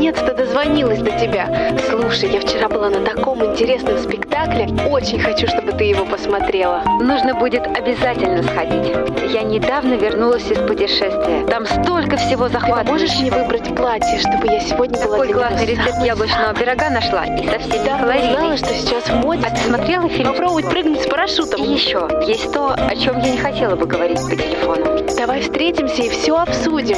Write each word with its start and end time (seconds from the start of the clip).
наконец-то 0.00 0.32
дозвонилась 0.34 0.98
до 1.00 1.10
тебя. 1.10 1.76
Слушай, 1.90 2.30
я 2.30 2.40
вчера 2.40 2.68
была 2.68 2.88
на 2.88 3.04
таком 3.04 3.44
интересном 3.44 3.98
спектакле. 3.98 4.66
Очень 4.88 5.20
хочу, 5.20 5.46
чтобы 5.46 5.72
ты 5.72 5.84
его 5.84 6.06
посмотрела. 6.06 6.82
Нужно 7.00 7.34
будет 7.34 7.66
обязательно 7.66 8.42
сходить. 8.42 8.94
Я 9.30 9.42
недавно 9.42 9.94
вернулась 9.94 10.50
из 10.50 10.58
путешествия. 10.58 11.44
Там 11.48 11.66
столько 11.66 12.16
всего 12.16 12.48
захватывающего. 12.48 12.84
Ты 12.86 12.92
можешь 12.92 13.20
мне 13.20 13.30
выбрать 13.30 13.76
платье, 13.76 14.18
чтобы 14.20 14.46
я 14.46 14.60
сегодня 14.60 15.04
была 15.04 15.18
Какой 15.18 15.32
классный 15.34 15.66
рецепт 15.66 16.02
яблочного 16.02 16.54
пирога 16.54 16.88
нашла. 16.88 17.26
И 17.26 17.46
со 17.46 17.58
всеми 17.58 17.84
Да, 17.84 17.98
калориями. 17.98 18.32
знала, 18.32 18.56
что 18.56 18.68
сейчас 18.68 19.04
в 19.04 19.14
моде. 19.16 19.46
А 19.46 19.50
ты 19.50 19.60
смотрела 19.68 20.08
фильм? 20.08 20.30
Попробовать 20.30 20.70
прыгнуть 20.70 21.02
с 21.02 21.06
парашютом. 21.06 21.62
И 21.62 21.74
еще, 21.74 22.08
есть 22.26 22.50
то, 22.54 22.72
о 22.72 22.96
чем 22.96 23.18
я 23.18 23.32
не 23.32 23.38
хотела 23.38 23.76
бы 23.76 23.84
говорить 23.84 24.20
по 24.20 24.34
телефону. 24.34 24.98
Давай 25.18 25.42
встретимся 25.42 26.02
и 26.02 26.08
все 26.08 26.36
обсудим. 26.38 26.96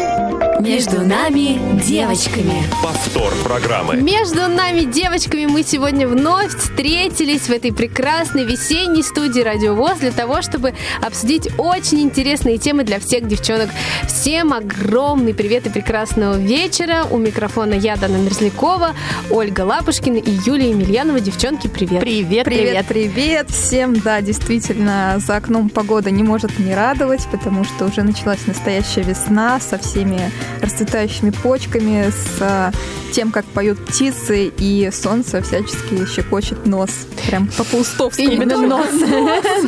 Между 0.63 1.01
нами 1.01 1.59
девочками. 1.83 2.63
Повтор 2.81 3.33
программы. 3.43 3.97
Между 3.97 4.47
нами, 4.47 4.83
девочками, 4.83 5.47
мы 5.47 5.65
сегодня 5.65 6.07
вновь 6.07 6.57
встретились 6.57 7.49
в 7.49 7.51
этой 7.51 7.73
прекрасной 7.73 8.45
весенней 8.45 9.03
студии 9.03 9.41
Радио 9.41 9.75
ВОЗ 9.75 9.99
для 9.99 10.13
того, 10.13 10.41
чтобы 10.41 10.73
обсудить 11.05 11.49
очень 11.59 12.03
интересные 12.03 12.59
темы 12.59 12.85
для 12.85 13.01
всех 13.01 13.27
девчонок. 13.27 13.71
Всем 14.07 14.53
огромный 14.53 15.35
привет 15.35 15.67
и 15.67 15.71
прекрасного 15.71 16.39
вечера. 16.39 17.07
У 17.11 17.19
микрофона 17.19 17.75
я, 17.75 17.97
Дана 17.97 18.19
Мерзлякова, 18.19 18.95
Ольга 19.31 19.63
Лапушкина 19.63 20.19
и 20.19 20.31
Юлия 20.47 20.71
Емельянова. 20.71 21.19
Девчонки, 21.19 21.67
привет. 21.67 22.03
Привет, 22.03 22.45
Привет, 22.45 22.87
привет 22.87 23.51
всем. 23.51 23.99
Да, 23.99 24.21
действительно, 24.21 25.17
за 25.19 25.39
окном 25.39 25.71
погода 25.71 26.13
не 26.13 26.23
может 26.23 26.61
не 26.61 26.73
радовать, 26.73 27.27
потому 27.33 27.65
что 27.65 27.87
уже 27.87 28.05
началась 28.05 28.47
настоящая 28.47 29.03
весна 29.03 29.59
со 29.59 29.77
всеми 29.77 30.31
расцветающими 30.61 31.31
почками, 31.31 32.11
с 32.11 32.41
а, 32.41 32.73
тем, 33.13 33.31
как 33.31 33.45
поют 33.45 33.85
птицы, 33.85 34.53
и 34.57 34.91
солнце 34.93 35.43
всячески 35.43 36.07
щекочет 36.07 36.67
нос. 36.67 36.91
Прям 37.27 37.49
по-паустовски. 37.49 38.23
Именно 38.23 38.59
нос. 38.59 38.89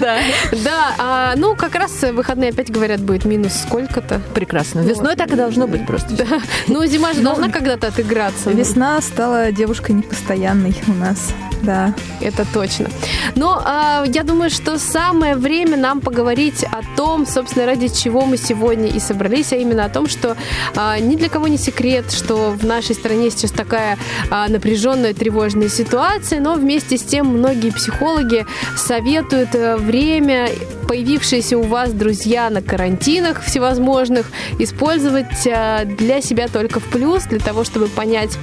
Да. 0.01 0.19
Да, 0.65 0.95
а, 0.99 1.35
ну 1.37 1.55
как 1.55 1.75
раз 1.75 2.03
выходные 2.13 2.51
опять 2.51 2.71
говорят 2.71 3.01
будет 3.01 3.25
минус 3.25 3.53
сколько-то. 3.67 4.21
Прекрасно. 4.35 4.81
Весной 4.81 5.17
так 5.17 5.33
и 5.33 5.37
должно 5.37 5.67
быть 5.67 5.87
просто. 5.87 6.15
Да. 6.15 6.41
Ну 6.69 6.85
зима 6.87 7.13
же 7.13 7.21
должна 7.21 7.49
когда-то 7.49 7.89
отыграться. 7.89 8.51
Весна 8.51 9.01
стала 9.01 9.53
девушкой 9.53 9.93
непостоянной 9.93 10.75
у 10.87 10.93
нас. 10.93 11.33
Да. 11.65 11.95
Это 12.21 12.47
точно. 12.53 12.89
Но 13.37 13.63
а, 13.65 14.05
я 14.07 14.23
думаю, 14.23 14.51
что 14.51 14.79
самое 14.79 15.35
время 15.35 15.77
нам 15.77 16.01
поговорить 16.01 16.65
о 16.65 16.81
том, 16.97 17.27
собственно, 17.27 17.67
ради 17.67 17.89
чего 17.89 18.27
мы 18.27 18.37
сегодня 18.37 18.89
и 18.89 18.99
собрались, 19.01 19.53
а 19.53 19.57
именно 19.57 19.85
о 19.85 19.89
том, 19.89 20.09
что 20.09 20.37
а, 20.77 20.99
ни 20.99 21.17
для 21.17 21.29
кого 21.29 21.49
не 21.49 21.57
секрет, 21.57 22.13
что 22.13 22.51
в 22.51 22.65
нашей 22.65 22.95
стране 22.95 23.31
сейчас 23.31 23.51
такая 23.51 23.99
а, 24.31 24.49
напряженная, 24.49 25.15
тревожная 25.15 25.69
ситуация, 25.69 26.41
но 26.41 26.55
вместе 26.55 26.99
с 26.99 27.03
тем 27.03 27.27
многие 27.27 27.71
психологи 27.71 28.47
советуют 28.77 29.55
э, 29.55 29.77
время 29.77 30.49
появившиеся 30.89 31.57
у 31.59 31.63
вас 31.63 31.93
друзья 31.93 32.51
на 32.51 32.61
карантинах 32.63 33.43
всевозможных 33.43 34.31
использовать 34.59 35.43
для 35.45 36.21
себя 36.21 36.49
только 36.49 36.81
в 36.81 36.85
плюс, 36.85 37.25
для 37.25 37.39
того, 37.39 37.65
чтобы 37.65 37.89
понять 37.89 38.37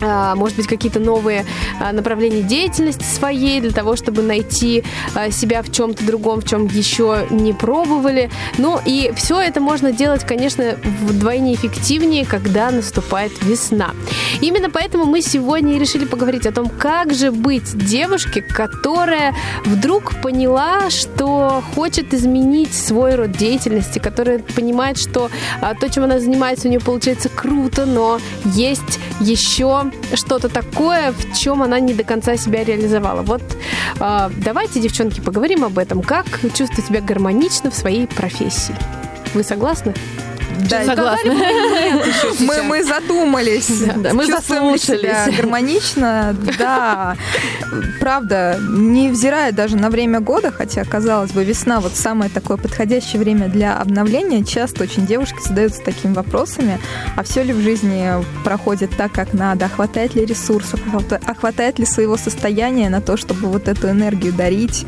может 0.00 0.56
быть, 0.56 0.66
какие-то 0.66 0.98
новые 0.98 1.44
а, 1.80 1.92
направления 1.92 2.42
деятельности 2.42 3.04
своей 3.04 3.60
для 3.60 3.70
того, 3.70 3.96
чтобы 3.96 4.22
найти 4.22 4.82
а, 5.14 5.30
себя 5.30 5.62
в 5.62 5.70
чем-то 5.70 6.04
другом, 6.04 6.40
в 6.40 6.48
чем 6.48 6.66
еще 6.66 7.26
не 7.30 7.52
пробовали. 7.52 8.30
Ну 8.58 8.78
и 8.84 9.12
все 9.16 9.40
это 9.40 9.60
можно 9.60 9.92
делать, 9.92 10.24
конечно, 10.24 10.76
вдвойне 11.02 11.54
эффективнее, 11.54 12.24
когда 12.24 12.70
наступает 12.70 13.32
весна. 13.42 13.90
Именно 14.40 14.70
поэтому 14.70 15.04
мы 15.04 15.20
сегодня 15.20 15.76
и 15.76 15.78
решили 15.78 16.04
поговорить 16.04 16.46
о 16.46 16.52
том, 16.52 16.68
как 16.68 17.14
же 17.14 17.30
быть 17.30 17.76
девушке, 17.76 18.42
которая 18.42 19.34
вдруг 19.64 20.14
поняла, 20.22 20.90
что 20.90 21.62
хочет 21.74 22.14
изменить 22.14 22.74
свой 22.74 23.14
род 23.14 23.32
деятельности, 23.32 23.98
которая 23.98 24.38
понимает, 24.38 24.98
что 24.98 25.30
а, 25.60 25.74
то, 25.74 25.88
чем 25.88 26.04
она 26.04 26.18
занимается, 26.20 26.68
у 26.68 26.70
нее 26.70 26.80
получается 26.80 27.28
круто, 27.28 27.86
но 27.86 28.18
есть 28.44 28.98
еще 29.20 29.89
что-то 30.14 30.48
такое, 30.48 31.12
в 31.12 31.36
чем 31.36 31.62
она 31.62 31.80
не 31.80 31.94
до 31.94 32.04
конца 32.04 32.36
себя 32.36 32.64
реализовала. 32.64 33.22
Вот 33.22 33.42
э, 34.00 34.30
давайте, 34.36 34.80
девчонки, 34.80 35.20
поговорим 35.20 35.64
об 35.64 35.78
этом. 35.78 36.02
Как 36.02 36.26
чувствовать 36.54 36.86
себя 36.86 37.00
гармонично 37.00 37.70
в 37.70 37.74
своей 37.74 38.06
профессии? 38.06 38.74
Вы 39.34 39.42
согласны? 39.42 39.94
Да, 40.68 40.84
Согласна. 40.84 41.34
Мы, 42.40 42.62
мы 42.62 42.84
задумались. 42.84 43.82
Да, 43.96 44.12
мы 44.12 44.24
ли 44.24 44.28
себя 44.28 44.40
заслушались. 44.40 45.36
гармонично, 45.36 46.36
да. 46.58 47.16
Правда, 48.00 48.58
невзирая 48.60 49.52
даже 49.52 49.76
на 49.76 49.90
время 49.90 50.20
года, 50.20 50.50
хотя, 50.50 50.84
казалось 50.84 51.32
бы, 51.32 51.44
весна 51.44 51.80
вот 51.80 51.96
самое 51.96 52.30
такое 52.30 52.56
подходящее 52.56 53.20
время 53.20 53.48
для 53.48 53.76
обновления, 53.76 54.44
часто 54.44 54.84
очень 54.84 55.06
девушки 55.06 55.38
задаются 55.42 55.82
такими 55.82 56.14
вопросами, 56.14 56.78
а 57.16 57.22
все 57.22 57.42
ли 57.42 57.52
в 57.52 57.60
жизни 57.60 58.10
проходит 58.44 58.90
так, 58.96 59.12
как 59.12 59.32
надо, 59.32 59.66
а 59.66 59.68
хватает 59.68 60.14
ли 60.14 60.24
ресурсов, 60.24 60.80
а 60.92 61.00
а 61.26 61.34
хватает 61.34 61.78
ли 61.78 61.86
своего 61.86 62.16
состояния 62.16 62.88
на 62.88 63.00
то, 63.00 63.16
чтобы 63.16 63.48
вот 63.48 63.68
эту 63.68 63.90
энергию 63.90 64.32
дарить, 64.32 64.86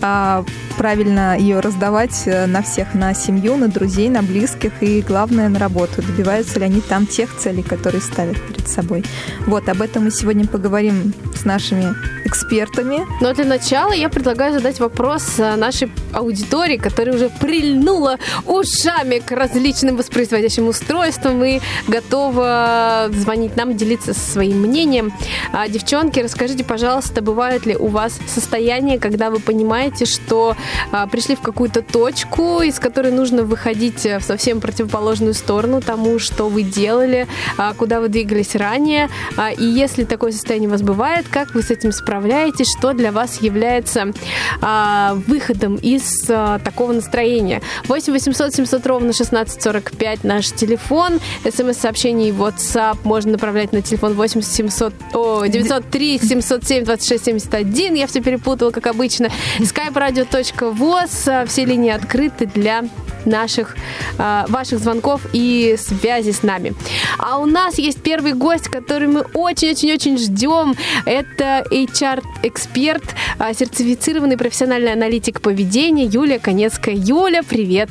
а, 0.00 0.44
правильно 0.76 1.38
ее 1.38 1.60
раздавать 1.60 2.22
э, 2.26 2.46
на 2.46 2.62
всех, 2.62 2.94
на 2.94 3.14
семью, 3.14 3.56
на 3.56 3.68
друзей, 3.68 4.08
на 4.08 4.22
близких 4.22 4.72
и, 4.82 5.00
главное, 5.02 5.13
на 5.14 5.58
работу. 5.58 6.02
Добиваются 6.02 6.58
ли 6.58 6.66
они 6.66 6.80
там 6.80 7.06
тех 7.06 7.34
целей, 7.36 7.62
которые 7.62 8.02
ставят 8.02 8.40
перед 8.48 8.68
собой. 8.68 9.04
Вот, 9.46 9.68
об 9.68 9.80
этом 9.80 10.04
мы 10.04 10.10
сегодня 10.10 10.46
поговорим 10.46 11.14
с 11.34 11.44
нашими 11.44 11.94
экспертами. 12.24 13.06
Но 13.20 13.32
для 13.32 13.44
начала 13.44 13.92
я 13.92 14.08
предлагаю 14.08 14.52
задать 14.52 14.80
вопрос 14.80 15.38
э, 15.38 15.54
нашей 15.56 15.90
аудитории, 16.12 16.76
которая 16.76 17.14
уже 17.14 17.28
прильнула 17.28 18.18
ушами 18.44 19.20
к 19.20 19.30
различным 19.30 19.96
воспроизводящим 19.96 20.66
устройствам 20.66 21.44
и 21.44 21.60
готова 21.86 23.08
звонить 23.12 23.56
нам, 23.56 23.76
делиться 23.76 24.14
своим 24.14 24.62
мнением. 24.62 25.12
А, 25.52 25.68
девчонки, 25.68 26.20
расскажите, 26.20 26.64
пожалуйста, 26.64 27.22
бывают 27.22 27.66
ли 27.66 27.76
у 27.76 27.86
вас 27.86 28.18
состояния, 28.26 28.98
когда 28.98 29.30
вы 29.30 29.38
понимаете, 29.38 30.04
что 30.04 30.56
а, 30.90 31.06
пришли 31.06 31.36
в 31.36 31.40
какую-то 31.40 31.82
точку, 31.82 32.62
из 32.62 32.78
которой 32.80 33.12
нужно 33.12 33.44
выходить 33.44 34.04
э, 34.06 34.18
в 34.18 34.24
совсем 34.24 34.60
противоположную 34.60 35.03
сторону 35.34 35.80
тому, 35.80 36.18
что 36.18 36.48
вы 36.48 36.62
делали, 36.62 37.26
а, 37.56 37.74
куда 37.74 38.00
вы 38.00 38.08
двигались 38.08 38.54
ранее. 38.54 39.08
А, 39.36 39.50
И 39.50 39.64
если 39.64 40.04
такое 40.04 40.32
состояние 40.32 40.68
у 40.68 40.72
вас 40.72 40.82
бывает, 40.82 41.26
как 41.30 41.54
вы 41.54 41.62
с 41.62 41.70
этим 41.70 41.92
справляетесь, 41.92 42.68
что 42.78 42.92
для 42.92 43.12
вас 43.12 43.40
является 43.40 44.12
а, 44.60 45.14
выходом 45.26 45.76
из 45.76 46.22
такого 46.64 46.92
настроения? 46.92 47.60
8 47.88 48.12
800 48.12 48.54
700 48.54 48.86
ровно 48.86 49.10
1645 49.10 50.24
наш 50.24 50.50
телефон. 50.50 51.20
СМС-сообщений 51.44 52.32
в 52.32 52.42
WhatsApp 52.42 52.98
можно 53.04 53.32
направлять 53.32 53.72
на 53.72 53.82
телефон 53.82 54.14
8 54.14 54.40
700, 54.42 54.94
о, 55.14 55.46
903 55.46 56.18
707 56.18 56.84
26 56.84 57.24
71. 57.24 57.94
Я 57.94 58.06
все 58.06 58.20
перепутала, 58.20 58.70
как 58.70 58.86
обычно. 58.86 59.28
skype-radio.voz. 59.58 61.28
А, 61.28 61.46
Все 61.46 61.64
линии 61.64 61.90
открыты 61.90 62.46
для 62.46 62.84
наших, 63.26 63.76
а, 64.18 64.46
ваших 64.48 64.78
звонков 64.78 65.22
и 65.32 65.76
связи 65.78 66.30
с 66.30 66.42
нами. 66.42 66.74
А 67.18 67.38
у 67.38 67.46
нас 67.46 67.78
есть 67.78 68.02
первый 68.02 68.32
гость, 68.32 68.68
который 68.68 69.08
мы 69.08 69.20
очень-очень-очень 69.34 70.18
ждем. 70.18 70.74
Это 71.06 71.64
HR-эксперт, 71.70 73.04
а, 73.38 73.52
сертифицированный 73.54 74.36
профессиональный 74.36 74.92
аналитик 74.92 75.40
поведения 75.40 76.04
Юлия 76.04 76.38
Конецкая. 76.38 76.94
Юля! 76.94 77.42
Привет, 77.42 77.90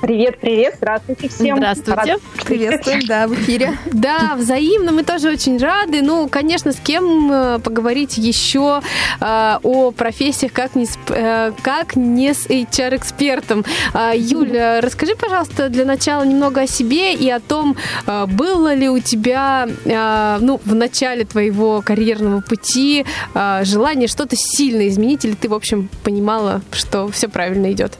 привет, 0.00 0.74
здравствуйте 0.76 1.28
всем. 1.28 1.56
Здравствуйте. 1.56 1.92
Рада- 1.94 2.20
Приветствуем, 2.44 3.00
да, 3.06 3.26
в 3.26 3.34
эфире. 3.34 3.76
Да, 3.92 4.34
взаимно, 4.36 4.92
мы 4.92 5.02
тоже 5.02 5.28
очень 5.30 5.58
рады. 5.58 6.02
Ну, 6.02 6.28
конечно, 6.28 6.72
с 6.72 6.76
кем 6.76 7.30
э, 7.32 7.58
поговорить 7.58 8.16
еще 8.16 8.80
э, 9.20 9.58
о 9.62 9.90
профессиях, 9.90 10.52
как 10.52 10.74
не, 10.76 10.86
с, 10.86 10.96
э, 11.08 11.52
как 11.62 11.96
не 11.96 12.32
с 12.32 12.46
HR-экспертом. 12.46 13.64
Э, 13.92 14.12
Юля, 14.16 14.80
расскажи, 14.80 15.14
пожалуйста, 15.16 15.68
для 15.68 15.84
начала 15.84 16.22
немного 16.22 16.62
о 16.62 16.66
себе 16.66 17.14
и 17.14 17.28
о 17.30 17.40
том, 17.40 17.76
э, 18.06 18.26
было 18.26 18.74
ли 18.74 18.88
у 18.88 19.00
тебя 19.00 19.68
э, 19.84 20.38
ну, 20.40 20.60
в 20.64 20.74
начале 20.74 21.24
твоего 21.24 21.82
карьерного 21.84 22.40
пути 22.40 23.04
э, 23.34 23.60
желание 23.64 24.06
что-то 24.08 24.36
сильно 24.36 24.86
изменить, 24.88 25.24
или 25.24 25.34
ты, 25.34 25.48
в 25.48 25.54
общем, 25.54 25.88
понимала, 26.04 26.62
что 26.72 27.08
все 27.08 27.28
правильно 27.28 27.72
идет? 27.72 27.98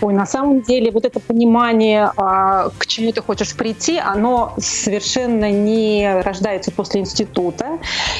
Ой, 0.00 0.12
на 0.12 0.26
самом 0.26 0.62
деле 0.62 0.90
вот 0.90 1.04
это 1.04 1.20
понимание, 1.20 2.10
а, 2.16 2.70
к 2.78 2.86
чему 2.86 3.12
ты 3.12 3.22
хочешь 3.22 3.54
прийти, 3.54 3.98
оно 3.98 4.54
совершенно 4.58 5.50
не 5.50 6.20
рождается 6.22 6.70
после 6.70 7.00
института. 7.00 7.78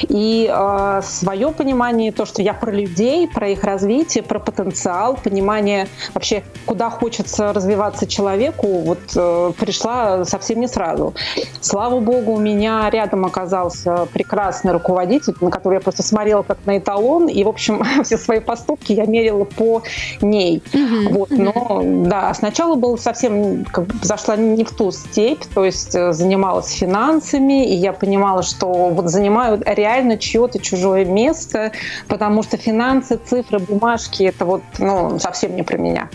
И 0.08 0.48
а, 0.50 1.02
свое 1.02 1.50
понимание, 1.50 2.12
то, 2.12 2.26
что 2.26 2.42
я 2.42 2.54
про 2.54 2.70
людей, 2.70 3.28
про 3.28 3.48
их 3.48 3.64
развитие, 3.64 4.22
про 4.22 4.38
потенциал, 4.38 5.16
понимание 5.16 5.88
вообще, 6.14 6.44
куда 6.66 6.90
хочется 6.90 7.52
развиваться 7.52 8.06
человеку, 8.06 8.66
вот 8.80 9.00
э, 9.16 9.52
пришла 9.58 10.24
совсем 10.24 10.60
не 10.60 10.68
сразу. 10.68 11.14
Слава 11.60 12.00
богу, 12.00 12.32
у 12.32 12.38
меня 12.38 12.88
рядом 12.90 13.24
оказался 13.24 14.06
прекрасный 14.12 14.72
руководитель, 14.72 15.34
на 15.40 15.50
который 15.50 15.74
я 15.74 15.80
просто 15.80 16.02
смотрела 16.02 16.42
как 16.42 16.58
на 16.66 16.78
эталон, 16.78 17.28
и, 17.28 17.42
в 17.44 17.48
общем, 17.48 17.82
все 18.04 18.18
свои 18.18 18.40
поступки 18.40 18.92
я 18.92 19.06
мерила 19.06 19.44
по 19.44 19.82
ней. 20.20 20.62
Mm-hmm. 20.72 21.12
Вот, 21.12 21.23
но, 21.30 21.82
да, 21.84 22.32
сначала 22.34 22.74
был 22.74 22.98
совсем, 22.98 23.64
как 23.64 23.86
бы, 23.86 23.94
зашла 24.02 24.36
не 24.36 24.64
в 24.64 24.70
ту 24.70 24.90
степь, 24.90 25.42
то 25.54 25.64
есть 25.64 25.94
э, 25.94 26.12
занималась 26.12 26.70
финансами, 26.70 27.68
и 27.68 27.74
я 27.74 27.92
понимала, 27.92 28.42
что 28.42 28.68
вот 28.68 29.08
занимаю 29.08 29.62
реально 29.64 30.18
чье-то 30.18 30.58
чужое 30.58 31.04
место, 31.04 31.72
потому 32.08 32.42
что 32.42 32.56
финансы, 32.56 33.18
цифры, 33.24 33.58
бумажки, 33.58 34.22
это 34.22 34.44
вот, 34.44 34.62
ну, 34.78 35.18
совсем 35.18 35.54
не 35.56 35.62
про 35.62 35.78
меня. 35.78 36.08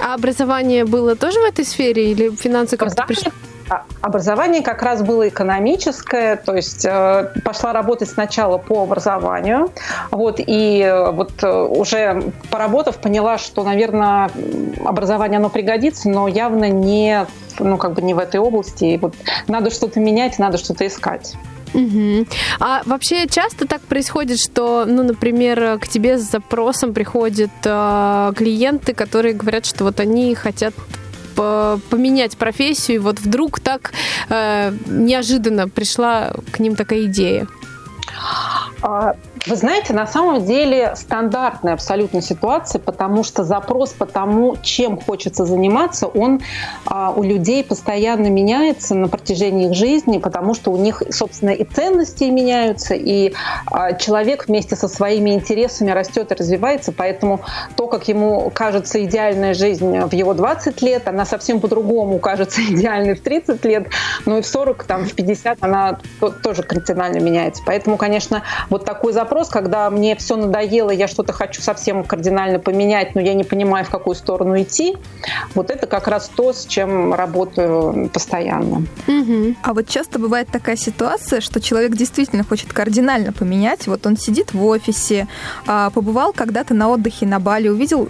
А 0.00 0.14
образование 0.14 0.84
было 0.84 1.14
тоже 1.14 1.40
в 1.40 1.44
этой 1.44 1.64
сфере 1.64 2.10
или 2.10 2.30
финансы 2.34 2.76
как-то 2.76 3.04
пришли? 3.06 3.30
А, 3.70 3.84
образование 4.00 4.62
как 4.62 4.82
раз 4.82 5.00
было 5.00 5.28
экономическое, 5.28 6.34
то 6.34 6.56
есть 6.56 6.84
э, 6.84 7.32
пошла 7.44 7.72
работать 7.72 8.08
сначала 8.10 8.58
по 8.58 8.82
образованию, 8.82 9.70
вот, 10.10 10.40
и 10.44 10.80
э, 10.80 11.12
вот 11.12 11.30
э, 11.44 11.48
уже 11.48 12.32
поработав, 12.50 12.96
поняла, 12.96 13.38
что, 13.38 13.62
наверное, 13.62 14.28
образование 14.84 15.38
оно 15.38 15.50
пригодится, 15.50 16.08
но 16.08 16.26
явно 16.26 16.68
не, 16.68 17.26
ну, 17.60 17.76
как 17.76 17.92
бы 17.92 18.02
не 18.02 18.12
в 18.12 18.18
этой 18.18 18.40
области. 18.40 18.86
И 18.86 18.98
вот 18.98 19.14
надо 19.46 19.70
что-то 19.70 20.00
менять, 20.00 20.40
надо 20.40 20.58
что-то 20.58 20.84
искать. 20.84 21.36
Угу. 21.72 22.26
А 22.58 22.82
вообще 22.86 23.28
часто 23.28 23.68
так 23.68 23.82
происходит, 23.82 24.40
что, 24.40 24.84
ну, 24.84 25.04
например, 25.04 25.78
к 25.78 25.86
тебе 25.86 26.18
с 26.18 26.22
запросом 26.22 26.92
приходят 26.92 27.50
э, 27.64 28.32
клиенты, 28.36 28.94
которые 28.94 29.34
говорят, 29.34 29.64
что 29.64 29.84
вот 29.84 30.00
они 30.00 30.34
хотят 30.34 30.74
поменять 31.90 32.36
профессию, 32.36 32.96
и 32.96 32.98
вот 32.98 33.20
вдруг 33.20 33.60
так 33.60 33.92
э, 34.28 34.72
неожиданно 34.86 35.68
пришла 35.68 36.32
к 36.52 36.60
ним 36.60 36.76
такая 36.76 37.04
идея? 37.04 37.46
Вы 39.46 39.56
знаете, 39.56 39.94
на 39.94 40.06
самом 40.06 40.44
деле 40.44 40.92
стандартная 40.96 41.72
абсолютно 41.72 42.20
ситуация, 42.20 42.78
потому 42.78 43.24
что 43.24 43.42
запрос 43.42 43.90
по 43.90 44.04
тому, 44.04 44.56
чем 44.60 45.00
хочется 45.00 45.46
заниматься, 45.46 46.08
он 46.08 46.42
а, 46.84 47.10
у 47.10 47.22
людей 47.22 47.64
постоянно 47.64 48.26
меняется 48.26 48.94
на 48.94 49.08
протяжении 49.08 49.70
их 49.70 49.74
жизни, 49.74 50.18
потому 50.18 50.52
что 50.52 50.70
у 50.70 50.76
них, 50.76 51.02
собственно, 51.08 51.50
и 51.50 51.64
ценности 51.64 52.24
меняются, 52.24 52.94
и 52.94 53.32
а, 53.70 53.94
человек 53.94 54.46
вместе 54.46 54.76
со 54.76 54.88
своими 54.88 55.30
интересами 55.30 55.90
растет 55.90 56.32
и 56.32 56.34
развивается, 56.34 56.92
поэтому 56.92 57.40
то, 57.76 57.86
как 57.86 58.08
ему 58.08 58.50
кажется 58.50 59.02
идеальная 59.02 59.54
жизнь 59.54 60.00
в 60.00 60.12
его 60.12 60.34
20 60.34 60.82
лет, 60.82 61.08
она 61.08 61.24
совсем 61.24 61.60
по-другому 61.60 62.18
кажется 62.18 62.60
идеальной 62.68 63.14
в 63.14 63.22
30 63.22 63.64
лет, 63.64 63.88
но 64.26 64.36
и 64.36 64.42
в 64.42 64.46
40, 64.46 64.84
там, 64.84 65.06
в 65.06 65.14
50 65.14 65.58
она 65.62 65.98
тоже 66.42 66.62
кардинально 66.62 67.20
меняется. 67.20 67.62
Поэтому, 67.64 67.96
конечно, 67.96 68.42
вот 68.68 68.84
такой 68.84 69.14
запрос 69.14 69.29
вопрос, 69.30 69.48
когда 69.48 69.88
мне 69.90 70.16
все 70.16 70.34
надоело, 70.34 70.90
я 70.90 71.06
что-то 71.06 71.32
хочу 71.32 71.62
совсем 71.62 72.02
кардинально 72.02 72.58
поменять, 72.58 73.14
но 73.14 73.20
я 73.20 73.34
не 73.34 73.44
понимаю, 73.44 73.84
в 73.84 73.90
какую 73.90 74.16
сторону 74.16 74.60
идти, 74.60 74.96
вот 75.54 75.70
это 75.70 75.86
как 75.86 76.08
раз 76.08 76.28
то, 76.34 76.52
с 76.52 76.66
чем 76.66 77.14
работаю 77.14 78.10
постоянно. 78.12 78.82
Угу. 79.06 79.54
А 79.62 79.72
вот 79.72 79.86
часто 79.86 80.18
бывает 80.18 80.48
такая 80.50 80.74
ситуация, 80.74 81.40
что 81.40 81.60
человек 81.60 81.94
действительно 81.94 82.42
хочет 82.42 82.72
кардинально 82.72 83.32
поменять. 83.32 83.86
Вот 83.86 84.04
он 84.04 84.16
сидит 84.16 84.52
в 84.52 84.64
офисе, 84.64 85.28
а, 85.66 85.90
побывал 85.90 86.32
когда-то 86.32 86.74
на 86.74 86.88
отдыхе 86.88 87.26
на 87.26 87.38
Бали, 87.38 87.68
увидел 87.68 88.08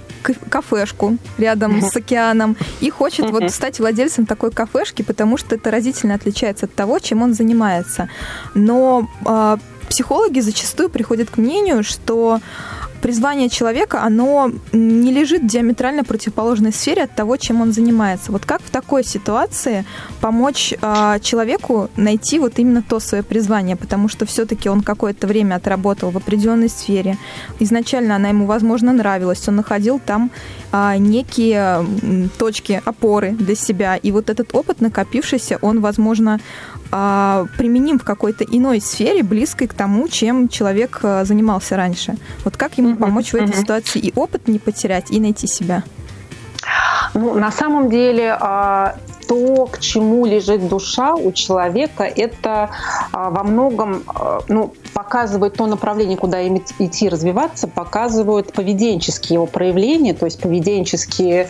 кафешку 0.48 1.18
рядом 1.36 1.82
с 1.82 1.94
океаном 1.94 2.56
и 2.80 2.88
хочет 2.88 3.30
вот 3.30 3.50
стать 3.50 3.78
владельцем 3.78 4.24
такой 4.24 4.50
кафешки, 4.50 5.02
потому 5.02 5.36
что 5.36 5.56
это 5.56 5.70
разительно 5.70 6.14
отличается 6.14 6.64
от 6.64 6.74
того, 6.74 6.98
чем 6.98 7.20
он 7.20 7.34
занимается. 7.34 8.08
Но 8.54 9.06
а, 9.26 9.58
психологи 9.90 10.40
зачастую 10.40 10.88
приходят 10.88 11.28
к 11.28 11.36
мнению, 11.36 11.82
что 11.82 12.40
призвание 13.00 13.48
человека, 13.48 14.02
оно 14.02 14.52
не 14.72 15.12
лежит 15.12 15.42
в 15.42 15.46
диаметрально 15.46 16.04
противоположной 16.04 16.72
сфере 16.72 17.04
от 17.04 17.14
того, 17.14 17.36
чем 17.36 17.60
он 17.60 17.72
занимается. 17.72 18.32
Вот 18.32 18.44
как 18.44 18.62
в 18.62 18.70
такой 18.70 19.04
ситуации 19.04 19.84
помочь 20.20 20.72
э, 20.72 21.18
человеку 21.22 21.88
найти 21.96 22.38
вот 22.38 22.58
именно 22.58 22.82
то 22.82 23.00
свое 23.00 23.22
призвание, 23.22 23.76
потому 23.76 24.08
что 24.08 24.26
все-таки 24.26 24.68
он 24.68 24.82
какое-то 24.82 25.26
время 25.26 25.56
отработал 25.56 26.10
в 26.10 26.16
определенной 26.16 26.68
сфере. 26.68 27.16
Изначально 27.58 28.16
она 28.16 28.28
ему, 28.28 28.46
возможно, 28.46 28.92
нравилась, 28.92 29.48
он 29.48 29.56
находил 29.56 30.00
там 30.04 30.30
э, 30.72 30.96
некие 30.98 31.84
точки 32.38 32.82
опоры 32.84 33.32
для 33.32 33.54
себя, 33.54 33.96
и 33.96 34.12
вот 34.12 34.30
этот 34.30 34.54
опыт 34.54 34.80
накопившийся, 34.80 35.58
он, 35.62 35.80
возможно, 35.80 36.38
а, 36.92 37.46
применим 37.56 37.98
в 37.98 38.04
какой-то 38.04 38.44
иной 38.44 38.80
сфере, 38.80 39.22
близкой 39.22 39.68
к 39.68 39.74
тому, 39.74 40.08
чем 40.08 40.48
человек 40.48 41.00
а, 41.02 41.24
занимался 41.24 41.76
раньше. 41.76 42.16
Вот 42.44 42.56
как 42.56 42.78
ему 42.78 42.96
помочь 42.96 43.32
в 43.32 43.34
этой 43.34 43.54
ситуации 43.54 44.00
и 44.00 44.12
опыт 44.16 44.48
не 44.48 44.58
потерять, 44.58 45.10
и 45.10 45.20
найти 45.20 45.46
себя? 45.46 45.84
Ну, 47.14 47.34
на 47.34 47.52
самом 47.52 47.90
деле, 47.90 48.36
а, 48.38 48.96
то, 49.28 49.66
к 49.66 49.78
чему 49.78 50.26
лежит 50.26 50.68
душа 50.68 51.14
у 51.14 51.30
человека, 51.30 52.02
это 52.02 52.70
во 53.12 53.44
многом 53.44 54.02
ну, 54.48 54.74
показывает 54.92 55.54
то 55.54 55.66
направление, 55.66 56.16
куда 56.16 56.40
им 56.40 56.60
идти 56.80 57.08
развиваться, 57.08 57.68
показывают 57.68 58.52
поведенческие 58.52 59.34
его 59.34 59.46
проявления, 59.46 60.14
то 60.14 60.24
есть 60.24 60.40
поведенческие 60.40 61.46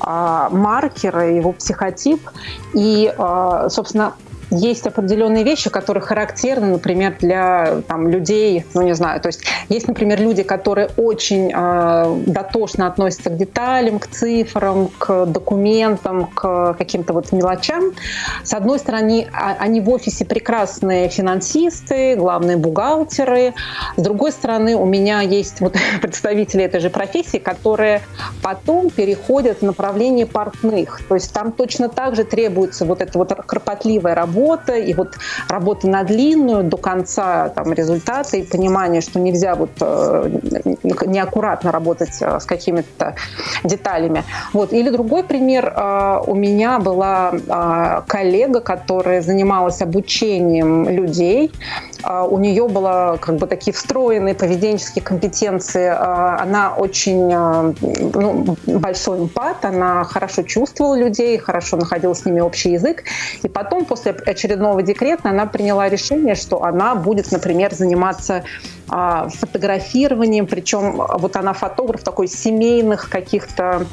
маркеры, 0.00 1.34
его 1.34 1.52
психотип. 1.52 2.28
И, 2.74 3.14
собственно, 3.68 4.14
есть 4.50 4.86
определенные 4.86 5.44
вещи, 5.44 5.70
которые 5.70 6.02
характерны, 6.02 6.66
например, 6.66 7.16
для 7.20 7.82
там, 7.86 8.08
людей, 8.08 8.64
ну 8.74 8.82
не 8.82 8.94
знаю, 8.94 9.20
то 9.20 9.28
есть 9.28 9.42
есть, 9.68 9.86
например, 9.86 10.20
люди, 10.20 10.42
которые 10.42 10.90
очень 10.96 11.52
э, 11.54 12.22
дотошно 12.26 12.88
относятся 12.88 13.30
к 13.30 13.36
деталям, 13.36 14.00
к 14.00 14.08
цифрам, 14.08 14.88
к 14.98 15.26
документам, 15.26 16.26
к 16.26 16.74
каким-то 16.74 17.12
вот 17.12 17.30
мелочам. 17.32 17.92
С 18.42 18.52
одной 18.52 18.78
стороны, 18.80 19.28
а, 19.32 19.56
они 19.58 19.80
в 19.80 19.88
офисе 19.90 20.24
прекрасные 20.24 21.08
финансисты, 21.08 22.16
главные 22.16 22.56
бухгалтеры. 22.56 23.54
С 23.96 24.02
другой 24.02 24.32
стороны, 24.32 24.74
у 24.74 24.84
меня 24.84 25.20
есть 25.20 25.60
вот 25.60 25.76
представители 26.02 26.64
этой 26.64 26.80
же 26.80 26.90
профессии, 26.90 27.38
которые 27.38 28.02
потом 28.42 28.90
переходят 28.90 29.58
в 29.58 29.62
направление 29.62 30.26
портных. 30.26 31.00
То 31.08 31.14
есть 31.14 31.32
там 31.32 31.52
точно 31.52 31.88
так 31.88 32.16
же 32.16 32.24
требуется 32.24 32.84
вот 32.84 33.02
эта 33.02 33.16
вот 33.18 33.32
кропотливая 33.46 34.16
работа, 34.16 34.39
работа, 34.40 34.76
и 34.76 34.94
вот 34.94 35.18
работа 35.48 35.88
на 35.88 36.02
длинную 36.04 36.64
до 36.64 36.76
конца 36.76 37.48
там, 37.50 37.72
результата, 37.72 38.36
и 38.36 38.42
понимание, 38.42 39.00
что 39.00 39.20
нельзя 39.20 39.54
вот 39.54 39.70
э, 39.80 40.30
неаккуратно 41.06 41.72
работать 41.72 42.16
э, 42.20 42.40
с 42.40 42.44
какими-то 42.44 43.14
деталями. 43.64 44.24
Вот. 44.52 44.72
Или 44.72 44.90
другой 44.90 45.24
пример. 45.24 45.72
Э, 45.76 46.20
у 46.26 46.34
меня 46.34 46.78
была 46.78 47.32
коллега, 48.06 48.60
которая 48.60 49.20
занималась 49.22 49.82
обучением 49.82 50.88
людей. 50.88 51.52
У 52.02 52.38
нее 52.38 52.66
было 52.68 53.18
как 53.20 53.36
бы 53.36 53.46
такие 53.46 53.74
встроенные 53.74 54.34
поведенческие 54.34 55.04
компетенции. 55.04 55.88
Она 55.88 56.74
очень 56.76 57.28
ну, 57.28 58.56
большой 58.66 59.18
эмпат, 59.18 59.64
она 59.64 60.04
хорошо 60.04 60.42
чувствовала 60.42 60.98
людей, 60.98 61.36
хорошо 61.38 61.76
находила 61.76 62.14
с 62.14 62.24
ними 62.24 62.40
общий 62.40 62.72
язык. 62.72 63.04
И 63.42 63.48
потом, 63.48 63.84
после 63.84 64.14
очередного 64.30 64.82
декрета 64.82 65.30
она 65.30 65.46
приняла 65.46 65.88
решение, 65.88 66.34
что 66.34 66.62
она 66.64 66.94
будет, 66.94 67.30
например, 67.32 67.74
заниматься 67.74 68.44
а, 68.88 69.28
фотографированием, 69.28 70.46
причем 70.46 70.96
вот 70.96 71.36
она 71.36 71.52
фотограф 71.52 72.02
такой 72.02 72.26
семейных 72.26 73.08
каких-то 73.08 73.86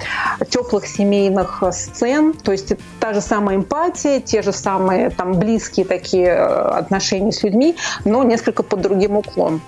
теплых 0.50 0.88
семейных 0.88 1.62
сцен, 1.72 2.34
то 2.34 2.52
есть 2.52 2.74
та 3.00 3.14
же 3.14 3.22
самая 3.22 3.58
эмпатия, 3.58 4.20
те 4.20 4.42
же 4.42 4.52
самые 4.52 5.12
там 5.12 5.34
близкие 5.34 5.86
такие 5.86 6.28
э, 6.28 6.36
отношения 6.36 7.32
с 7.32 7.44
людьми, 7.44 7.76
но 8.06 8.24
несколько 8.24 8.64
под 8.64 8.82
другим 8.82 9.18
уклон. 9.18 9.62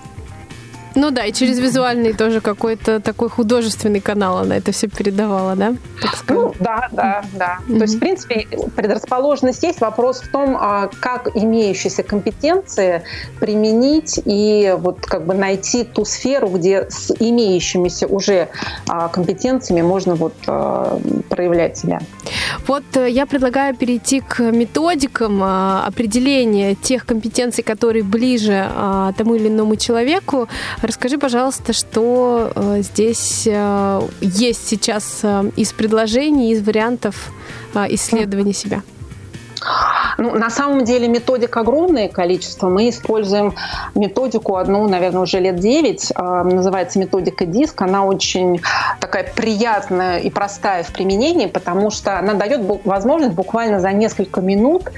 Ну 0.94 1.10
да, 1.10 1.24
и 1.24 1.32
через 1.32 1.58
визуальный 1.58 2.12
тоже 2.12 2.40
какой-то 2.40 3.00
такой 3.00 3.28
художественный 3.28 4.00
канал 4.00 4.38
она 4.38 4.56
это 4.56 4.72
все 4.72 4.88
передавала, 4.88 5.54
да? 5.56 5.74
Ну, 6.28 6.54
да, 6.58 6.88
да, 6.92 7.24
да. 7.32 7.58
Mm-hmm. 7.68 7.76
То 7.76 7.82
есть, 7.82 7.94
в 7.96 7.98
принципе, 7.98 8.46
предрасположенность 8.76 9.62
есть. 9.62 9.80
Вопрос 9.80 10.20
в 10.20 10.30
том, 10.30 10.56
а, 10.58 10.90
как 11.00 11.28
имеющиеся 11.34 12.02
компетенции 12.02 13.02
применить 13.38 14.20
и 14.24 14.74
вот 14.78 15.00
как 15.06 15.26
бы 15.26 15.34
найти 15.34 15.84
ту 15.84 16.04
сферу, 16.04 16.48
где 16.48 16.90
с 16.90 17.14
имеющимися 17.18 18.06
уже 18.06 18.48
а, 18.88 19.08
компетенциями 19.08 19.82
можно 19.82 20.14
вот 20.14 20.34
а, 20.46 21.00
проявлять 21.28 21.78
себя. 21.78 22.00
Вот 22.70 22.96
э, 22.96 23.10
я 23.10 23.26
предлагаю 23.26 23.74
перейти 23.74 24.20
к 24.20 24.38
методикам 24.52 25.42
определения 25.42 26.76
тех 26.76 27.04
компетенций, 27.04 27.64
которые 27.64 28.04
ближе 28.04 28.70
тому 29.16 29.34
или 29.34 29.48
иному 29.48 29.74
человеку. 29.74 30.46
Расскажи, 30.80 31.18
пожалуйста, 31.18 31.72
что 31.72 32.52
э, 32.54 32.82
здесь 32.82 33.42
э, 33.46 34.00
есть 34.20 34.68
сейчас 34.68 35.24
из 35.56 35.72
предложений, 35.72 36.52
из 36.52 36.62
вариантов 36.62 37.32
исследования 37.74 38.52
себя. 38.52 38.82
Ну, 40.18 40.34
на 40.34 40.50
самом 40.50 40.84
деле 40.84 41.08
методик 41.08 41.56
огромное 41.56 42.08
количество. 42.08 42.68
Мы 42.68 42.88
используем 42.88 43.54
методику 43.94 44.56
одну, 44.56 44.88
наверное, 44.88 45.22
уже 45.22 45.40
лет 45.40 45.56
9. 45.56 46.12
А, 46.14 46.44
называется 46.44 46.98
методика 46.98 47.46
ДИСК. 47.46 47.82
Она 47.82 48.04
очень 48.04 48.60
такая 49.00 49.24
приятная 49.34 50.18
и 50.18 50.30
простая 50.30 50.82
в 50.82 50.92
применении, 50.92 51.46
потому 51.46 51.90
что 51.90 52.18
она 52.18 52.34
дает 52.34 52.60
возможность 52.84 53.34
буквально 53.34 53.80
за 53.80 53.92
несколько 53.92 54.40
минут, 54.40 54.90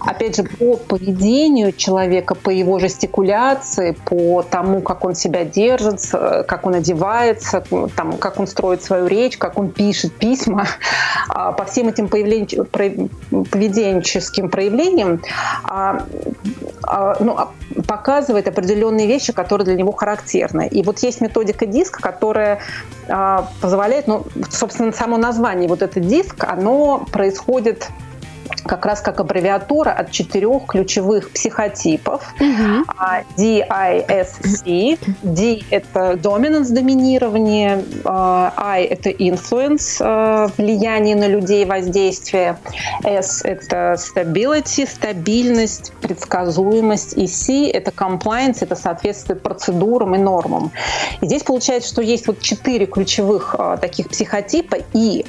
опять 0.00 0.36
же, 0.36 0.44
по 0.44 0.76
поведению 0.76 1.72
человека, 1.72 2.34
по 2.34 2.50
его 2.50 2.78
жестикуляции, 2.78 3.96
по 4.04 4.42
тому, 4.42 4.80
как 4.80 5.04
он 5.04 5.14
себя 5.14 5.44
держит, 5.44 6.00
как 6.10 6.66
он 6.66 6.74
одевается, 6.74 7.64
там, 7.96 8.18
как 8.18 8.40
он 8.40 8.46
строит 8.46 8.82
свою 8.82 9.06
речь, 9.06 9.38
как 9.38 9.58
он 9.58 9.70
пишет 9.70 10.12
письма, 10.14 10.66
а, 11.28 11.52
по 11.52 11.64
всем 11.64 11.88
этим 11.88 12.08
поведенческим 14.04 14.48
проявлением 14.48 15.22
а, 15.64 16.06
а, 16.82 17.16
ну, 17.20 17.36
а, 17.36 17.52
показывает 17.86 18.48
определенные 18.48 19.06
вещи, 19.06 19.32
которые 19.32 19.64
для 19.64 19.74
него 19.74 19.92
характерны. 19.92 20.68
И 20.68 20.82
вот 20.82 21.00
есть 21.00 21.20
методика 21.20 21.66
диск, 21.66 22.00
которая 22.00 22.60
позволяет, 23.60 24.06
ну, 24.06 24.24
собственно, 24.50 24.92
само 24.92 25.18
название, 25.18 25.68
вот 25.68 25.82
этот 25.82 26.06
диск, 26.06 26.44
оно 26.44 27.06
происходит 27.12 27.88
как 28.64 28.86
раз 28.86 29.00
как 29.00 29.20
аббревиатура 29.20 29.90
от 29.90 30.10
четырех 30.10 30.66
ключевых 30.66 31.30
психотипов. 31.30 32.34
DISC. 33.36 34.98
D– 35.22 35.62
это 35.70 36.12
dominance, 36.12 36.72
доминирование. 36.72 37.84
I– 38.04 38.84
это 38.90 39.10
influence, 39.10 39.98
а, 40.00 40.48
влияние 40.56 41.16
на 41.16 41.28
людей, 41.28 41.64
воздействие. 41.64 42.58
S– 43.02 43.42
это 43.44 43.96
stability, 43.98 44.88
стабильность, 44.88 45.92
предсказуемость. 46.00 47.16
И 47.16 47.26
C– 47.26 47.70
это 47.72 47.90
compliance, 47.90 48.58
это 48.60 48.76
соответствие 48.76 49.36
процедурам 49.36 50.14
и 50.14 50.18
нормам. 50.18 50.70
И 51.20 51.26
здесь 51.26 51.42
получается, 51.42 51.88
что 51.88 52.02
есть 52.02 52.26
вот 52.26 52.40
четыре 52.40 52.86
ключевых 52.86 53.54
а, 53.58 53.76
таких 53.76 54.08
психотипа. 54.08 54.78
И 54.92 55.24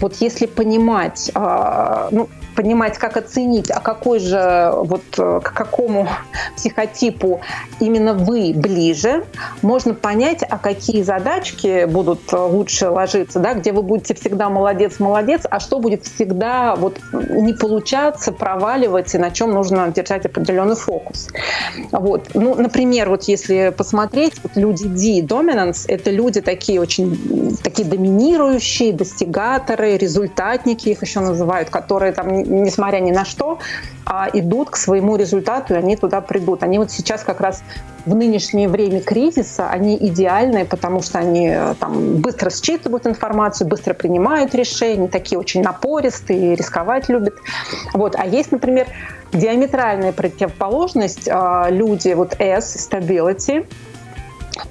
вот 0.00 0.16
если 0.20 0.46
понимать, 0.46 1.30
а, 1.34 2.08
ну, 2.10 2.28
понимать, 2.60 2.98
как 2.98 3.16
оценить, 3.16 3.70
а 3.70 3.80
какой 3.80 4.18
же, 4.18 4.70
вот 4.74 5.02
э, 5.16 5.40
к 5.42 5.52
какому 5.54 6.06
психотипу 6.56 7.40
именно 7.80 8.12
вы 8.12 8.52
ближе, 8.54 9.24
можно 9.62 9.94
понять, 9.94 10.44
а 10.46 10.58
какие 10.58 11.02
задачки 11.02 11.86
будут 11.86 12.30
э, 12.34 12.36
лучше 12.36 12.90
ложиться, 12.90 13.40
да, 13.40 13.54
где 13.54 13.72
вы 13.72 13.80
будете 13.80 14.14
всегда 14.14 14.50
молодец, 14.50 14.98
молодец, 14.98 15.46
а 15.48 15.58
что 15.58 15.78
будет 15.78 16.04
всегда 16.04 16.76
вот 16.76 17.00
не 17.12 17.54
получаться, 17.54 18.30
проваливать, 18.30 19.14
и 19.14 19.18
на 19.18 19.30
чем 19.30 19.52
нужно 19.52 19.88
держать 19.88 20.26
определенный 20.26 20.76
фокус. 20.76 21.28
Вот. 21.92 22.28
Ну, 22.34 22.54
например, 22.56 23.08
вот 23.08 23.22
если 23.22 23.72
посмотреть, 23.74 24.34
вот 24.42 24.52
люди 24.56 24.84
D, 24.84 25.26
dominance, 25.26 25.86
это 25.88 26.10
люди 26.10 26.42
такие 26.42 26.78
очень 26.78 27.56
такие 27.62 27.88
доминирующие, 27.88 28.92
достигаторы, 28.92 29.96
результатники 29.96 30.90
их 30.90 31.00
еще 31.02 31.20
называют, 31.20 31.70
которые 31.70 32.12
там 32.12 32.49
несмотря 32.50 32.98
ни 32.98 33.10
на 33.10 33.24
что, 33.24 33.58
а, 34.04 34.28
идут 34.32 34.70
к 34.70 34.76
своему 34.76 35.16
результату, 35.16 35.74
и 35.74 35.76
они 35.76 35.96
туда 35.96 36.20
придут. 36.20 36.62
Они 36.62 36.78
вот 36.78 36.90
сейчас 36.90 37.22
как 37.22 37.40
раз 37.40 37.62
в 38.06 38.14
нынешнее 38.14 38.68
время 38.68 39.00
кризиса, 39.00 39.68
они 39.68 39.96
идеальные, 39.96 40.64
потому 40.64 41.02
что 41.02 41.18
они 41.18 41.48
э, 41.48 41.74
там 41.78 42.16
быстро 42.16 42.50
считывают 42.50 43.06
информацию, 43.06 43.68
быстро 43.68 43.94
принимают 43.94 44.54
решения, 44.54 45.06
такие 45.06 45.38
очень 45.38 45.62
напористые, 45.62 46.54
рисковать 46.54 47.08
любят. 47.08 47.34
Вот. 47.92 48.16
А 48.16 48.26
есть, 48.26 48.52
например, 48.52 48.86
диаметральная 49.32 50.12
противоположность, 50.12 51.28
а, 51.30 51.68
люди, 51.70 52.12
вот 52.14 52.34
S, 52.38 52.88
stability, 52.90 53.66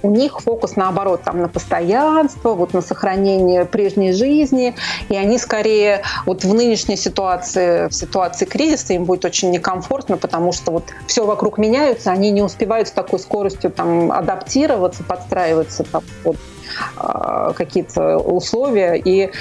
у 0.01 0.09
них 0.09 0.39
фокус 0.39 0.75
наоборот 0.75 1.23
там 1.23 1.41
на 1.41 1.47
постоянство, 1.47 2.53
вот 2.53 2.73
на 2.73 2.81
сохранение 2.81 3.65
прежней 3.65 4.13
жизни, 4.13 4.75
и 5.09 5.15
они 5.15 5.37
скорее 5.37 6.01
вот 6.25 6.43
в 6.43 6.53
нынешней 6.53 6.97
ситуации, 6.97 7.87
в 7.87 7.93
ситуации 7.93 8.45
кризиса 8.45 8.93
им 8.93 9.05
будет 9.05 9.25
очень 9.25 9.51
некомфортно, 9.51 10.17
потому 10.17 10.51
что 10.51 10.71
вот 10.71 10.85
все 11.07 11.25
вокруг 11.25 11.57
меняется, 11.57 12.11
они 12.11 12.31
не 12.31 12.41
успевают 12.41 12.87
с 12.87 12.91
такой 12.91 13.19
скоростью 13.19 13.71
там 13.71 14.11
адаптироваться, 14.11 15.03
подстраиваться 15.03 15.83
там, 15.83 16.03
а, 16.25 16.31
какие-то 17.55 18.17
условия 18.17 18.95
и 18.95 19.31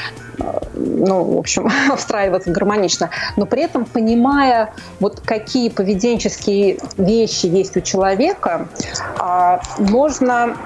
а, 0.41 0.63
ну, 0.75 1.25
в 1.25 1.39
общем, 1.39 1.69
встраиваться 1.97 2.51
гармонично, 2.51 3.11
но 3.37 3.47
при 3.47 3.63
этом 3.63 3.85
понимая, 3.85 4.73
вот 5.01 5.21
какие 5.21 5.69
поведенческие 5.69 6.79
вещи 6.97 7.47
есть 7.47 7.77
у 7.77 7.81
человека, 7.81 8.69
а, 9.19 9.61
можно 9.79 10.57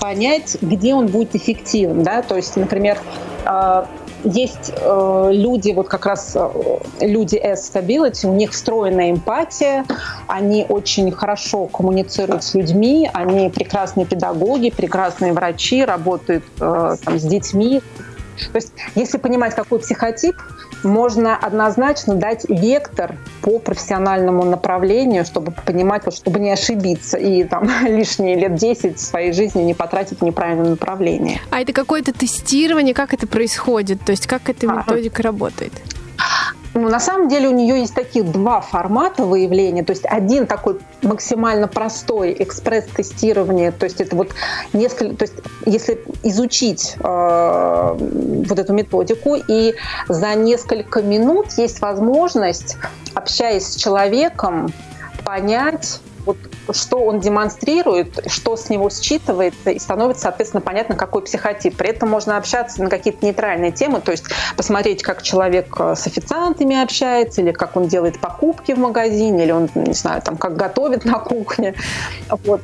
понять, 0.00 0.56
где 0.62 0.94
он 0.94 1.08
будет 1.08 1.34
эффективен, 1.34 2.02
да, 2.02 2.22
то 2.22 2.36
есть, 2.36 2.56
например, 2.56 2.98
есть 4.24 4.72
э, 4.74 5.30
люди, 5.32 5.72
вот 5.72 5.88
как 5.88 6.06
раз 6.06 6.32
э, 6.34 6.48
люди 7.00 7.36
S-Stability, 7.36 8.26
у 8.26 8.34
них 8.34 8.52
встроенная 8.52 9.10
эмпатия, 9.10 9.84
они 10.26 10.66
очень 10.68 11.10
хорошо 11.10 11.66
коммуницируют 11.66 12.44
с 12.44 12.54
людьми, 12.54 13.10
они 13.12 13.48
прекрасные 13.50 14.06
педагоги, 14.06 14.70
прекрасные 14.70 15.32
врачи, 15.32 15.84
работают 15.84 16.44
э, 16.60 16.96
там, 17.04 17.18
с 17.18 17.22
детьми. 17.22 17.80
То 18.52 18.56
есть, 18.56 18.72
если 18.94 19.18
понимать, 19.18 19.54
какой 19.54 19.78
психотип, 19.78 20.36
можно 20.82 21.36
однозначно 21.36 22.14
дать 22.14 22.44
вектор 22.48 23.16
по 23.42 23.58
профессиональному 23.58 24.44
направлению, 24.44 25.24
чтобы 25.24 25.52
понимать, 25.52 26.04
вот, 26.04 26.14
чтобы 26.14 26.40
не 26.40 26.50
ошибиться 26.50 27.16
и 27.16 27.44
там 27.44 27.68
лишние 27.86 28.36
лет 28.36 28.54
10 28.54 28.98
своей 28.98 29.32
жизни 29.32 29.62
не 29.62 29.74
потратить 29.74 30.20
в 30.20 30.22
неправильном 30.22 30.70
направлении. 30.70 31.40
А 31.50 31.60
это 31.60 31.72
какое-то 31.72 32.12
тестирование, 32.12 32.94
как 32.94 33.14
это 33.14 33.26
происходит? 33.26 34.00
То 34.04 34.12
есть 34.12 34.26
как 34.26 34.48
эта 34.48 34.66
методика 34.66 35.22
а, 35.22 35.24
работает? 35.24 35.72
Ну, 36.72 36.88
на 36.88 37.00
самом 37.00 37.28
деле 37.28 37.48
у 37.48 37.52
нее 37.52 37.80
есть 37.80 37.94
таких 37.94 38.30
два 38.30 38.60
формата 38.60 39.24
выявления. 39.24 39.82
То 39.82 39.90
есть 39.90 40.04
один 40.04 40.46
такой 40.46 40.78
максимально 41.02 41.66
простой 41.66 42.36
экспресс-тестирование. 42.38 43.72
То 43.72 43.84
есть 43.84 44.00
это 44.00 44.14
вот 44.14 44.30
несколько... 44.72 45.16
То 45.16 45.24
есть 45.24 45.34
если 45.66 46.00
изучить 46.22 46.94
э, 47.02 47.96
вот 48.48 48.58
эту 48.58 48.72
методику, 48.72 49.34
и 49.34 49.74
за 50.08 50.34
несколько 50.34 51.02
минут 51.02 51.52
есть 51.56 51.80
возможность, 51.80 52.76
общаясь 53.14 53.66
с 53.66 53.74
человеком, 53.76 54.72
понять, 55.24 56.00
что 56.72 56.98
он 56.98 57.20
демонстрирует, 57.20 58.30
что 58.30 58.56
с 58.56 58.68
него 58.68 58.88
считывается, 58.88 59.72
и 59.72 59.78
становится, 59.78 60.22
соответственно, 60.22 60.60
понятно, 60.60 60.94
какой 60.94 61.22
психотип. 61.22 61.76
При 61.76 61.90
этом 61.90 62.08
можно 62.08 62.36
общаться 62.36 62.82
на 62.82 62.90
какие-то 62.90 63.24
нейтральные 63.24 63.72
темы, 63.72 64.00
то 64.00 64.12
есть 64.12 64.24
посмотреть, 64.56 65.02
как 65.02 65.22
человек 65.22 65.74
э, 65.78 65.94
с 65.96 66.06
официантами 66.06 66.80
общается, 66.82 67.40
или 67.40 67.52
как 67.52 67.76
он 67.76 67.88
делает 67.88 68.20
покупки 68.20 68.72
в 68.72 68.78
магазине, 68.78 69.44
или 69.44 69.52
он, 69.52 69.68
не 69.74 69.94
знаю, 69.94 70.22
там, 70.22 70.36
как 70.36 70.56
готовит 70.56 71.04
на 71.04 71.18
кухне. 71.18 71.74
Вот. 72.44 72.60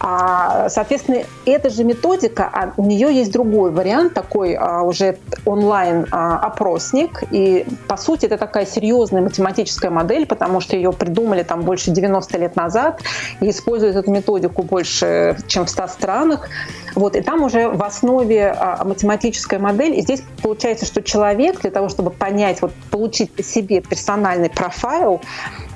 А, 0.00 0.68
соответственно, 0.68 1.22
эта 1.46 1.70
же 1.70 1.84
методика, 1.84 2.48
а 2.52 2.72
у 2.76 2.84
нее 2.84 3.14
есть 3.14 3.32
другой 3.32 3.70
вариант, 3.70 4.14
такой 4.14 4.54
а, 4.54 4.82
уже 4.82 5.18
онлайн-опросник, 5.44 7.24
и, 7.30 7.66
по 7.88 7.96
сути, 7.96 8.26
это 8.26 8.38
такая 8.38 8.66
серьезная 8.66 9.22
математическая 9.22 9.90
модель, 9.90 10.26
потому 10.26 10.60
что 10.60 10.76
ее 10.76 10.92
придумали 10.92 11.42
там 11.42 11.62
больше 11.62 11.90
90 11.90 12.38
лет 12.38 12.56
назад, 12.56 13.00
и 13.40 13.49
используют 13.50 13.96
эту 13.96 14.10
методику 14.10 14.62
больше, 14.62 15.36
чем 15.46 15.66
в 15.66 15.70
100 15.70 15.88
странах. 15.88 16.48
Вот, 16.94 17.16
и 17.16 17.20
там 17.20 17.42
уже 17.42 17.68
в 17.68 17.82
основе 17.82 18.48
а, 18.48 18.84
математическая 18.84 19.60
модель. 19.60 19.98
И 19.98 20.02
здесь 20.02 20.22
получается, 20.42 20.86
что 20.86 21.02
человек 21.02 21.60
для 21.60 21.70
того, 21.70 21.88
чтобы 21.88 22.10
понять, 22.10 22.62
вот, 22.62 22.72
получить 22.90 23.32
по 23.32 23.42
себе 23.42 23.80
персональный 23.80 24.50
профайл, 24.50 25.20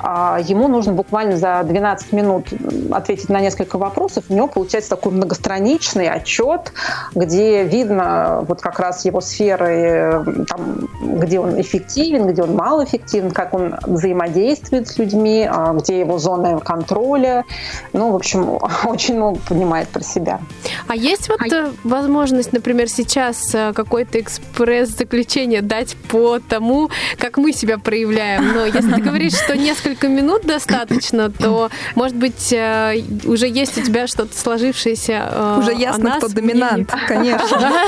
а, 0.01 0.39
ему 0.43 0.69
нужно 0.69 0.93
буквально 0.93 1.37
за 1.37 1.63
12 1.65 2.13
минут 2.13 2.49
ответить 2.91 3.29
на 3.29 3.41
несколько 3.41 3.79
вопросов. 3.79 4.25
У 4.29 4.35
него 4.35 4.49
получается 4.49 4.91
такой 4.91 5.13
многостраничный 5.13 6.09
отчет, 6.09 6.73
где 7.15 7.65
видно 7.65 8.45
вот 8.47 8.61
как 8.61 8.81
раз 8.81 9.05
его 9.05 9.21
сферы, 9.21 10.25
там, 10.49 10.89
где 11.01 11.39
он 11.39 11.61
эффективен, 11.61 12.27
где 12.27 12.43
он 12.43 12.55
малоэффективен, 12.55 13.31
как 13.31 13.55
он 13.55 13.77
взаимодействует 13.87 14.89
с 14.89 14.99
людьми, 14.99 15.49
а, 15.51 15.73
где 15.73 16.01
его 16.01 16.19
зона 16.19 16.59
контроля. 16.61 17.45
Ну, 17.93 18.13
в 18.13 18.17
общем, 18.17 18.59
очень 18.85 19.17
много 19.17 19.39
понимает 19.49 19.89
про 19.89 20.03
себя. 20.03 20.41
А 20.87 20.97
есть 20.97 21.29
вот 21.29 21.41
а... 21.41 21.73
возможность, 21.85 22.53
например, 22.53 22.89
сейчас 22.89 23.55
э, 23.55 23.73
какой-то 23.75 24.21
экспресс-заключение 24.21 25.63
дать 25.63 25.97
по 26.09 26.39
тому, 26.39 26.91
как 27.19 27.37
мы 27.37 27.53
себя 27.53 27.79
проявляем? 27.79 28.53
Но 28.53 28.67
если 28.67 28.93
ты 28.93 29.01
говоришь, 29.01 29.35
что 29.35 29.57
несколько 29.57 30.09
минут 30.09 30.43
достаточно, 30.45 31.31
то, 31.31 31.71
может 31.95 32.17
быть, 32.17 32.53
э, 32.53 33.03
уже 33.25 33.49
есть 33.49 33.79
у 33.79 33.83
тебя 33.83 34.07
что-то 34.07 34.37
сложившееся 34.37 35.29
э, 35.31 35.57
Уже 35.59 35.75
ясно, 35.75 36.17
кто 36.19 36.29
доминант, 36.29 36.93
конечно. 37.07 37.73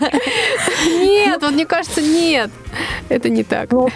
Нет, 1.30 1.42
вот 1.42 1.52
мне 1.52 1.64
кажется, 1.64 2.02
нет. 2.02 2.50
Это 3.08 3.28
не 3.28 3.44
так. 3.44 3.70
Ну, 3.70 3.88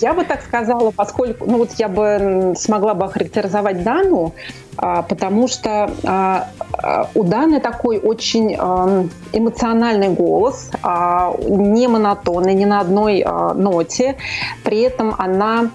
я 0.00 0.12
бы 0.12 0.24
так 0.24 0.42
сказала, 0.42 0.90
поскольку, 0.90 1.46
ну 1.46 1.58
вот 1.58 1.70
я 1.78 1.88
бы 1.88 2.54
смогла 2.56 2.94
бы 2.94 3.04
охарактеризовать 3.04 3.84
Дану, 3.84 4.34
а, 4.76 5.02
потому 5.02 5.46
что 5.46 5.90
а, 6.04 6.48
а, 6.72 7.08
у 7.14 7.22
Даны 7.22 7.60
такой 7.60 7.98
очень 7.98 8.54
эмоциональный 9.32 10.08
голос, 10.08 10.70
не 11.48 11.86
монотонный, 11.86 12.54
не 12.54 12.66
на 12.66 12.80
одной 12.80 13.24
ноте. 13.54 14.16
При 14.64 14.80
этом 14.80 15.14
она 15.16 15.70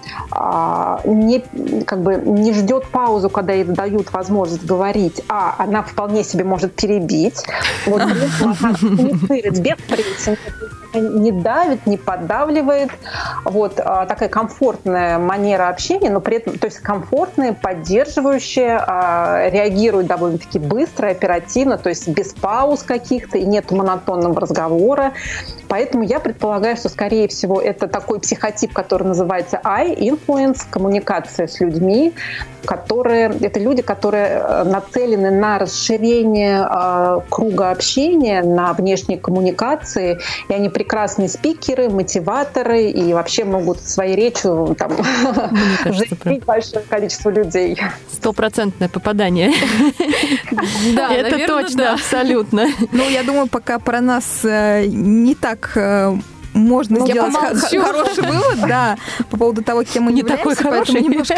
не, 1.04 1.42
как 1.84 2.02
бы, 2.02 2.16
не 2.16 2.52
ждет 2.52 2.86
паузу, 2.88 3.30
когда 3.30 3.54
ей 3.54 3.64
дают 3.64 4.12
возможность 4.12 4.66
говорить, 4.66 5.22
а 5.28 5.54
она 5.58 5.82
вполне 5.82 6.24
себе 6.24 6.44
может 6.44 6.74
перебить. 6.74 7.42
Вот 7.86 8.02
без 9.30 9.76
прессинга, 9.88 10.38
не 11.00 11.32
давит, 11.32 11.86
не 11.86 11.96
поддавливает. 11.96 12.90
Вот 13.44 13.76
такая 13.76 14.28
комфортная 14.28 15.18
манера 15.18 15.68
общения, 15.68 16.10
но 16.10 16.20
при 16.20 16.36
этом, 16.36 16.58
то 16.58 16.66
есть 16.66 16.78
комфортная, 16.78 17.52
поддерживающая, 17.52 18.82
а, 18.86 19.48
реагирует 19.50 20.06
довольно-таки 20.06 20.58
быстро, 20.58 21.08
оперативно, 21.08 21.78
то 21.78 21.88
есть 21.88 22.08
без 22.08 22.32
пауз 22.34 22.82
каких-то, 22.82 23.38
и 23.38 23.44
нет 23.44 23.70
монотонного 23.70 24.40
разговора. 24.40 25.12
Поэтому 25.68 26.04
я 26.04 26.20
предполагаю, 26.20 26.76
что, 26.76 26.88
скорее 26.88 27.28
всего, 27.28 27.60
это 27.60 27.88
такой 27.88 28.20
психотип, 28.20 28.72
который 28.72 29.04
называется 29.04 29.60
I, 29.64 29.94
influence, 29.94 30.62
коммуникация 30.70 31.46
с 31.46 31.60
людьми, 31.60 32.14
которые, 32.64 33.32
это 33.40 33.58
люди, 33.58 33.82
которые 33.82 34.26
э, 34.26 34.64
нацелены 34.64 35.30
на 35.30 35.58
расширение 35.58 36.66
э, 36.68 37.20
круга 37.30 37.70
общения, 37.70 38.42
на 38.42 38.72
внешние 38.74 39.18
коммуникации, 39.18 40.18
и 40.48 40.52
они 40.52 40.68
прекрасные 40.86 41.28
спикеры, 41.28 41.90
мотиваторы, 41.90 42.90
и 42.90 43.12
вообще 43.12 43.44
могут 43.44 43.80
своей 43.80 44.14
речью 44.14 44.76
там, 44.78 44.92
заявить 45.84 46.44
большое 46.44 46.84
количество 46.88 47.30
людей. 47.30 47.76
Стопроцентное 48.12 48.88
попадание. 48.88 49.52
Да, 50.94 51.12
это 51.12 51.44
точно, 51.44 51.94
абсолютно. 51.94 52.68
Ну, 52.92 53.08
я 53.08 53.24
думаю, 53.24 53.48
пока 53.48 53.80
про 53.80 54.00
нас 54.00 54.44
э, 54.44 54.86
не 54.86 55.34
так 55.34 55.72
э, 55.74 56.16
можно 56.56 57.00
ну, 57.00 57.06
сделать 57.06 57.34
хороший 57.34 58.22
вывод, 58.22 58.60
да, 58.66 58.96
по 59.30 59.36
поводу 59.36 59.62
того, 59.62 59.84
кем 59.84 60.04
мы 60.04 60.12
не 60.12 60.20
являемся, 60.20 60.56
такой 60.56 60.70
поэтому 60.70 60.98
немножко, 60.98 61.36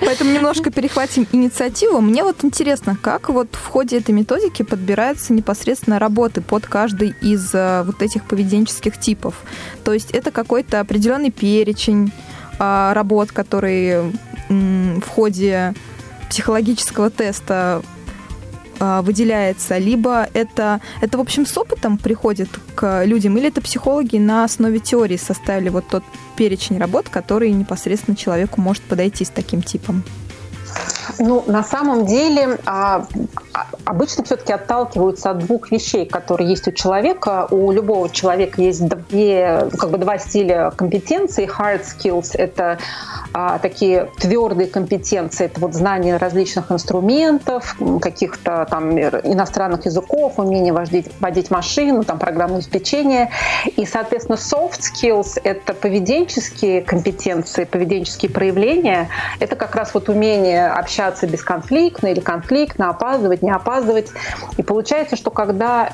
поэтому 0.00 0.32
немножко 0.32 0.70
перехватим 0.70 1.26
инициативу. 1.32 2.00
Мне 2.00 2.24
вот 2.24 2.42
интересно, 2.42 2.96
как 3.00 3.28
вот 3.28 3.48
в 3.52 3.66
ходе 3.66 3.98
этой 3.98 4.12
методики 4.12 4.62
подбираются 4.62 5.32
непосредственно 5.32 5.98
работы 5.98 6.40
под 6.40 6.66
каждый 6.66 7.14
из 7.20 7.54
э, 7.54 7.82
вот 7.84 8.02
этих 8.02 8.24
поведенческих 8.24 8.98
типов. 8.98 9.34
То 9.84 9.92
есть 9.92 10.10
это 10.12 10.30
какой-то 10.30 10.80
определенный 10.80 11.30
перечень 11.30 12.12
а, 12.58 12.94
работ, 12.94 13.32
которые 13.32 14.12
в 14.48 15.08
ходе 15.08 15.74
психологического 16.30 17.10
теста 17.10 17.82
выделяется, 18.78 19.78
либо 19.78 20.28
это, 20.34 20.80
это, 21.00 21.18
в 21.18 21.20
общем, 21.20 21.46
с 21.46 21.56
опытом 21.56 21.98
приходит 21.98 22.48
к 22.74 23.04
людям, 23.04 23.36
или 23.38 23.48
это 23.48 23.60
психологи 23.60 24.16
на 24.18 24.44
основе 24.44 24.78
теории 24.78 25.16
составили 25.16 25.68
вот 25.68 25.88
тот 25.88 26.04
перечень 26.36 26.78
работ, 26.78 27.08
который 27.08 27.50
непосредственно 27.50 28.16
человеку 28.16 28.60
может 28.60 28.82
подойти 28.82 29.24
с 29.24 29.30
таким 29.30 29.62
типом? 29.62 30.02
Ну, 31.18 31.44
на 31.46 31.62
самом 31.62 32.06
деле, 32.06 32.58
а, 32.66 33.06
а, 33.52 33.66
обычно 33.84 34.24
все-таки 34.24 34.52
отталкиваются 34.52 35.30
от 35.30 35.38
двух 35.38 35.70
вещей, 35.70 36.06
которые 36.06 36.50
есть 36.50 36.66
у 36.68 36.72
человека. 36.72 37.46
У 37.50 37.70
любого 37.70 38.08
человека 38.08 38.60
есть 38.60 38.86
две, 38.86 39.68
как 39.78 39.90
бы 39.90 39.98
два 39.98 40.18
стиля 40.18 40.72
компетенций. 40.76 41.46
Hard 41.46 41.82
skills– 41.84 42.30
это 42.34 42.78
а, 43.32 43.58
такие 43.58 44.10
твердые 44.18 44.68
компетенции, 44.68 45.46
это 45.46 45.60
вот 45.60 45.74
знание 45.74 46.16
различных 46.16 46.70
инструментов, 46.72 47.76
каких-то 48.00 48.66
там 48.68 48.98
иностранных 48.98 49.86
языков, 49.86 50.34
умение 50.38 50.72
водить, 50.72 51.06
водить 51.20 51.50
машину, 51.50 52.04
там 52.04 52.18
программное 52.18 52.58
обеспечение. 52.58 53.30
И, 53.76 53.86
соответственно, 53.86 54.36
soft 54.36 54.80
skills– 54.80 55.40
это 55.44 55.72
поведенческие 55.72 56.82
компетенции, 56.82 57.64
поведенческие 57.64 58.30
проявления. 58.30 59.08
Это 59.38 59.56
как 59.56 59.74
раз 59.74 59.94
вот 59.94 60.08
умение 60.08 60.66
общаться 60.68 60.95
бесконфликтно 61.26 62.08
или 62.08 62.20
конфликтно, 62.20 62.90
опаздывать, 62.90 63.42
не 63.42 63.50
опаздывать. 63.50 64.10
И 64.56 64.62
получается, 64.62 65.16
что 65.16 65.30
когда 65.30 65.92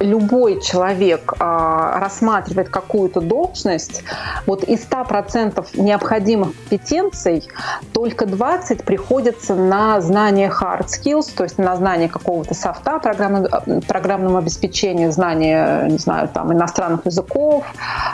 любой 0.00 0.60
человек 0.60 1.34
а, 1.38 1.98
рассматривает 1.98 2.68
какую-то 2.68 3.20
должность, 3.20 4.02
вот 4.46 4.64
из 4.64 4.86
100% 4.86 5.66
необходимых 5.74 6.52
компетенций 6.74 7.48
только 7.92 8.26
20 8.26 8.84
приходится 8.84 9.54
на 9.54 10.00
знание 10.00 10.48
hard 10.50 10.86
skills, 10.86 11.32
то 11.34 11.44
есть 11.44 11.58
на 11.58 11.76
знание 11.76 12.08
какого-то 12.08 12.54
софта, 12.54 12.98
программного, 12.98 13.62
программного 13.86 14.38
обеспечения, 14.38 15.10
знание, 15.10 15.88
не 15.90 15.98
знаю, 15.98 16.28
там, 16.28 16.52
иностранных 16.52 17.06
языков, 17.06 17.64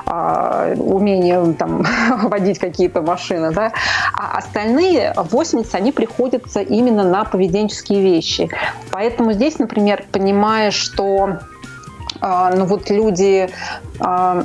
а, 0.07 0.75
умение 0.77 1.55
там, 1.55 1.85
водить 2.23 2.59
какие-то 2.59 3.03
машины, 3.03 3.53
да, 3.53 3.73
а 4.15 4.39
остальные 4.39 5.15
80, 5.17 5.75
они 5.75 5.93
приходятся 5.93 6.61
именно 6.61 7.05
на 7.05 7.25
поведенческие 7.25 8.03
вещи. 8.03 8.49
Поэтому 8.91 9.33
здесь, 9.33 9.59
например, 9.59 10.05
понимая, 10.13 10.71
что 10.71 11.39
ну 12.55 12.65
вот 12.67 12.91
люди 12.91 13.49
а, 13.99 14.45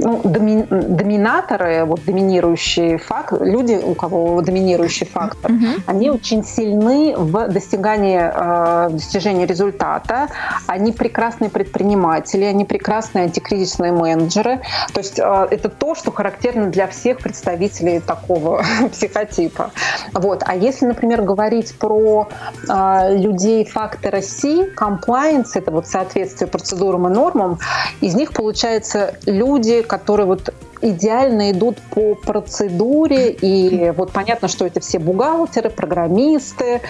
ну, 0.00 0.20
доми, 0.24 0.66
доминаторы, 0.70 1.84
вот 1.84 2.04
доминирующие 2.04 2.98
фактор, 2.98 3.42
люди, 3.44 3.74
у 3.74 3.94
кого 3.94 4.40
доминирующий 4.40 5.06
фактор, 5.06 5.50
mm-hmm. 5.50 5.82
они 5.86 6.10
очень 6.10 6.44
сильны 6.44 7.14
в 7.16 7.48
достигании, 7.48 8.20
э, 8.20 8.90
достижении 8.90 9.46
результата. 9.46 10.28
Они 10.66 10.92
прекрасные 10.92 11.50
предприниматели, 11.50 12.44
они 12.44 12.64
прекрасные 12.64 13.24
антикризисные 13.24 13.92
менеджеры. 13.92 14.60
То 14.92 15.00
есть 15.00 15.18
э, 15.18 15.48
это 15.50 15.68
то, 15.68 15.94
что 15.94 16.10
характерно 16.10 16.66
для 16.66 16.86
всех 16.86 17.18
представителей 17.18 18.00
такого 18.00 18.64
психотипа. 18.92 19.70
Вот. 20.12 20.42
А 20.46 20.54
если, 20.54 20.86
например, 20.86 21.22
говорить 21.22 21.78
про 21.78 22.28
э, 22.68 23.16
людей 23.16 23.64
фактора 23.64 24.20
C, 24.22 24.70
compliance, 24.74 25.50
это 25.54 25.70
вот 25.70 25.86
соответствие 25.86 26.48
процедурам 26.48 27.06
и 27.08 27.10
нормам, 27.10 27.58
из 28.00 28.14
них 28.14 28.32
получается 28.32 29.14
люди, 29.26 29.82
которые 29.90 30.26
вот 30.26 30.54
идеально 30.82 31.50
идут 31.50 31.78
по 31.90 32.14
процедуре, 32.14 33.32
и 33.32 33.90
вот 33.90 34.12
понятно, 34.12 34.46
что 34.46 34.64
это 34.64 34.78
все 34.78 35.00
бухгалтеры, 35.00 35.68
программисты. 35.68 36.80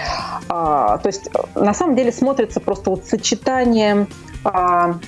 А, 0.47 0.99
то 0.99 1.07
есть 1.07 1.29
на 1.55 1.73
самом 1.73 1.95
деле 1.95 2.11
смотрится 2.11 2.59
просто 2.59 2.91
вот 2.91 3.05
сочетание 3.05 4.05
а, 4.43 4.99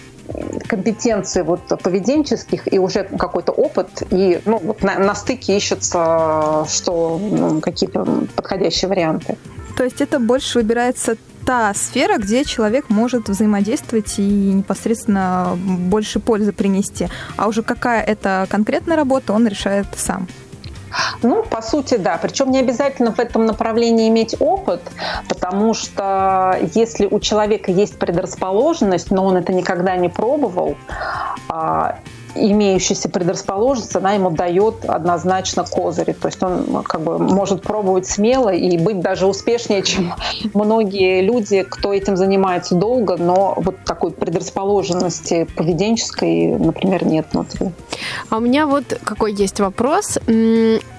компетенции 0.68 1.44
вот 1.44 1.62
поведенческих 1.84 2.74
и 2.74 2.80
уже 2.80 3.04
какой-то 3.04 3.52
опыт, 3.52 4.02
и 4.10 4.42
ну, 4.46 4.58
вот 4.58 4.82
на, 4.82 4.98
на 4.98 5.14
стыке 5.14 5.56
ищутся 5.56 6.66
что, 6.68 7.20
ну, 7.20 7.62
какие-то 7.62 8.06
подходящие 8.36 8.90
варианты. 8.90 9.38
То 9.78 9.84
есть 9.84 10.02
это 10.02 10.20
больше 10.20 10.60
выбирается 10.60 11.16
та 11.46 11.74
сфера, 11.74 12.18
где 12.18 12.44
человек 12.46 12.90
может 12.90 13.30
взаимодействовать 13.30 14.20
и 14.20 14.22
непосредственно 14.22 15.58
больше 15.58 16.20
пользы 16.20 16.52
принести. 16.52 17.10
А 17.38 17.48
уже 17.48 17.64
какая 17.64 18.02
это 18.02 18.48
конкретная 18.50 18.96
работа, 18.98 19.34
он 19.34 19.48
решает 19.48 19.88
сам. 19.96 20.28
Ну, 21.22 21.44
по 21.44 21.62
сути, 21.62 21.98
да. 21.98 22.18
Причем 22.22 22.52
не 22.52 22.60
обязательно 22.60 23.12
в 23.12 23.20
этом 23.20 23.46
направлении 23.46 24.10
иметь 24.10 24.36
опыт, 24.40 24.82
потому 25.28 25.74
что 25.74 26.58
если 26.76 27.08
у 27.08 27.20
человека 27.20 27.72
есть 27.72 27.98
предрасположенность, 27.98 29.12
но 29.12 29.26
он 29.26 29.38
это 29.38 29.54
никогда 29.54 29.96
не 29.96 30.10
пробовал, 30.10 30.78
а, 31.50 32.00
имеющаяся 32.36 33.10
предрасположенность, 33.10 33.96
она 33.96 34.14
ему 34.14 34.30
дает 34.32 34.86
однозначно 34.86 35.64
козыри. 35.64 36.14
То 36.14 36.28
есть 36.28 36.42
он 36.42 36.66
ну, 36.68 36.84
как 36.84 37.02
бы 37.02 37.18
может 37.20 37.62
пробовать 37.62 38.06
смело 38.08 38.50
и 38.50 38.78
быть 38.78 39.00
даже 39.00 39.28
успешнее, 39.28 39.84
чем 39.84 40.14
многие 40.54 41.22
люди, 41.22 41.64
кто 41.64 41.94
этим 41.94 42.18
занимается 42.18 42.76
долго, 42.76 43.18
но 43.18 43.54
вот 43.58 43.78
такой 43.86 44.12
предрасположенности 44.12 45.48
поведенческой, 45.56 46.58
например, 46.58 47.06
нет 47.06 47.28
внутри. 47.32 47.72
А 48.30 48.38
у 48.38 48.40
меня 48.40 48.68
вот 48.68 49.00
какой 49.04 49.34
есть 49.34 49.60
вопрос. 49.60 50.18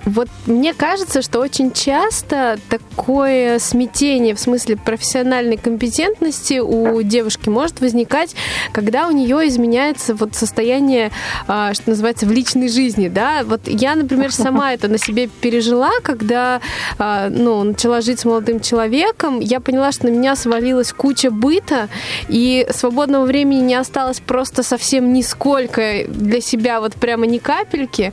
Вот 0.04 0.28
мне 0.46 0.74
кажется, 0.74 1.22
что 1.22 1.40
очень 1.40 1.72
часто 1.72 2.58
такое 2.68 3.58
смятение 3.58 4.34
в 4.34 4.40
смысле 4.40 4.76
профессиональной 4.76 5.56
компетентности 5.56 6.58
у 6.58 7.00
девушки 7.02 7.48
может 7.48 7.80
возникать, 7.80 8.34
когда 8.72 9.08
у 9.08 9.10
нее 9.12 9.48
изменяется 9.48 10.14
вот 10.14 10.34
состояние, 10.34 11.10
а, 11.46 11.72
что 11.72 11.90
называется, 11.90 12.26
в 12.26 12.32
личной 12.32 12.68
жизни, 12.68 13.08
да. 13.08 13.42
Вот 13.44 13.62
я, 13.66 13.94
например, 13.94 14.32
сама 14.32 14.74
это 14.74 14.88
на 14.88 14.98
себе 14.98 15.28
пережила, 15.28 15.90
когда 16.02 16.60
а, 16.98 17.28
ну, 17.30 17.62
начала 17.62 18.00
жить 18.02 18.20
с 18.20 18.24
молодым 18.24 18.60
человеком, 18.60 19.40
я 19.40 19.60
поняла, 19.60 19.90
что 19.92 20.06
на 20.06 20.10
меня 20.10 20.36
свалилась 20.36 20.92
куча 20.92 21.30
быта, 21.30 21.88
и 22.28 22.66
свободного 22.70 23.24
времени 23.24 23.60
не 23.60 23.74
осталось 23.74 24.20
просто 24.20 24.62
совсем 24.62 25.12
нисколько 25.12 26.04
для 26.08 26.40
себя, 26.40 26.80
вот 26.80 26.94
прямо 26.94 27.26
ни 27.26 27.38
капельки. 27.38 28.12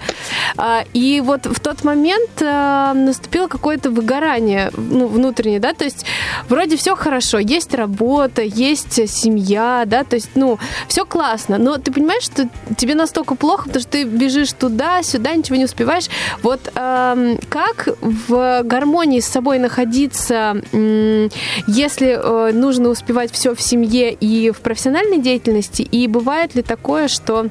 А, 0.56 0.86
и 0.93 1.21
вот 1.21 1.45
в 1.45 1.60
тот 1.60 1.81
момент 1.84 2.30
э, 2.41 2.94
наступило 2.94 3.48
какое-то 3.48 3.89
выгорание 3.89 4.72
ну, 4.76 5.08
внутреннее, 5.08 5.60
да, 5.60 5.74
то 5.74 5.84
есть 5.84 6.06
вроде 6.50 6.78
все 6.78 6.96
хорошо, 6.96 7.39
есть 7.39 7.74
работа, 7.74 8.41
есть 8.41 9.10
семья, 9.10 9.84
да, 9.86 10.04
то 10.04 10.15
есть, 10.15 10.30
ну, 10.36 10.60
все 10.88 11.06
классно, 11.06 11.58
но 11.58 11.78
ты 11.78 11.91
понимаешь, 11.91 12.24
что 12.24 12.50
тебе 12.78 12.96
настолько 12.96 13.36
плохо, 13.36 13.63
потому 13.65 13.82
что 13.82 13.91
ты 13.91 14.04
бежишь 14.04 14.54
туда, 14.54 15.04
сюда, 15.04 15.36
ничего 15.36 15.58
не 15.58 15.65
успеваешь. 15.65 16.08
Вот 16.41 16.72
э, 16.74 17.38
как 17.50 17.89
в 18.02 18.62
гармонии 18.63 19.20
с 19.20 19.28
собой 19.28 19.60
находиться, 19.60 20.62
э, 20.72 21.30
если 21.67 22.17
э, 22.17 22.52
нужно 22.54 22.89
успевать 22.89 23.32
все 23.32 23.56
в 23.56 23.62
семье 23.62 24.13
и 24.13 24.52
в 24.52 24.62
профессиональной 24.62 25.20
деятельности, 25.20 25.82
и 25.82 26.08
бывает 26.08 26.56
ли 26.56 26.62
такое, 26.62 27.08
что 27.08 27.48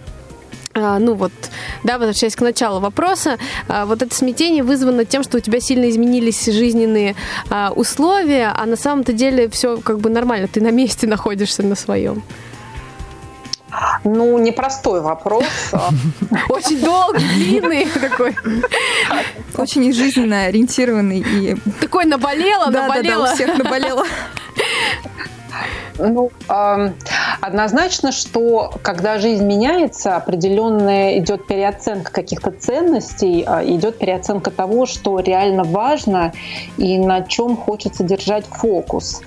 ну 0.74 1.14
вот, 1.14 1.32
да, 1.82 1.98
возвращаясь 1.98 2.36
к 2.36 2.40
началу 2.42 2.80
вопроса, 2.80 3.38
а, 3.68 3.86
вот 3.86 4.02
это 4.02 4.14
смятение 4.14 4.62
вызвано 4.62 5.04
тем, 5.04 5.24
что 5.24 5.38
у 5.38 5.40
тебя 5.40 5.60
сильно 5.60 5.90
изменились 5.90 6.46
жизненные 6.46 7.16
а, 7.50 7.72
условия, 7.74 8.52
а 8.56 8.66
на 8.66 8.76
самом-то 8.76 9.12
деле 9.12 9.48
все 9.48 9.78
как 9.78 9.98
бы 9.98 10.10
нормально, 10.10 10.46
ты 10.46 10.60
на 10.60 10.70
месте 10.70 11.06
находишься 11.06 11.64
на 11.64 11.74
своем. 11.74 12.22
Ну, 14.04 14.38
непростой 14.38 15.00
вопрос. 15.00 15.44
Очень 16.48 16.80
долгий, 16.80 17.24
длинный 17.34 17.86
такой. 17.86 18.36
Очень 19.56 19.92
жизненно 19.92 20.44
ориентированный. 20.44 21.20
и 21.20 21.56
Такой 21.80 22.04
наболело, 22.04 22.66
наболело. 22.66 23.26
Да, 23.26 23.32
у 23.32 23.34
всех 23.34 23.58
наболело. 23.58 24.06
Ну, 26.00 26.30
однозначно, 27.40 28.12
что 28.12 28.72
когда 28.82 29.18
жизнь 29.18 29.44
меняется, 29.44 30.16
определенная 30.16 31.18
идет 31.18 31.46
переоценка 31.46 32.12
каких-то 32.12 32.50
ценностей, 32.50 33.44
э, 33.46 33.66
идет 33.66 33.98
переоценка 33.98 34.50
того, 34.50 34.86
что 34.86 35.18
реально 35.20 35.64
важно 35.64 36.32
и 36.76 36.98
на 36.98 37.22
чем 37.22 37.56
хочется 37.56 38.04
держать 38.04 38.44
фокус. 38.46 39.20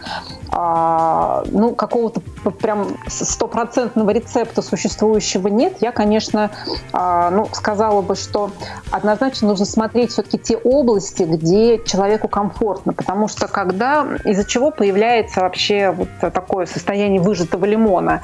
Э, 0.51 1.43
ну, 1.51 1.75
какого-то 1.75 2.21
прям 2.51 2.97
стопроцентного 3.07 4.09
рецепта 4.11 4.61
существующего 4.61 5.47
нет. 5.47 5.77
Я, 5.81 5.91
конечно, 5.91 6.51
э, 6.93 7.29
ну, 7.31 7.47
сказала 7.51 8.01
бы, 8.01 8.15
что 8.15 8.51
однозначно 8.91 9.49
нужно 9.49 9.65
смотреть 9.65 10.11
все-таки 10.11 10.37
те 10.37 10.57
области, 10.57 11.23
где 11.23 11.83
человеку 11.83 12.27
комфортно, 12.27 12.93
потому 12.93 13.27
что 13.27 13.47
когда, 13.47 14.07
из-за 14.25 14.45
чего 14.45 14.71
появляется 14.71 15.41
вообще 15.41 15.91
вот 15.91 16.09
такое 16.33 16.65
состояние 16.65 17.21
выжатого 17.21 17.65
лимона. 17.65 18.21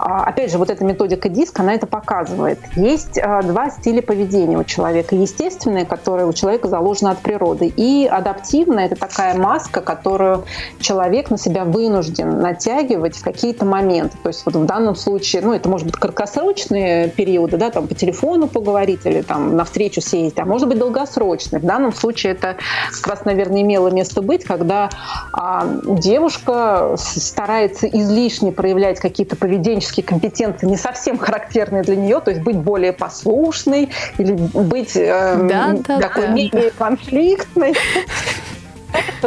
А, 0.00 0.24
опять 0.24 0.50
же, 0.50 0.56
вот 0.56 0.70
эта 0.70 0.82
методика 0.82 1.28
диск, 1.28 1.60
она 1.60 1.74
это 1.74 1.86
показывает. 1.86 2.58
Есть 2.74 3.18
а, 3.18 3.42
два 3.42 3.70
стиля 3.70 4.00
поведения 4.00 4.56
у 4.56 4.64
человека. 4.64 5.14
Естественное, 5.14 5.84
которое 5.84 6.26
у 6.26 6.32
человека 6.32 6.68
заложено 6.68 7.10
от 7.10 7.18
природы, 7.18 7.66
и 7.66 8.08
адаптивное– 8.10 8.86
это 8.86 8.96
такая 8.96 9.36
маска, 9.36 9.82
которую 9.82 10.44
человек 10.80 11.30
на 11.30 11.36
себя 11.36 11.64
вынужден 11.64 12.40
натягивать 12.40 13.16
в 13.16 13.22
какие-то 13.22 13.66
моменты. 13.66 14.16
То 14.22 14.28
есть 14.28 14.44
вот 14.46 14.56
в 14.56 14.64
данном 14.64 14.94
случае, 14.94 15.42
ну, 15.42 15.52
это 15.52 15.68
может 15.68 15.86
быть 15.86 15.96
краткосрочные 15.96 17.10
периоды, 17.10 17.58
да, 17.58 17.70
там 17.70 17.86
по 17.86 17.94
телефону 17.94 18.48
поговорить 18.48 19.00
или 19.04 19.20
там 19.20 19.54
на 19.54 19.64
встречу 19.64 20.00
съездить, 20.00 20.38
а 20.38 20.46
может 20.46 20.66
быть 20.66 20.78
долгосрочные. 20.78 21.60
В 21.60 21.64
данном 21.64 21.92
случае 21.92 22.32
это 22.32 22.56
как 22.90 23.06
раз, 23.06 23.24
наверное, 23.26 23.60
имело 23.60 23.88
место 23.88 24.22
быть, 24.22 24.44
когда 24.44 24.88
а, 25.32 25.66
девушка 25.84 26.94
старается 26.96 27.86
излишне 27.86 28.50
проявлять 28.50 28.98
какие-то 28.98 29.36
поведенческие 29.36 29.89
психологические 29.90 30.04
компетенции 30.04 30.66
не 30.66 30.76
совсем 30.76 31.18
характерные 31.18 31.82
для 31.82 31.96
нее, 31.96 32.20
то 32.20 32.30
есть 32.30 32.42
быть 32.42 32.56
более 32.56 32.92
послушной 32.92 33.90
или 34.18 34.32
быть 34.32 34.96
э, 34.96 35.36
да, 35.48 35.74
да, 35.86 36.00
такой 36.00 36.28
да. 36.28 36.32
менее 36.32 36.70
конфликтной 36.70 37.74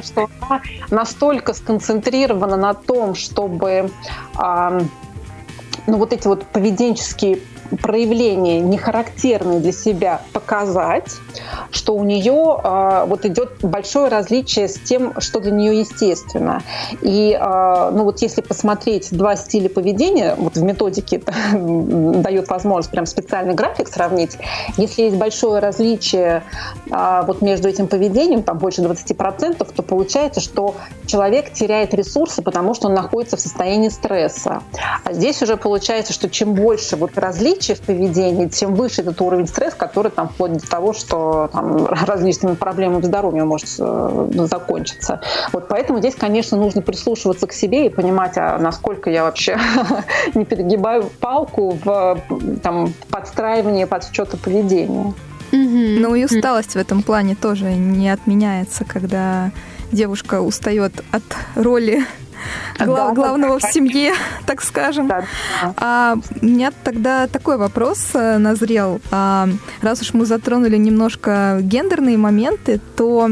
что 0.01 0.27
она 0.41 0.61
настолько 0.89 1.53
сконцентрирована 1.53 2.57
на 2.57 2.73
том, 2.73 3.15
чтобы 3.15 3.69
э, 4.37 4.81
ну, 5.87 5.97
вот 5.97 6.13
эти 6.13 6.27
вот 6.27 6.45
поведенческие 6.45 7.39
проявления, 7.81 8.59
не 8.59 8.77
характерные 8.77 9.59
для 9.59 9.71
себя, 9.71 10.21
показать, 10.33 11.11
что 11.71 11.95
у 11.95 12.03
нее 12.03 12.59
э, 12.63 13.05
вот 13.07 13.25
идет 13.25 13.51
большое 13.61 14.09
различие 14.09 14.67
с 14.67 14.79
тем, 14.79 15.19
что 15.19 15.39
для 15.39 15.51
нее 15.51 15.79
естественно. 15.79 16.61
И 17.01 17.37
э, 17.39 17.91
ну 17.93 18.03
вот 18.03 18.21
если 18.21 18.41
посмотреть 18.41 19.09
два 19.11 19.35
стиля 19.35 19.69
поведения, 19.69 20.35
вот 20.37 20.55
в 20.55 20.63
методике 20.63 21.21
дает 21.53 22.49
возможность 22.49 22.91
прям 22.91 23.05
специальный 23.05 23.53
график 23.53 23.87
сравнить, 23.87 24.37
если 24.77 25.03
есть 25.03 25.17
большое 25.17 25.59
различие 25.59 26.43
э, 26.89 27.21
вот 27.25 27.41
между 27.41 27.69
этим 27.69 27.87
поведением, 27.87 28.43
там 28.43 28.57
больше 28.57 28.81
20%, 28.81 29.73
то 29.73 29.83
получается, 29.83 30.41
что 30.41 30.75
человек 31.05 31.51
теряет 31.53 31.93
ресурсы, 31.93 32.41
потому 32.41 32.73
что 32.73 32.87
он 32.87 32.93
находится 32.93 33.37
в 33.37 33.39
состоянии 33.39 33.89
стресса. 33.89 34.61
А 35.03 35.13
здесь 35.13 35.41
уже 35.41 35.57
получается, 35.57 36.13
что 36.13 36.29
чем 36.29 36.53
больше 36.53 36.95
вот 36.95 37.17
различий 37.17 37.62
в 37.71 37.81
поведении, 37.81 38.47
тем 38.47 38.75
выше 38.75 39.01
этот 39.01 39.19
уровень 39.21 39.47
стресса, 39.47 39.77
который 39.77 40.11
там 40.11 40.27
вплоть 40.27 40.53
до 40.53 40.69
того, 40.69 40.93
что 40.93 41.49
там, 41.51 41.85
различными 42.05 42.55
проблемами 42.55 43.01
здоровья 43.01 43.45
может 43.45 43.67
э, 43.79 44.29
закончиться. 44.51 45.21
Вот 45.51 45.67
поэтому 45.69 45.99
здесь, 45.99 46.15
конечно, 46.15 46.57
нужно 46.57 46.81
прислушиваться 46.81 47.47
к 47.47 47.53
себе 47.53 47.87
и 47.87 47.89
понимать, 47.89 48.37
а 48.37 48.57
насколько 48.59 49.09
я 49.09 49.23
вообще 49.23 49.57
не 50.35 50.45
перегибаю 50.45 51.09
палку 51.19 51.77
в 51.83 52.21
там, 52.61 52.93
подстраивании 53.09 53.85
под 53.85 54.03
что-то 54.03 54.37
поведения. 54.37 55.13
Ну 55.51 56.15
и 56.15 56.25
усталость 56.25 56.73
в 56.73 56.77
этом 56.77 57.03
плане 57.03 57.35
тоже 57.35 57.73
не 57.75 58.09
отменяется, 58.09 58.85
когда 58.85 59.51
девушка 59.91 60.41
устает 60.41 61.03
от 61.11 61.23
роли 61.55 62.03
глав, 62.79 63.09
да, 63.09 63.13
главного 63.13 63.59
да, 63.59 63.67
в 63.67 63.71
семье, 63.71 64.13
так 64.45 64.61
скажем. 64.61 65.07
Да, 65.07 65.25
да. 65.61 65.73
А, 65.77 66.15
у 66.41 66.45
меня 66.45 66.71
тогда 66.83 67.27
такой 67.27 67.57
вопрос 67.57 68.09
э, 68.13 68.37
назрел. 68.37 69.01
А, 69.11 69.47
раз 69.81 70.01
уж 70.01 70.13
мы 70.13 70.25
затронули 70.25 70.77
немножко 70.77 71.59
гендерные 71.61 72.17
моменты, 72.17 72.79
то 72.95 73.29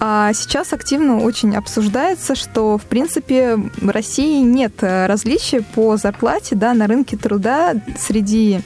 а, 0.00 0.32
сейчас 0.32 0.72
активно 0.72 1.20
очень 1.20 1.56
обсуждается, 1.56 2.34
что, 2.34 2.78
в 2.78 2.84
принципе, 2.84 3.56
в 3.56 3.88
России 3.90 4.42
нет 4.42 4.74
э, 4.82 5.06
различий 5.06 5.62
по 5.62 5.96
зарплате 5.96 6.54
да, 6.54 6.74
на 6.74 6.86
рынке 6.86 7.16
труда 7.16 7.74
среди 7.98 8.60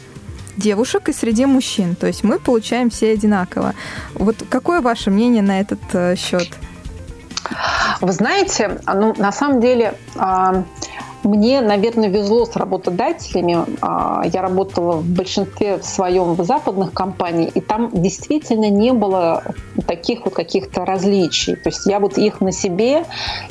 девушек 0.56 1.08
и 1.08 1.12
среди 1.12 1.46
мужчин. 1.46 1.94
То 1.94 2.06
есть 2.06 2.24
мы 2.24 2.38
получаем 2.38 2.90
все 2.90 3.12
одинаково. 3.12 3.74
Вот 4.14 4.36
какое 4.48 4.80
ваше 4.80 5.10
мнение 5.10 5.42
на 5.42 5.60
этот 5.60 5.80
э, 5.92 6.16
счет? 6.16 6.48
Вы 8.00 8.12
знаете, 8.12 8.80
ну, 8.86 9.14
на 9.16 9.32
самом 9.32 9.60
деле, 9.60 9.94
а, 10.16 10.64
мне, 11.24 11.60
наверное, 11.60 12.08
везло 12.08 12.44
с 12.44 12.56
работодателями. 12.56 13.64
А, 13.80 14.22
я 14.24 14.42
работала 14.42 14.96
в 14.96 15.04
большинстве 15.04 15.78
в 15.78 15.84
своем 15.84 16.34
в 16.34 16.44
западных 16.44 16.92
компаний, 16.92 17.50
и 17.54 17.60
там 17.60 17.90
действительно 17.92 18.70
не 18.70 18.92
было 18.92 19.42
таких 19.86 20.24
вот 20.24 20.34
каких-то 20.34 20.84
различий. 20.84 21.56
То 21.56 21.68
есть 21.68 21.86
я 21.86 22.00
вот 22.00 22.18
их 22.18 22.40
на 22.40 22.52
себе 22.52 23.04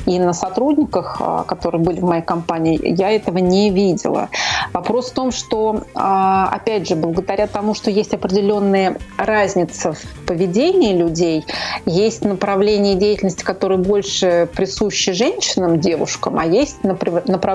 и 0.06 0.18
на 0.18 0.32
сотрудниках, 0.32 1.16
а, 1.20 1.44
которые 1.44 1.82
были 1.82 2.00
в 2.00 2.04
моей 2.04 2.22
компании, 2.22 2.80
я 2.82 3.10
этого 3.10 3.38
не 3.38 3.70
видела. 3.70 4.28
Вопрос 4.72 5.10
в 5.10 5.14
том, 5.14 5.32
что, 5.32 5.82
а, 5.94 6.48
опять 6.48 6.88
же, 6.88 6.96
благодаря 6.96 7.46
тому, 7.46 7.74
что 7.74 7.90
есть 7.90 8.14
определенные 8.14 8.96
разницы 9.16 9.92
в 9.92 10.26
поведении 10.26 10.96
людей, 10.96 11.44
есть 11.86 12.24
направления 12.24 12.94
деятельности, 12.94 13.42
которые 13.42 13.78
больше 13.78 14.48
присущи 14.54 15.12
женщинам, 15.12 15.80
девушкам, 15.80 16.38
а 16.38 16.44
есть 16.44 16.84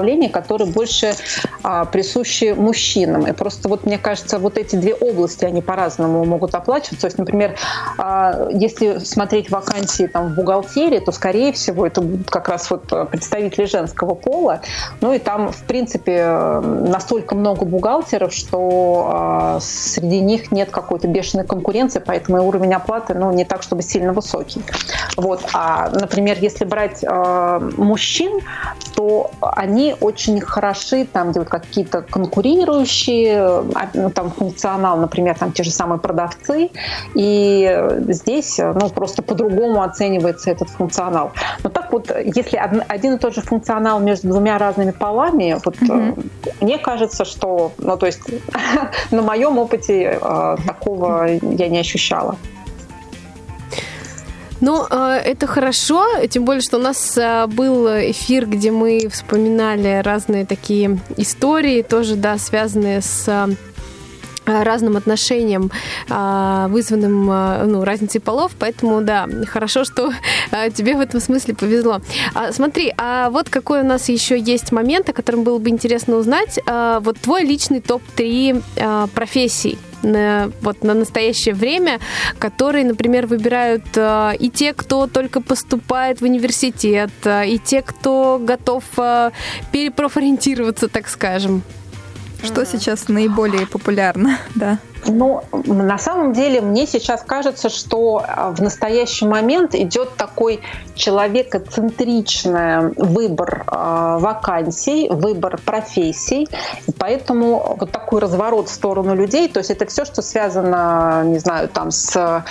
направления, 0.07 0.29
которые 0.29 0.71
больше 0.71 1.15
а, 1.63 1.85
присущи 1.85 2.53
мужчинам. 2.57 3.27
И 3.27 3.33
просто 3.33 3.67
вот 3.67 3.85
мне 3.85 3.97
кажется, 3.97 4.39
вот 4.39 4.57
эти 4.57 4.75
две 4.77 4.93
области, 4.93 5.43
они 5.45 5.61
по-разному 5.61 6.23
могут 6.25 6.55
оплачиваться. 6.55 7.01
То 7.01 7.07
есть, 7.07 7.17
например, 7.17 7.55
а, 7.97 8.47
если 8.51 8.99
смотреть 8.99 9.51
вакансии 9.51 10.07
там, 10.07 10.29
в 10.29 10.35
бухгалтерии, 10.35 10.99
то, 10.99 11.11
скорее 11.11 11.51
всего, 11.51 11.85
это 11.85 12.01
будут 12.01 12.29
как 12.29 12.47
раз 12.47 12.69
вот 12.71 12.87
представители 13.11 13.65
женского 13.65 14.15
пола. 14.15 14.61
Ну 15.01 15.13
и 15.13 15.19
там, 15.19 15.51
в 15.51 15.63
принципе, 15.63 16.25
настолько 16.61 17.35
много 17.35 17.65
бухгалтеров, 17.65 18.33
что 18.33 19.09
а, 19.11 19.59
среди 19.61 20.21
них 20.21 20.51
нет 20.51 20.69
какой-то 20.71 21.07
бешеной 21.07 21.45
конкуренции, 21.45 22.01
поэтому 22.05 22.37
и 22.37 22.39
уровень 22.39 22.73
оплаты 22.73 23.13
ну, 23.13 23.31
не 23.33 23.43
так, 23.43 23.61
чтобы 23.61 23.81
сильно 23.81 24.13
высокий. 24.13 24.61
Вот. 25.17 25.41
А, 25.53 25.89
например, 25.89 26.37
если 26.39 26.65
брать 26.65 27.03
э, 27.03 27.71
мужчин, 27.77 28.39
то 28.95 29.31
они 29.41 29.96
очень 30.01 30.39
хороши 30.41 31.05
там, 31.05 31.31
где 31.31 31.39
вот 31.39 31.49
какие-то 31.49 32.01
конкурирующие, 32.01 33.39
а, 33.39 33.89
ну, 33.93 34.09
там 34.09 34.31
функционал, 34.31 34.97
например, 34.97 35.37
там 35.37 35.51
те 35.51 35.63
же 35.63 35.71
самые 35.71 35.99
продавцы, 35.99 36.69
и 37.13 37.79
здесь 38.07 38.57
ну, 38.59 38.89
просто 38.89 39.21
по-другому 39.21 39.81
оценивается 39.81 40.51
этот 40.51 40.69
функционал. 40.69 41.31
Но 41.63 41.69
так 41.69 41.91
вот, 41.91 42.11
если 42.23 42.57
один 42.57 43.13
и 43.15 43.17
тот 43.17 43.33
же 43.33 43.41
функционал 43.41 43.99
между 43.99 44.29
двумя 44.29 44.57
разными 44.57 44.91
полами, 44.91 45.57
вот 45.63 45.75
mm-hmm. 45.75 46.55
мне 46.61 46.77
кажется, 46.77 47.25
что, 47.25 47.71
ну, 47.77 47.97
то 47.97 48.05
есть 48.05 48.21
на 49.11 49.21
моем 49.21 49.57
опыте 49.57 50.19
э, 50.21 50.57
такого 50.65 51.27
я 51.27 51.67
не 51.67 51.79
ощущала. 51.79 52.35
Ну, 54.59 54.85
э, 54.89 55.21
это 55.23 55.45
хорошо, 55.45 56.05
тем 56.29 56.45
более, 56.45 56.61
что 56.61 56.77
у 56.77 56.81
нас 56.81 57.17
э, 57.17 57.45
был 57.47 57.87
эфир, 57.87 58.47
где 58.47 58.71
мы 58.71 59.07
вспоминали 59.11 60.01
разные 60.03 60.45
такие 60.45 60.99
истории, 61.15 61.83
тоже, 61.83 62.15
да, 62.15 62.39
связанные 62.39 63.01
с 63.01 63.27
э, 63.27 63.47
разным 64.45 64.95
отношениям, 64.95 65.71
вызванным 66.07 67.25
ну, 67.25 67.83
разницей 67.83 68.21
полов, 68.21 68.53
поэтому 68.57 69.01
да, 69.01 69.27
хорошо, 69.45 69.83
что 69.83 70.13
тебе 70.73 70.95
в 70.95 71.01
этом 71.01 71.19
смысле 71.19 71.53
повезло. 71.53 71.99
А, 72.33 72.53
смотри, 72.53 72.93
а 72.97 73.29
вот 73.29 73.49
какой 73.49 73.81
у 73.81 73.83
нас 73.83 74.07
еще 74.07 74.39
есть 74.39 74.71
момент, 74.71 75.09
о 75.09 75.11
котором 75.11 75.43
было 75.43 75.57
бы 75.57 75.67
интересно 75.69 76.15
узнать. 76.15 76.59
Вот 76.65 77.19
твой 77.19 77.43
личный 77.43 77.81
топ-3 77.81 79.09
профессий, 79.13 79.77
на, 80.03 80.51
вот, 80.61 80.83
на 80.83 80.93
настоящее 80.93 81.55
время, 81.55 81.99
которые, 82.39 82.85
например, 82.85 83.27
выбирают 83.27 83.85
э, 83.95 84.33
и 84.39 84.49
те, 84.49 84.73
кто 84.73 85.07
только 85.07 85.41
поступает 85.41 86.21
в 86.21 86.23
университет, 86.23 87.11
э, 87.23 87.47
и 87.47 87.59
те, 87.59 87.81
кто 87.81 88.39
готов 88.41 88.83
э, 88.97 89.31
перепрофориентироваться, 89.71 90.87
так 90.87 91.07
скажем. 91.07 91.63
Что 92.43 92.65
сейчас 92.65 93.07
наиболее 93.07 93.65
популярно, 93.65 94.39
да? 94.55 94.79
Ну, 95.05 95.43
на 95.51 95.97
самом 95.97 96.33
деле, 96.33 96.61
мне 96.61 96.87
сейчас 96.87 97.21
кажется, 97.21 97.69
что 97.69 98.23
а, 98.27 98.51
в 98.51 98.61
настоящий 98.61 99.25
момент 99.25 99.75
идет 99.75 100.15
такой 100.17 100.59
человекоцентричный 100.95 102.93
выбор 102.95 103.63
э, 103.67 104.17
вакансий, 104.19 105.07
выбор 105.09 105.59
профессий. 105.63 106.47
И 106.87 106.91
поэтому 106.97 107.77
вот 107.79 107.91
такой 107.91 108.19
разворот 108.19 108.67
в 108.67 108.73
сторону 108.73 109.15
людей, 109.15 109.47
то 109.47 109.59
есть 109.59 109.69
это 109.69 109.85
все, 109.85 110.05
что 110.05 110.21
связано, 110.21 111.23
не 111.25 111.37
знаю, 111.39 111.69
там 111.69 111.91
с, 111.91 112.15
э, 112.15 112.41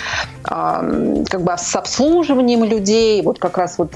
как 0.43 1.41
бы 1.41 1.53
с 1.57 1.75
обслуживанием 1.75 2.63
людей, 2.63 3.21
вот 3.21 3.39
как 3.39 3.57
раз 3.57 3.77
вот 3.77 3.91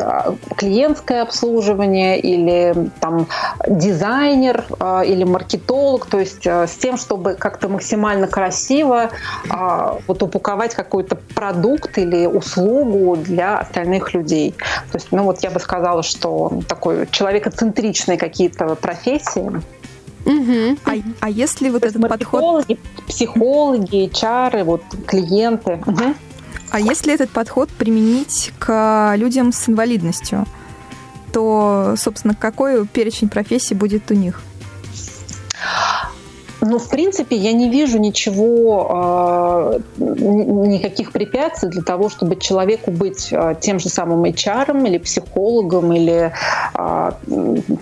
клиентское 0.58 1.22
обслуживание 1.22 2.20
или 2.20 2.90
там 3.00 3.28
дизайнер 3.68 4.66
э, 4.80 5.06
или 5.06 5.24
маркетолог, 5.24 6.06
то 6.06 6.20
есть 6.20 6.46
э, 6.46 6.68
с 6.68 6.76
тем, 6.76 6.98
чтобы 6.98 7.36
как-то 7.36 7.70
максимально 7.70 8.28
красиво 8.42 9.12
а, 9.50 10.00
вот 10.08 10.24
упаковать 10.24 10.74
какой-то 10.74 11.16
продукт 11.36 12.00
или 12.00 12.26
услугу 12.26 13.16
для 13.16 13.60
остальных 13.60 14.16
людей. 14.16 14.56
То 14.92 14.98
есть, 14.98 15.10
ну 15.12 15.24
вот 15.24 15.44
я 15.44 15.52
бы 15.52 15.60
сказала, 15.60 16.02
что 16.02 16.62
такой 16.68 17.08
человекоцентричные 17.12 18.18
какие-то 18.18 18.76
профессии. 18.76 19.62
Угу. 20.26 20.78
А, 20.86 20.92
а 21.20 21.30
если 21.30 21.70
вот 21.70 21.84
этот 21.84 22.02
подход... 22.10 22.66
Психологи, 23.08 24.10
чары, 24.12 24.64
вот 24.64 24.82
клиенты. 25.06 25.80
Угу. 25.86 26.16
А 26.72 26.80
если 26.80 27.14
этот 27.14 27.30
подход 27.30 27.70
применить 27.70 28.54
к 28.58 29.14
людям 29.18 29.52
с 29.52 29.70
инвалидностью, 29.70 30.46
то, 31.32 31.94
собственно, 31.96 32.34
какой 32.34 32.88
перечень 32.88 33.30
профессий 33.30 33.76
будет 33.76 34.10
у 34.10 34.16
них? 34.16 34.42
Ну, 36.62 36.78
в 36.78 36.90
принципе, 36.90 37.36
я 37.36 37.54
не 37.54 37.70
вижу 37.70 37.98
ничего, 37.98 39.80
э, 39.80 39.80
никаких 39.98 41.12
препятствий 41.12 41.70
для 41.70 41.82
того, 41.82 42.10
чтобы 42.10 42.36
человеку 42.36 42.92
быть 42.92 43.30
э, 43.32 43.56
тем 43.60 43.80
же 43.80 43.90
самым 43.90 44.24
HR 44.26 44.88
или 44.88 45.00
психологом, 45.00 45.92
или 45.92 46.32
э, 46.76 47.12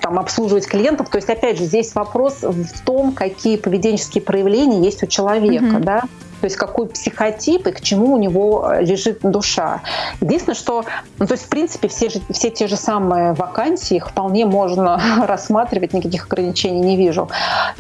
там, 0.02 0.20
обслуживать 0.20 0.66
клиентов. 0.66 1.10
То 1.10 1.18
есть, 1.18 1.30
опять 1.30 1.58
же, 1.58 1.66
здесь 1.66 1.94
вопрос 1.94 2.38
в 2.42 2.86
том, 2.86 3.12
какие 3.12 3.58
поведенческие 3.58 4.22
проявления 4.22 4.82
есть 4.82 5.04
у 5.04 5.08
человека. 5.08 5.66
Mm-hmm. 5.66 5.84
Да? 5.84 6.04
То 6.40 6.46
есть 6.46 6.56
какой 6.56 6.88
психотип 6.88 7.68
и 7.68 7.72
к 7.72 7.82
чему 7.82 8.14
у 8.14 8.18
него 8.18 8.72
э, 8.72 8.84
лежит 8.84 9.20
душа. 9.22 9.82
Единственное, 10.22 10.56
что, 10.56 10.86
ну, 11.18 11.28
то 11.28 11.34
есть, 11.34 11.46
в 11.46 11.50
принципе, 11.50 11.88
все, 11.88 12.10
же, 12.10 12.22
все 12.32 12.50
те 12.50 12.68
же 12.68 12.76
самые 12.76 13.34
вакансии, 13.34 13.98
их 13.98 14.10
вполне 14.10 14.46
можно 14.46 15.02
рассматривать, 15.28 15.94
никаких 15.94 16.26
ограничений 16.26 16.80
не 16.80 16.96
вижу. 16.96 17.30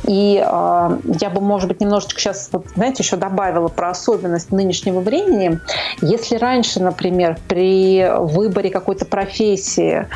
И 0.05 0.43
э, 0.45 0.97
я 1.19 1.29
бы, 1.29 1.41
может 1.41 1.69
быть, 1.69 1.81
немножечко 1.81 2.19
сейчас, 2.19 2.49
вот, 2.51 2.67
знаете, 2.75 3.03
еще 3.03 3.15
добавила 3.15 3.69
про 3.69 3.89
особенность 3.89 4.51
нынешнего 4.51 4.99
времени. 4.99 5.59
Если 6.01 6.35
раньше, 6.35 6.81
например, 6.81 7.37
при 7.47 8.09
выборе 8.19 8.69
какой-то 8.69 9.05
профессии 9.05 10.07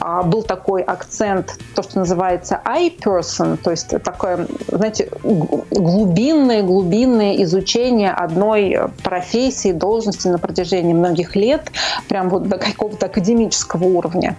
э, 0.00 0.22
был 0.24 0.42
такой 0.42 0.82
акцент, 0.82 1.58
то, 1.74 1.82
что 1.82 1.98
называется 1.98 2.60
I-person, 2.64 3.56
то 3.56 3.70
есть 3.70 3.88
такое, 4.02 4.46
знаете, 4.68 5.10
глубинное, 5.22 6.62
глубинное 6.62 7.42
изучение 7.42 7.87
изучение 7.88 8.10
одной 8.10 8.76
профессии, 9.02 9.72
должности 9.72 10.28
на 10.28 10.38
протяжении 10.38 10.92
многих 10.92 11.36
лет, 11.36 11.70
прям 12.08 12.28
вот 12.28 12.48
до 12.48 12.58
какого-то 12.58 13.06
академического 13.06 13.84
уровня, 13.84 14.36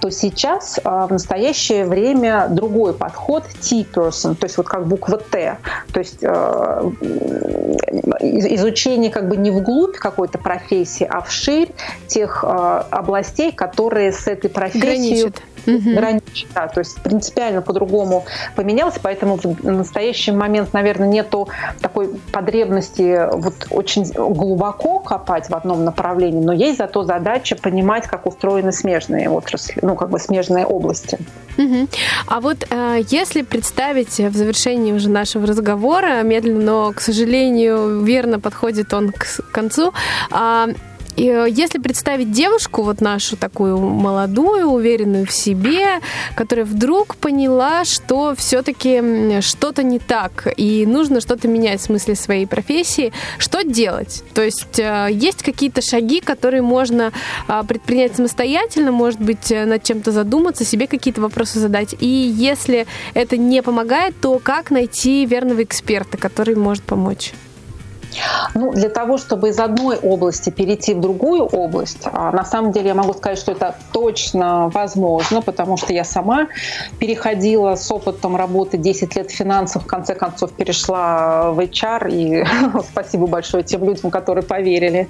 то 0.00 0.10
сейчас 0.10 0.80
а, 0.84 1.06
в 1.06 1.10
настоящее 1.10 1.84
время 1.84 2.48
другой 2.48 2.94
подход 2.94 3.44
T-person, 3.60 4.34
то 4.34 4.44
есть 4.44 4.56
вот 4.56 4.66
как 4.66 4.86
буква 4.86 5.18
Т, 5.18 5.58
то 5.92 6.00
есть 6.00 6.24
а, 6.24 6.90
изучение 8.20 9.10
как 9.10 9.28
бы 9.28 9.36
не 9.36 9.50
вглубь 9.50 9.96
какой-то 9.96 10.38
профессии, 10.38 11.06
а 11.08 11.20
вширь 11.20 11.70
тех 12.06 12.44
областей, 12.44 13.52
которые 13.52 14.12
с 14.12 14.26
этой 14.26 14.50
профессией 14.50 15.22
Граничат 15.22 15.42
угу. 15.68 15.94
граничит. 15.94 16.48
Да, 16.54 16.68
то 16.68 16.80
есть 16.80 17.00
принципиально 17.02 17.62
по-другому 17.62 18.24
поменялось, 18.56 18.96
поэтому 19.02 19.36
в 19.36 19.64
настоящий 19.64 20.32
момент, 20.32 20.72
наверное, 20.72 21.08
нету 21.08 21.48
такой 21.80 22.08
потребности 22.32 22.87
вот 22.96 23.66
очень 23.70 24.04
глубоко 24.04 25.00
копать 25.00 25.48
в 25.48 25.54
одном 25.54 25.84
направлении, 25.84 26.40
но 26.40 26.52
есть 26.52 26.78
зато 26.78 27.04
задача 27.04 27.56
понимать, 27.56 28.06
как 28.06 28.26
устроены 28.26 28.72
смежные 28.72 29.28
отрасли, 29.30 29.78
ну, 29.82 29.96
как 29.96 30.10
бы 30.10 30.18
смежные 30.18 30.66
области. 30.66 31.18
Угу. 31.56 31.88
А 32.28 32.40
вот 32.40 32.66
э, 32.70 33.00
если 33.10 33.42
представить 33.42 34.18
в 34.18 34.32
завершении 34.36 34.92
уже 34.92 35.10
нашего 35.10 35.46
разговора, 35.46 36.22
медленно, 36.22 36.64
но, 36.64 36.92
к 36.92 37.00
сожалению, 37.00 38.02
верно 38.04 38.38
подходит 38.38 38.94
он 38.94 39.12
к 39.12 39.26
концу, 39.52 39.92
э, 40.30 40.66
и 41.18 41.28
э, 41.28 41.46
если 41.50 41.78
представить 41.78 42.30
девушку, 42.30 42.82
вот 42.82 43.00
нашу 43.00 43.36
такую 43.36 43.78
молодую, 43.78 44.68
уверенную 44.68 45.26
в 45.26 45.32
себе, 45.32 46.00
которая 46.36 46.64
вдруг 46.64 47.16
поняла, 47.16 47.84
что 47.84 48.34
все-таки 48.36 49.40
что-то 49.40 49.82
не 49.82 49.98
так, 49.98 50.46
и 50.56 50.86
нужно 50.86 51.20
что-то 51.20 51.48
менять 51.48 51.80
в 51.80 51.84
смысле 51.84 52.14
своей 52.14 52.46
профессии, 52.46 53.12
что 53.38 53.62
делать? 53.64 54.22
То 54.32 54.42
есть 54.42 54.78
э, 54.78 55.08
есть 55.10 55.42
какие-то 55.42 55.82
шаги, 55.82 56.20
которые 56.20 56.62
можно 56.62 57.12
а, 57.48 57.64
предпринять 57.64 58.14
самостоятельно, 58.14 58.92
может 58.92 59.20
быть, 59.20 59.50
э, 59.50 59.64
над 59.64 59.82
чем-то 59.82 60.12
задуматься, 60.12 60.64
себе 60.64 60.86
какие-то 60.86 61.20
вопросы 61.20 61.58
задать. 61.58 61.96
И 61.98 62.06
если 62.06 62.86
это 63.14 63.36
не 63.36 63.60
помогает, 63.62 64.14
то 64.20 64.38
как 64.38 64.70
найти 64.70 65.26
верного 65.26 65.64
эксперта, 65.64 66.16
который 66.16 66.54
может 66.54 66.84
помочь? 66.84 67.32
Ну, 68.54 68.72
для 68.72 68.88
того, 68.88 69.18
чтобы 69.18 69.50
из 69.50 69.58
одной 69.58 69.96
области 69.96 70.50
перейти 70.50 70.94
в 70.94 71.00
другую 71.00 71.44
область, 71.44 72.00
а, 72.04 72.32
на 72.32 72.44
самом 72.44 72.72
деле 72.72 72.88
я 72.88 72.94
могу 72.94 73.12
сказать, 73.12 73.38
что 73.38 73.52
это 73.52 73.76
точно 73.92 74.68
возможно, 74.68 75.42
потому 75.42 75.76
что 75.76 75.92
я 75.92 76.04
сама 76.04 76.48
переходила 76.98 77.74
с 77.74 77.90
опытом 77.90 78.36
работы 78.36 78.78
10 78.78 79.16
лет 79.16 79.30
в 79.30 79.34
финансах, 79.34 79.82
в 79.82 79.86
конце 79.86 80.14
концов 80.14 80.52
перешла 80.52 81.50
в 81.50 81.60
HR, 81.60 82.10
и 82.10 82.44
спасибо 82.90 83.26
большое 83.26 83.62
тем 83.62 83.84
людям, 83.84 84.10
которые 84.10 84.44
поверили. 84.44 85.08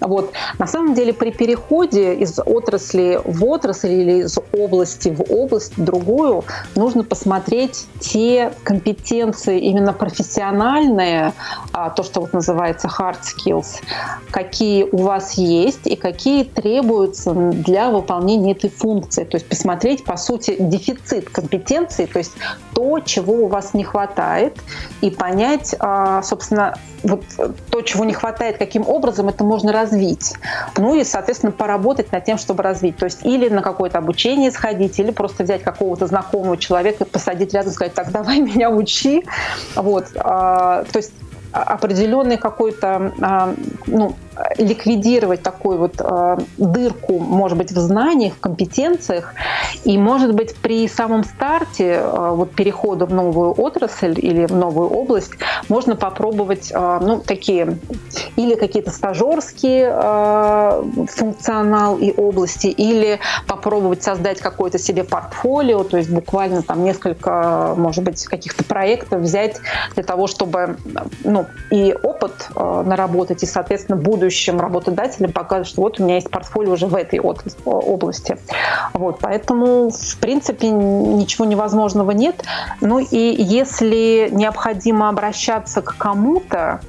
Вот. 0.00 0.32
На 0.58 0.66
самом 0.66 0.94
деле 0.94 1.12
при 1.12 1.30
переходе 1.30 2.14
из 2.14 2.38
отрасли 2.38 3.20
в 3.24 3.44
отрасль 3.44 3.92
или 3.92 4.22
из 4.22 4.38
области 4.52 5.08
в 5.08 5.22
область 5.32 5.76
в 5.76 5.84
другую 5.84 6.44
нужно 6.74 7.04
посмотреть 7.04 7.86
те 8.00 8.52
компетенции 8.62 9.60
именно 9.60 9.92
профессиональные, 9.92 11.32
а, 11.72 11.90
то, 11.90 12.02
что 12.02 12.20
вот 12.20 12.32
называется 12.36 12.88
hard 12.88 13.18
skills, 13.22 13.82
какие 14.30 14.84
у 14.84 14.98
вас 14.98 15.32
есть 15.34 15.86
и 15.86 15.96
какие 15.96 16.44
требуются 16.44 17.32
для 17.32 17.90
выполнения 17.90 18.52
этой 18.52 18.70
функции. 18.70 19.24
То 19.24 19.36
есть 19.36 19.48
посмотреть, 19.48 20.04
по 20.04 20.16
сути, 20.16 20.56
дефицит 20.58 21.30
компетенции, 21.30 22.06
то 22.06 22.18
есть 22.18 22.32
то, 22.74 23.00
чего 23.00 23.44
у 23.44 23.46
вас 23.48 23.74
не 23.74 23.84
хватает, 23.84 24.56
и 25.00 25.10
понять, 25.10 25.74
а, 25.78 26.22
собственно, 26.22 26.76
вот 27.02 27.22
то, 27.70 27.82
чего 27.82 28.04
не 28.04 28.12
хватает, 28.12 28.58
каким 28.58 28.86
образом 28.86 29.28
это 29.28 29.44
можно 29.44 29.72
развить. 29.72 30.34
Ну 30.76 30.94
и, 30.94 31.04
соответственно, 31.04 31.52
поработать 31.52 32.12
над 32.12 32.24
тем, 32.24 32.38
чтобы 32.38 32.62
развить. 32.62 32.96
То 32.96 33.04
есть 33.04 33.24
или 33.24 33.48
на 33.48 33.62
какое-то 33.62 33.98
обучение 33.98 34.50
сходить, 34.50 34.98
или 34.98 35.10
просто 35.10 35.44
взять 35.44 35.62
какого-то 35.62 36.06
знакомого 36.06 36.56
человека, 36.56 37.04
посадить 37.04 37.54
рядом, 37.54 37.72
сказать, 37.72 37.94
так, 37.94 38.10
давай 38.10 38.40
меня 38.40 38.70
учи. 38.70 39.24
Вот. 39.74 40.06
А, 40.16 40.84
то 40.84 40.98
есть 40.98 41.12
определенный 41.62 42.36
какой-то 42.36 43.12
а, 43.20 43.54
ну, 43.86 44.14
ликвидировать 44.58 45.42
такую 45.42 45.78
вот 45.78 45.94
э, 45.98 46.38
дырку, 46.58 47.18
может 47.18 47.58
быть, 47.58 47.72
в 47.72 47.78
знаниях, 47.78 48.34
в 48.34 48.40
компетенциях, 48.40 49.34
и, 49.84 49.98
может 49.98 50.34
быть, 50.34 50.54
при 50.56 50.88
самом 50.88 51.24
старте 51.24 52.00
э, 52.02 52.30
вот 52.32 52.52
перехода 52.52 53.06
в 53.06 53.14
новую 53.14 53.52
отрасль 53.52 54.14
или 54.18 54.46
в 54.46 54.54
новую 54.54 54.88
область 54.88 55.32
можно 55.68 55.96
попробовать, 55.96 56.70
э, 56.72 56.98
ну, 57.00 57.20
такие 57.20 57.78
или 58.36 58.54
какие-то 58.54 58.90
стажерские 58.90 59.90
э, 59.92 60.82
функционал 61.08 61.96
и 61.98 62.12
области, 62.12 62.66
или 62.66 63.18
попробовать 63.46 64.02
создать 64.02 64.40
какое-то 64.40 64.78
себе 64.78 65.04
портфолио, 65.04 65.84
то 65.84 65.96
есть 65.96 66.10
буквально 66.10 66.62
там 66.62 66.84
несколько, 66.84 67.74
может 67.76 68.04
быть, 68.04 68.24
каких-то 68.24 68.64
проектов 68.64 69.22
взять 69.22 69.56
для 69.94 70.02
того, 70.02 70.26
чтобы, 70.26 70.76
ну, 71.24 71.46
и 71.70 71.94
опыт 72.02 72.48
э, 72.54 72.82
наработать, 72.86 73.42
и, 73.42 73.46
соответственно, 73.46 73.96
будущее 73.96 74.25
будущим 74.26 74.60
работодателям 74.60 75.30
показывать, 75.30 75.68
что 75.68 75.82
вот 75.82 76.00
у 76.00 76.04
меня 76.04 76.16
есть 76.16 76.30
портфолио 76.30 76.72
уже 76.72 76.86
в 76.86 76.96
этой 76.96 77.20
области. 77.20 78.36
Вот, 78.92 79.18
поэтому, 79.20 79.90
в 79.90 80.16
принципе, 80.18 80.68
ничего 80.68 81.44
невозможного 81.44 82.10
нет. 82.10 82.42
Ну 82.80 82.98
и 82.98 83.16
если 83.38 84.28
необходимо 84.32 85.08
обращаться 85.08 85.80
к 85.80 85.96
кому-то, 85.96 86.80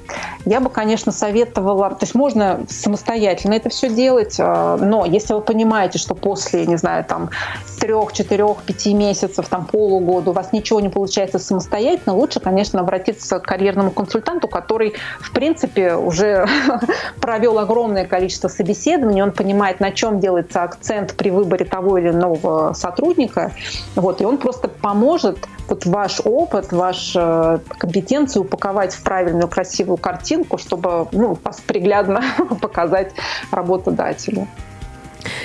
я 0.44 0.60
бы, 0.60 0.70
конечно, 0.70 1.12
советовала, 1.12 1.90
то 1.90 1.98
есть 2.00 2.14
можно 2.14 2.60
самостоятельно 2.68 3.54
это 3.54 3.68
все 3.68 3.88
делать, 3.88 4.36
э, 4.38 4.78
но 4.80 5.04
если 5.04 5.34
вы 5.34 5.40
понимаете, 5.40 5.98
что 5.98 6.14
после, 6.14 6.66
не 6.66 6.76
знаю, 6.76 7.04
там, 7.04 7.30
трех, 7.78 8.12
четырех, 8.12 8.62
пяти 8.62 8.94
месяцев, 8.94 9.48
там, 9.48 9.64
полугода 9.64 10.30
у 10.30 10.32
вас 10.32 10.52
ничего 10.52 10.80
не 10.80 10.88
получается 10.88 11.38
самостоятельно, 11.38 12.14
лучше, 12.14 12.40
конечно, 12.40 12.80
обратиться 12.80 13.38
к 13.38 13.44
карьерному 13.44 13.90
консультанту, 13.90 14.48
который, 14.48 14.94
в 15.20 15.32
принципе, 15.32 15.94
уже 15.94 16.46
провел 17.28 17.58
огромное 17.58 18.06
количество 18.06 18.48
собеседований, 18.48 19.22
он 19.22 19.32
понимает, 19.32 19.80
на 19.80 19.90
чем 19.90 20.18
делается 20.18 20.62
акцент 20.62 21.12
при 21.14 21.28
выборе 21.28 21.66
того 21.66 21.98
или 21.98 22.08
иного 22.08 22.72
сотрудника, 22.72 23.52
вот, 23.96 24.22
и 24.22 24.24
он 24.24 24.38
просто 24.38 24.68
поможет 24.68 25.36
вот 25.68 25.84
ваш 25.84 26.22
опыт, 26.24 26.72
вашу 26.72 27.20
э, 27.20 27.58
компетенцию 27.76 28.44
упаковать 28.44 28.94
в 28.94 29.02
правильную 29.02 29.46
красивую 29.46 29.98
картинку, 29.98 30.56
чтобы 30.56 31.06
ну, 31.12 31.36
вас 31.44 31.60
приглядно 31.60 32.22
показать 32.62 33.12
работодателю. 33.50 34.48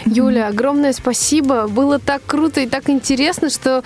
Юля, 0.05 0.47
огромное 0.47 0.93
спасибо. 0.93 1.67
Было 1.67 1.99
так 1.99 2.21
круто 2.25 2.61
и 2.61 2.67
так 2.67 2.89
интересно, 2.89 3.49
что 3.49 3.83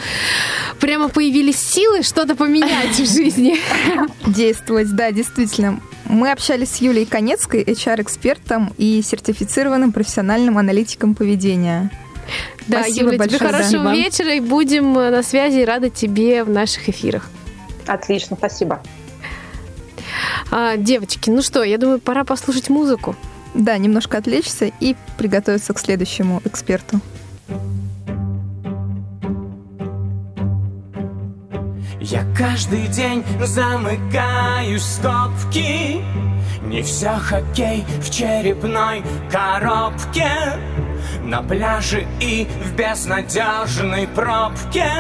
прямо 0.80 1.10
появились 1.10 1.60
силы 1.60 2.04
что-то 2.04 2.36
поменять 2.36 3.00
в 3.00 3.06
жизни. 3.06 3.58
Действовать, 4.28 4.96
да, 4.96 5.12
действительно. 5.12 5.80
Мы 6.06 6.32
общались 6.32 6.72
с 6.72 6.78
Юлией 6.78 7.06
Конецкой, 7.06 7.64
HR-экспертом 7.64 8.74
и 8.78 9.02
сертифицированным 9.02 9.92
профессиональным 9.92 10.58
аналитиком 10.58 11.16
поведения. 11.16 11.92
Да, 12.68 12.82
Спасибо 12.84 13.08
Юля, 13.08 13.18
большое, 13.20 13.40
тебе 13.40 13.50
хорошего 13.50 13.84
да. 13.86 13.94
вечера 13.94 14.34
и 14.34 14.40
будем 14.40 14.98
э, 14.98 15.10
на 15.10 15.24
связи 15.24 15.60
и 15.60 15.66
рады 15.66 15.90
тебе 15.90 16.44
в 16.44 16.50
наших 16.50 16.90
эфирах. 16.90 17.30
Отлично, 17.86 18.36
спасибо. 18.36 18.82
А, 20.52 20.76
девочки, 20.78 21.30
ну 21.30 21.42
что, 21.42 21.64
я 21.64 21.78
думаю, 21.78 22.00
пора 22.00 22.24
послушать 22.24 22.70
музыку. 22.70 23.16
Да, 23.54 23.78
немножко 23.78 24.18
отвлечься 24.18 24.72
и 24.80 24.96
приготовиться 25.18 25.74
к 25.74 25.80
следующему 25.80 26.42
эксперту. 26.46 27.00
Я 32.00 32.24
каждый 32.38 32.88
день 32.88 33.22
замыкаю 33.44 34.80
скобки 34.80 36.02
Не 36.62 36.82
все 36.82 37.18
хоккей 37.18 37.84
в 38.02 38.10
черепной 38.10 39.04
коробке 39.30 40.30
На 41.24 41.42
пляже 41.42 42.08
и 42.20 42.48
в 42.64 42.76
безнадежной 42.76 44.08
пробке. 44.08 44.92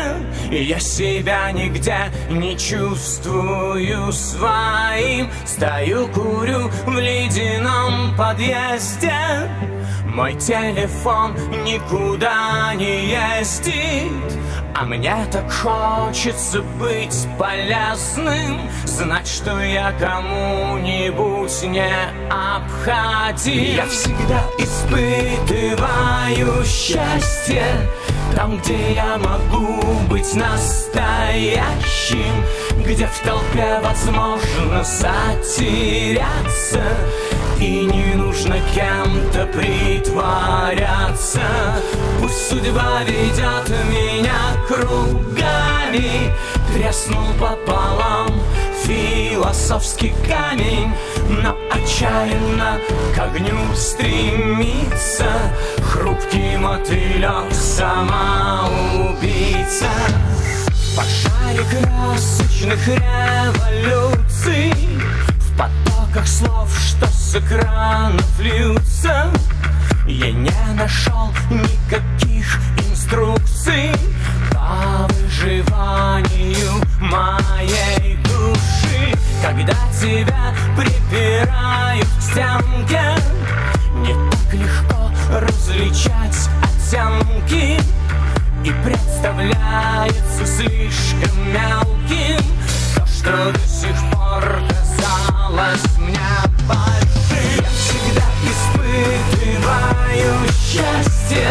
Я 0.51 0.79
себя 0.79 1.51
нигде 1.51 2.11
не 2.29 2.57
чувствую 2.57 4.11
своим. 4.11 5.29
Стою, 5.45 6.07
курю 6.09 6.69
в 6.85 6.99
ледяном 6.99 8.15
подъезде. 8.17 9.13
Мой 10.05 10.33
телефон 10.35 11.35
никуда 11.63 12.73
не 12.75 13.11
ездит 13.11 14.37
а 14.79 14.85
мне 14.85 15.15
так 15.31 15.51
хочется 15.51 16.61
быть 16.61 17.27
полезным 17.39 18.61
Знать, 18.85 19.27
что 19.27 19.59
я 19.59 19.91
кому-нибудь 19.99 21.63
не 21.63 21.91
обходим 22.29 23.75
Я 23.75 23.87
всегда 23.87 24.43
испытываю 24.59 26.63
счастье 26.63 27.63
Там, 28.35 28.59
где 28.59 28.93
я 28.93 29.17
могу 29.17 29.81
быть 30.09 30.35
настоящим 30.35 32.19
Где 32.85 33.07
в 33.07 33.17
толпе 33.19 33.79
возможно 33.81 34.83
затеряться 34.83 36.83
и 37.59 37.85
не 37.85 38.13
нужно 38.15 38.59
кем-то 38.73 39.45
притворяться. 39.47 41.41
Пусть 42.19 42.49
судьба 42.49 43.03
ведет 43.03 43.69
меня 43.89 44.57
кругами 44.67 46.31
Треснул 46.73 47.33
пополам 47.39 48.29
философский 48.83 50.13
камень 50.27 50.93
Но 51.29 51.57
отчаянно 51.71 52.79
к 53.15 53.19
огню 53.19 53.73
стремится. 53.75 55.25
Хрупкий 55.91 56.57
мотылек 56.57 57.51
самоубийца 57.53 58.29
В 60.69 60.95
пожаре 60.95 61.63
красочных 61.71 62.87
революций 62.87 64.73
В 65.39 65.57
потоках 66.17 66.27
слов, 66.27 66.79
что 66.79 67.05
с 67.07 67.35
экранов 67.35 68.39
льются. 68.39 69.31
Я 70.07 70.31
не 70.31 70.51
нашел 70.75 71.33
никаких 71.49 72.59
инструкций 72.89 73.91
По 74.51 75.07
выживанию 75.13 76.81
моей 76.99 78.17
души. 78.23 79.13
Когда 79.43 79.73
тебя 79.99 80.53
припирают 80.75 82.07
к 82.07 82.21
стенке 82.21 83.01
Не 83.95 84.13
так 84.31 84.53
легко 84.53 85.11
различать 85.31 86.49
оттенки. 86.63 87.79
И 88.63 88.71
представляется 88.83 90.45
слишком 90.45 91.53
мелким 91.53 92.43
То, 92.95 93.05
что 93.05 93.51
до 93.51 93.67
сих 93.67 93.95
пор 94.11 94.43
казалось 94.69 94.86
мне 95.97 96.19
большим. 96.67 97.61
Я 97.61 97.69
всегда 97.69 98.25
испытываю 98.51 100.35
счастье 100.51 101.49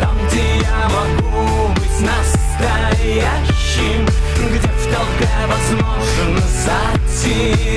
Там, 0.00 0.16
где 0.26 0.46
я 0.58 0.88
могу 0.88 1.68
быть 1.74 2.00
настоящим 2.00 4.00
Где 4.36 4.68
в 4.68 4.84
толпе 4.92 5.28
возможно 5.46 6.40
затеряться 6.64 7.67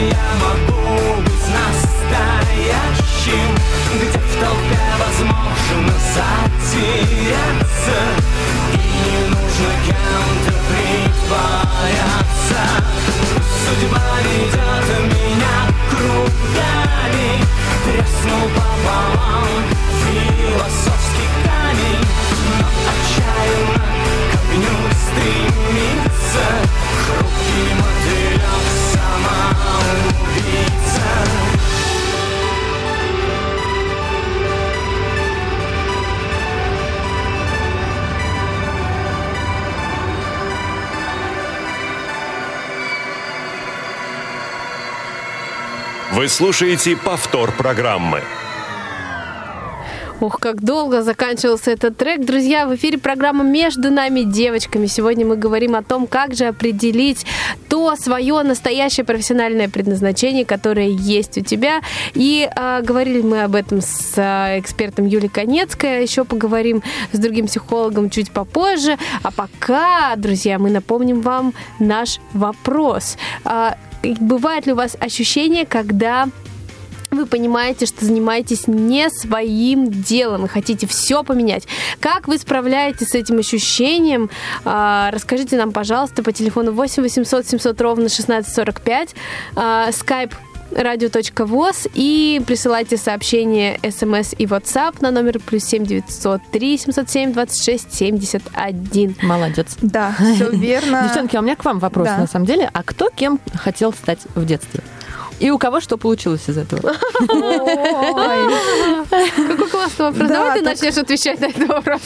Там, 0.00 0.08
где 0.08 0.29
слушаете 46.40 46.96
повтор 46.96 47.52
программы. 47.52 48.22
Ух, 50.22 50.38
как 50.40 50.62
долго 50.62 51.02
заканчивался 51.02 51.70
этот 51.70 51.98
трек. 51.98 52.24
Друзья, 52.24 52.66
в 52.66 52.74
эфире 52.76 52.96
программа 52.96 53.44
«Между 53.44 53.90
нами 53.90 54.22
девочками». 54.22 54.86
Сегодня 54.86 55.26
мы 55.26 55.36
говорим 55.36 55.74
о 55.74 55.82
том, 55.82 56.06
как 56.06 56.34
же 56.34 56.46
определить 56.46 57.26
то 57.68 57.94
свое 57.94 58.42
настоящее 58.42 59.04
профессиональное 59.04 59.68
предназначение, 59.68 60.46
которое 60.46 60.88
есть 60.88 61.36
у 61.36 61.42
тебя. 61.42 61.82
И 62.14 62.48
а, 62.56 62.80
говорили 62.80 63.20
мы 63.20 63.42
об 63.42 63.54
этом 63.54 63.82
с 63.82 64.14
а, 64.16 64.58
экспертом 64.58 65.04
Юлией 65.04 65.28
Конецкой. 65.30 66.02
Еще 66.02 66.24
поговорим 66.24 66.82
с 67.12 67.18
другим 67.18 67.48
психологом 67.48 68.08
чуть 68.08 68.30
попозже. 68.30 68.96
А 69.22 69.30
пока, 69.30 70.16
друзья, 70.16 70.58
мы 70.58 70.70
напомним 70.70 71.20
вам 71.20 71.52
наш 71.78 72.18
вопрос. 72.32 73.18
А, 73.44 73.76
бывает 74.02 74.66
ли 74.66 74.72
у 74.72 74.76
вас 74.76 74.96
ощущение, 75.00 75.66
когда 75.66 76.28
вы 77.10 77.26
понимаете, 77.26 77.86
что 77.86 78.04
занимаетесь 78.04 78.68
не 78.68 79.10
своим 79.10 79.90
делом 79.90 80.44
и 80.44 80.48
хотите 80.48 80.86
все 80.86 81.24
поменять. 81.24 81.66
Как 81.98 82.28
вы 82.28 82.38
справляетесь 82.38 83.08
с 83.08 83.14
этим 83.14 83.38
ощущением? 83.38 84.30
А, 84.64 85.10
Расскажите 85.10 85.56
нам, 85.56 85.72
пожалуйста, 85.72 86.22
по 86.22 86.32
телефону 86.32 86.72
8 86.72 87.02
800 87.02 87.46
700 87.46 87.80
ровно 87.80 88.06
1645, 88.06 89.14
skype 89.56 90.32
радио.воз 90.72 91.86
и 91.94 92.40
присылайте 92.46 92.96
сообщение 92.96 93.78
смс 93.90 94.34
и 94.38 94.46
WhatsApp 94.46 94.96
на 95.00 95.10
номер 95.10 95.38
плюс 95.40 95.64
7 95.64 95.84
903 95.84 96.78
707 96.78 97.32
26 97.32 97.92
71. 97.94 99.16
Молодец. 99.22 99.76
Да, 99.82 100.14
все 100.34 100.50
верно. 100.52 101.04
Девчонки, 101.08 101.36
а 101.36 101.40
у 101.40 101.42
меня 101.42 101.56
к 101.56 101.64
вам 101.64 101.78
вопрос, 101.78 102.06
Да. 102.08 102.18
на 102.18 102.26
самом 102.26 102.46
деле. 102.46 102.70
А 102.72 102.82
кто 102.82 103.10
кем 103.10 103.40
хотел 103.54 103.92
стать 103.92 104.20
в 104.34 104.44
детстве? 104.44 104.80
И 105.38 105.50
у 105.50 105.56
кого 105.58 105.80
что 105.80 105.96
получилось 105.96 106.42
из 106.48 106.58
этого? 106.58 106.92
Какой 109.10 109.68
классный 109.70 110.06
вопрос. 110.06 110.28
Да, 110.28 110.34
Давай 110.34 110.58
ты 110.58 110.64
начнешь 110.64 110.96
отвечать 110.98 111.40
на 111.40 111.46
этот 111.46 111.66
вопрос. 111.68 112.00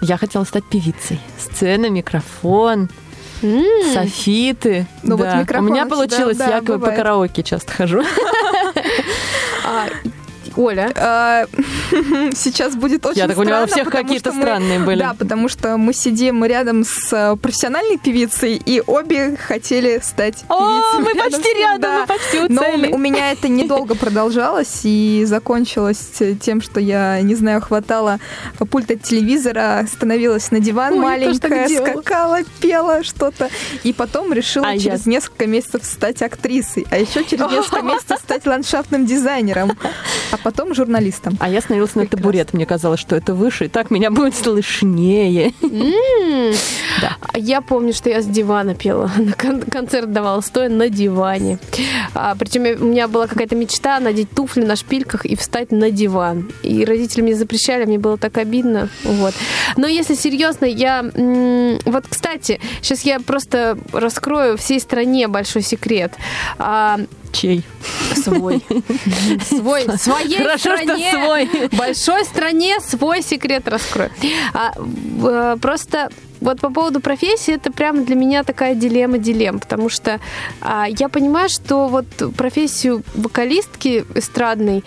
Я 0.00 0.16
хотела 0.16 0.44
стать 0.44 0.64
певицей. 0.64 1.20
Сцена, 1.38 1.90
микрофон, 1.90 2.88
софиты. 3.92 4.86
Ну 5.02 5.16
вот 5.16 5.24
Да. 5.26 5.36
микрофон 5.40 5.66
У 5.66 5.70
меня 5.72 5.86
получилось, 5.86 6.36
да, 6.36 6.48
я 6.56 6.58
по 6.62 6.74
бывает. 6.78 6.96
караоке 6.96 7.42
часто 7.42 7.72
хожу. 7.72 8.02
А, 9.64 9.86
Оля. 10.56 11.46
Сейчас 12.34 12.74
будет 12.76 13.04
очень 13.06 13.18
Я 13.20 13.26
так 13.28 13.36
понимаю, 13.36 13.64
у 13.64 13.68
странно, 13.68 13.90
всех 13.90 13.92
какие-то 14.02 14.32
мы- 14.32 14.42
странные 14.42 14.78
были. 14.80 14.98
Да, 15.00 15.14
потому 15.18 15.48
что 15.48 15.76
мы 15.76 15.92
сидим 15.92 16.44
рядом 16.44 16.84
с 16.84 17.12
э, 17.12 17.36
профессиональной 17.36 17.98
певицей, 17.98 18.60
и 18.64 18.82
обе 18.86 19.36
хотели 19.36 20.00
стать 20.02 20.44
О, 20.48 20.58
певицами. 20.58 21.04
мы 21.04 21.12
рядом 21.14 21.32
почти 21.32 21.58
рядом, 21.58 21.80
да. 21.80 22.00
мы 22.00 22.06
почти 22.06 22.38
у 22.40 22.52
Но 22.52 22.62
цели. 22.62 22.92
у 22.92 22.98
меня 22.98 23.32
это 23.32 23.48
недолго 23.48 23.94
продолжалось 23.96 24.80
и 24.84 25.24
закончилось 25.26 26.10
тем, 26.40 26.60
что 26.60 26.80
я, 26.80 27.20
не 27.22 27.34
знаю, 27.34 27.60
хватала 27.60 28.18
пульт 28.70 28.90
от 28.90 29.02
телевизора, 29.02 29.86
становилась 29.90 30.50
на 30.50 30.60
диван 30.60 30.94
Ой, 30.94 30.98
маленькая, 31.00 31.68
скакала, 31.68 32.38
пела 32.60 33.02
что-то, 33.04 33.48
и 33.84 33.92
потом 33.92 34.32
решила 34.32 34.68
А 34.68 34.72
я- 34.72 34.80
через 34.80 35.06
несколько 35.06 35.46
месяцев 35.46 35.84
стать 35.84 36.22
актрисой, 36.22 36.86
а 36.90 36.98
еще 36.98 37.24
через 37.24 37.50
несколько 37.50 37.82
месяцев 37.82 38.18
стать 38.18 38.46
ландшафтным 38.46 39.06
дизайнером, 39.06 39.72
а 40.32 40.36
потом 40.38 40.74
журналистом. 40.74 41.36
А 41.40 41.48
я 41.48 41.60
становилась 41.76 41.94
на 41.94 42.02
Прекрасно. 42.02 42.16
табурет. 42.22 42.52
Мне 42.54 42.66
казалось, 42.66 43.00
что 43.00 43.16
это 43.16 43.34
выше, 43.34 43.66
и 43.66 43.68
так 43.68 43.90
меня 43.90 44.10
будет 44.10 44.34
слышнее. 44.34 45.52
Да. 47.00 47.16
Я 47.34 47.60
помню, 47.60 47.92
что 47.92 48.08
я 48.08 48.22
с 48.22 48.26
дивана 48.26 48.74
пела. 48.74 49.10
На 49.18 49.32
кон- 49.32 49.60
концерт 49.62 50.12
давала 50.12 50.40
стоя 50.40 50.68
на 50.70 50.88
диване. 50.88 51.58
А, 52.14 52.34
причем 52.34 52.64
я- 52.64 52.74
у 52.76 52.84
меня 52.84 53.08
была 53.08 53.26
какая-то 53.26 53.54
мечта 53.54 54.00
надеть 54.00 54.30
туфли 54.30 54.62
на 54.64 54.76
шпильках 54.76 55.26
и 55.26 55.36
встать 55.36 55.72
на 55.72 55.90
диван. 55.90 56.50
И 56.62 56.84
родители 56.84 57.20
мне 57.22 57.34
запрещали, 57.34 57.84
мне 57.84 57.98
было 57.98 58.16
так 58.16 58.38
обидно. 58.38 58.88
Вот. 59.04 59.34
Но 59.76 59.86
если 59.86 60.14
серьезно, 60.14 60.64
я... 60.64 61.04
Вот, 61.84 62.04
кстати, 62.08 62.60
сейчас 62.80 63.02
я 63.02 63.20
просто 63.20 63.76
раскрою 63.92 64.56
всей 64.56 64.80
стране 64.80 65.28
большой 65.28 65.62
секрет. 65.62 66.12
А, 66.58 66.98
Чей? 67.36 67.62
свой. 68.14 68.64
Свой. 69.44 69.82
Своей 69.98 70.38
Хорошо, 70.38 70.76
что 70.76 70.84
стране. 70.84 71.10
свой. 71.12 71.68
большой 71.72 72.24
стране 72.24 72.80
свой 72.80 73.22
секрет 73.22 73.68
раскрою. 73.68 74.10
А, 74.54 74.72
э, 74.74 75.56
просто 75.60 76.10
вот 76.40 76.60
по 76.60 76.70
поводу 76.70 77.00
профессии 77.00 77.54
это 77.54 77.70
прямо 77.70 78.04
для 78.04 78.16
меня 78.16 78.42
такая 78.42 78.74
дилемма 78.74 79.18
дилемм, 79.18 79.58
потому 79.58 79.90
что 79.90 80.18
а, 80.62 80.86
я 80.88 81.08
понимаю, 81.10 81.50
что 81.50 81.88
вот 81.88 82.06
профессию 82.36 83.02
вокалистки 83.14 84.06
эстрадной 84.14 84.82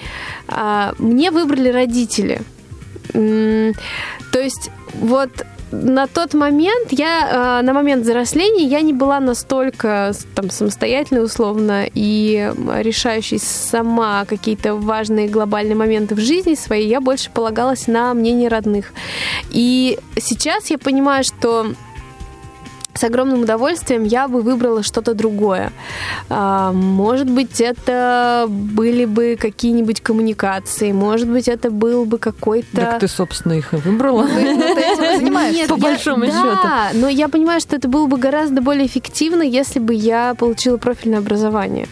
а, 0.48 0.94
мне 0.98 1.30
выбрали 1.30 1.70
родители. 1.70 2.42
То 3.14 4.40
есть 4.40 4.72
вот 4.94 5.32
на 5.72 6.08
тот 6.08 6.34
момент 6.34 6.92
я, 6.92 7.60
э, 7.60 7.66
на 7.66 7.74
момент 7.74 8.04
взросления, 8.04 8.66
я 8.66 8.82
не 8.82 8.94
была 8.94 9.20
настолько 9.20 10.14
там 10.36 10.50
самостоятельной 10.50 11.24
условно 11.24 11.86
и 11.94 12.52
решающей 12.80 13.40
сама 13.40 14.26
какие-то 14.26 14.76
важные 14.76 15.28
глобальные 15.28 15.76
моменты 15.76 16.16
в 16.16 16.20
жизни 16.20 16.56
своей, 16.56 16.88
я 16.88 17.02
больше 17.02 17.30
полагалась 17.32 17.88
на 17.88 18.14
мнение 18.14 18.50
родных. 18.50 18.94
И 19.52 19.98
сейчас 20.18 20.70
я 20.70 20.78
понимаю, 20.78 21.24
что 21.24 21.68
с 22.94 23.04
огромным 23.04 23.44
удовольствием 23.44 24.04
я 24.04 24.28
бы 24.28 24.42
выбрала 24.42 24.84
что-то 24.84 25.14
другое. 25.14 25.72
А, 26.30 26.72
может 26.72 27.30
быть, 27.30 27.62
это 27.62 28.46
были 28.50 29.06
бы 29.06 29.38
какие-нибудь 29.40 30.02
коммуникации, 30.02 30.92
может 30.92 31.30
быть, 31.30 31.48
это 31.48 31.70
был 31.70 32.06
бы 32.06 32.18
какой-то... 32.18 32.68
Так 32.76 33.00
ты, 33.00 33.08
собственно, 33.08 33.54
их 33.54 33.74
и 33.74 33.78
выбрала. 33.78 34.24
Ну, 34.24 34.28
ты 34.28 34.82
этим 34.82 35.20
занимаешься. 35.20 35.70
По 35.70 35.78
большому 35.78 36.26
счету. 36.26 36.58
Да, 36.64 36.90
но 36.94 37.08
я 37.08 37.30
понимаю, 37.30 37.62
что 37.62 37.76
это 37.76 37.88
было 37.88 38.08
бы 38.08 38.18
гораздо 38.18 38.62
более 38.62 38.88
эффективно, 38.88 39.44
если 39.44 39.80
бы 39.80 39.94
я 39.94 40.34
получила 40.34 40.78
профильное 40.78 41.20
образование. 41.20 41.88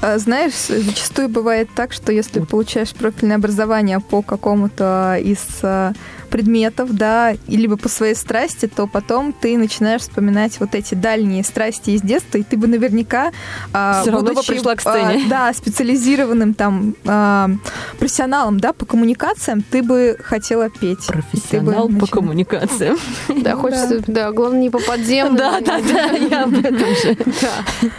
А, 0.00 0.18
Знаешь, 0.18 0.54
зачастую 0.68 1.28
бывает 1.28 1.68
так, 1.74 1.92
что 1.92 2.12
если 2.12 2.40
получаешь 2.40 2.92
профильное 2.92 3.36
образование 3.36 4.00
по 4.00 4.22
какому-то 4.22 5.18
из 5.22 5.44
а, 5.62 5.92
предметов, 6.30 6.94
да, 6.96 7.34
либо 7.46 7.76
по 7.76 7.88
своей 7.88 8.14
страсти, 8.14 8.66
то 8.66 8.86
потом 8.86 9.32
ты 9.32 9.58
начинаешь 9.58 10.02
вспоминать 10.02 10.58
вот 10.60 10.74
эти 10.74 10.94
дальние 10.94 11.44
страсти 11.44 11.90
из 11.90 12.02
детства, 12.02 12.38
и 12.38 12.42
ты 12.42 12.56
бы 12.56 12.66
наверняка, 12.66 13.32
а, 13.72 14.02
Всё 14.02 14.12
равно 14.12 14.28
бы 14.28 14.34
будучи, 14.34 14.52
пришла 14.52 14.74
к 14.76 14.80
сцене. 14.80 15.24
а, 15.26 15.28
да, 15.28 15.52
специализированным 15.52 16.54
там 16.54 16.94
а, 17.04 17.50
профессионалом, 17.98 18.60
да, 18.60 18.72
по 18.72 18.86
коммуникациям, 18.86 19.62
ты 19.62 19.82
бы 19.82 20.16
хотела 20.22 20.70
петь. 20.70 21.06
Профессионал 21.06 21.88
Ты 21.88 21.94
бы 21.94 22.00
по 22.00 22.06
коммуникациям. 22.06 22.96
Да, 23.28 23.56
хочется, 23.56 24.02
да, 24.06 24.32
главное 24.32 24.60
не 24.60 24.70
по 24.70 24.78
подземным. 24.78 25.36
Да, 25.36 25.60
да, 25.60 25.80
да, 25.80 26.06
я 26.12 26.44
об 26.44 26.58
этом 26.58 26.78
же. 27.02 27.16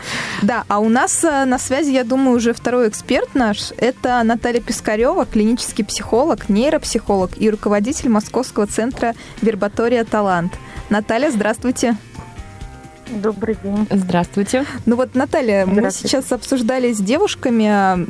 Да, 0.41 0.63
а 0.69 0.79
у 0.79 0.89
нас 0.89 1.23
э, 1.23 1.45
на 1.45 1.59
связи, 1.59 1.91
я 1.91 2.03
думаю, 2.03 2.36
уже 2.36 2.53
второй 2.53 2.89
эксперт 2.89 3.36
наш. 3.36 3.73
Это 3.77 4.23
Наталья 4.23 4.59
Пискарева, 4.59 5.25
клинический 5.25 5.86
психолог, 5.86 6.49
нейропсихолог 6.49 7.39
и 7.39 7.47
руководитель 7.51 8.09
Московского 8.22 8.67
центра 8.67 9.15
Вербатория 9.41 10.03
Талант. 10.03 10.53
Наталья, 10.89 11.32
здравствуйте. 11.32 11.97
Добрый 13.09 13.57
день. 13.61 13.88
Здравствуйте. 13.89 14.63
Ну 14.86 14.95
вот, 14.95 15.15
Наталья, 15.15 15.65
мы 15.65 15.89
сейчас 15.91 16.32
обсуждали 16.32 16.93
с 16.93 16.99
девушками 16.99 18.03
э, 18.03 18.05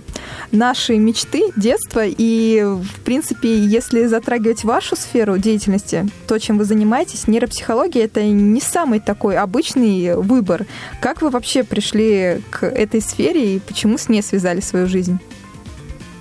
наши 0.52 0.98
мечты, 0.98 1.50
детства, 1.56 2.04
и, 2.06 2.62
в 2.62 3.00
принципе, 3.02 3.58
если 3.58 4.06
затрагивать 4.06 4.64
вашу 4.64 4.96
сферу 4.96 5.38
деятельности, 5.38 6.08
то, 6.28 6.38
чем 6.38 6.58
вы 6.60 6.66
занимаетесь, 6.66 7.28
нейропсихология— 7.28 8.04
это 8.06 8.24
не 8.24 8.62
самый 8.62 9.00
такой 9.00 9.38
обычный 9.38 10.16
выбор. 10.18 10.68
Как 11.00 11.22
вы 11.22 11.30
вообще 11.30 11.64
пришли 11.64 12.42
к 12.52 12.66
этой 12.66 13.02
сфере 13.02 13.56
и 13.56 13.60
почему 13.60 13.98
с 13.98 14.08
ней 14.08 14.22
связали 14.22 14.60
свою 14.60 14.88
жизнь? 14.88 15.20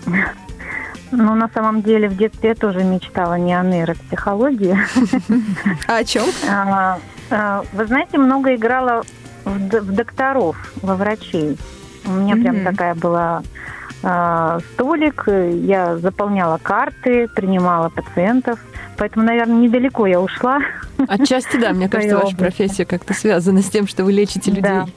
Ну, 1.13 1.35
на 1.35 1.49
самом 1.49 1.83
деле, 1.83 2.09
в 2.09 2.17
детстве 2.17 2.51
я 2.51 2.55
тоже 2.55 2.85
мечтала 2.85 3.35
не 3.35 3.55
о 3.59 3.63
нейропсихологии. 3.63 4.79
А 5.87 5.97
о 5.97 6.05
чем? 6.05 6.25
А, 6.49 6.99
а, 7.31 7.65
Вы 7.73 7.87
знаете, 7.87 8.19
много 8.19 8.55
играла 8.55 9.03
в 9.45 9.93
докторов, 9.93 10.57
во 10.83 10.95
врачей. 10.95 11.59
У 12.07 12.13
меня 12.13 12.37
прям 12.37 12.65
такая 12.65 12.95
была 12.95 13.43
а, 14.03 14.61
столик, 14.75 15.25
я 15.27 15.97
заполняла 15.99 16.59
карты, 16.59 17.29
принимала 17.29 17.89
пациентов. 17.89 18.59
Поэтому, 18.97 19.25
наверное, 19.25 19.57
недалеко 19.57 20.07
я 20.07 20.21
ушла. 20.21 20.61
Отчасти, 21.09 21.57
да, 21.57 21.73
мне 21.73 21.89
кажется, 21.91 22.19
ваша 22.19 22.37
профессия 22.37 22.85
как-то 22.85 23.15
связана 23.15 23.63
с 23.63 23.69
тем, 23.69 23.87
что 23.87 24.05
вы 24.05 24.13
лечите 24.13 24.51
людей. 24.51 24.93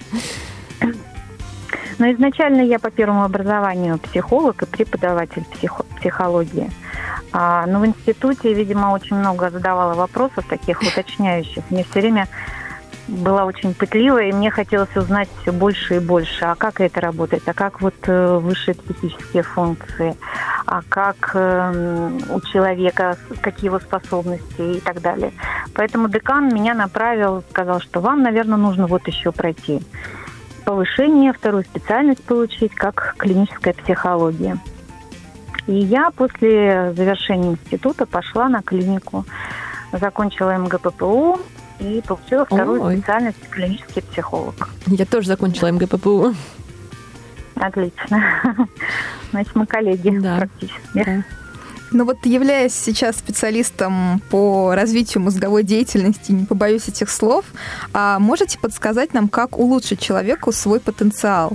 Но 1.99 2.11
изначально 2.11 2.61
я 2.61 2.79
по 2.79 2.89
первому 2.89 3.23
образованию 3.23 3.97
психолог 3.97 4.61
и 4.63 4.65
преподаватель 4.65 5.43
психо- 5.51 5.85
психологии. 5.99 6.71
А, 7.31 7.65
но 7.65 7.79
в 7.79 7.85
институте, 7.85 8.53
видимо, 8.53 8.91
очень 8.91 9.15
много 9.15 9.49
задавала 9.49 9.93
вопросов 9.93 10.45
таких 10.47 10.81
уточняющих. 10.81 11.63
Мне 11.69 11.83
все 11.83 12.01
время 12.01 12.27
была 13.07 13.45
очень 13.45 13.73
пытлива, 13.73 14.21
и 14.23 14.31
мне 14.31 14.49
хотелось 14.49 14.95
узнать 14.95 15.27
все 15.41 15.51
больше 15.51 15.95
и 15.95 15.99
больше. 15.99 16.45
А 16.45 16.55
как 16.55 16.79
это 16.79 17.01
работает? 17.01 17.43
А 17.47 17.53
как 17.53 17.81
вот 17.81 17.95
э, 18.07 18.37
высшие 18.37 18.75
психические 18.75 19.43
функции? 19.43 20.15
А 20.65 20.81
как 20.87 21.31
э, 21.33 22.11
у 22.29 22.39
человека, 22.41 23.17
какие 23.41 23.65
его 23.65 23.79
способности 23.79 24.77
и 24.77 24.79
так 24.79 25.01
далее. 25.01 25.33
Поэтому 25.73 26.07
декан 26.07 26.53
меня 26.53 26.73
направил, 26.73 27.43
сказал, 27.49 27.81
что 27.81 27.99
вам, 27.99 28.23
наверное, 28.23 28.57
нужно 28.57 28.87
вот 28.87 29.07
еще 29.07 29.31
пройти 29.31 29.81
повышение, 30.65 31.33
вторую 31.33 31.63
специальность 31.63 32.23
получить, 32.23 32.73
как 32.73 33.15
клиническая 33.17 33.73
психология. 33.73 34.57
И 35.67 35.73
я 35.73 36.11
после 36.11 36.93
завершения 36.93 37.51
института 37.51 38.05
пошла 38.05 38.49
на 38.49 38.61
клинику, 38.61 39.25
закончила 39.93 40.57
МГППУ 40.57 41.39
и 41.79 42.01
получила 42.05 42.45
вторую 42.45 42.81
Ой. 42.81 42.97
специальность 42.97 43.49
клинический 43.49 44.01
психолог. 44.01 44.69
Я 44.87 45.05
тоже 45.05 45.27
закончила 45.27 45.71
МГППУ. 45.71 46.33
Отлично. 47.55 48.23
Значит, 49.31 49.55
мы 49.55 49.65
коллеги 49.65 50.17
Да. 50.19 50.37
практически. 50.37 50.81
Да. 50.93 51.23
Ну 51.93 52.05
вот, 52.05 52.25
являясь 52.25 52.73
сейчас 52.73 53.17
специалистом 53.17 54.19
по 54.31 54.73
развитию 54.73 55.23
мозговой 55.23 55.63
деятельности, 55.63 56.31
не 56.31 56.45
побоюсь 56.45 56.87
этих 56.87 57.09
слов, 57.09 57.45
а 57.93 58.17
можете 58.17 58.57
подсказать 58.57 59.13
нам, 59.13 59.29
как 59.29 59.59
улучшить 59.59 59.99
человеку 59.99 60.51
свой 60.51 60.79
потенциал? 60.79 61.53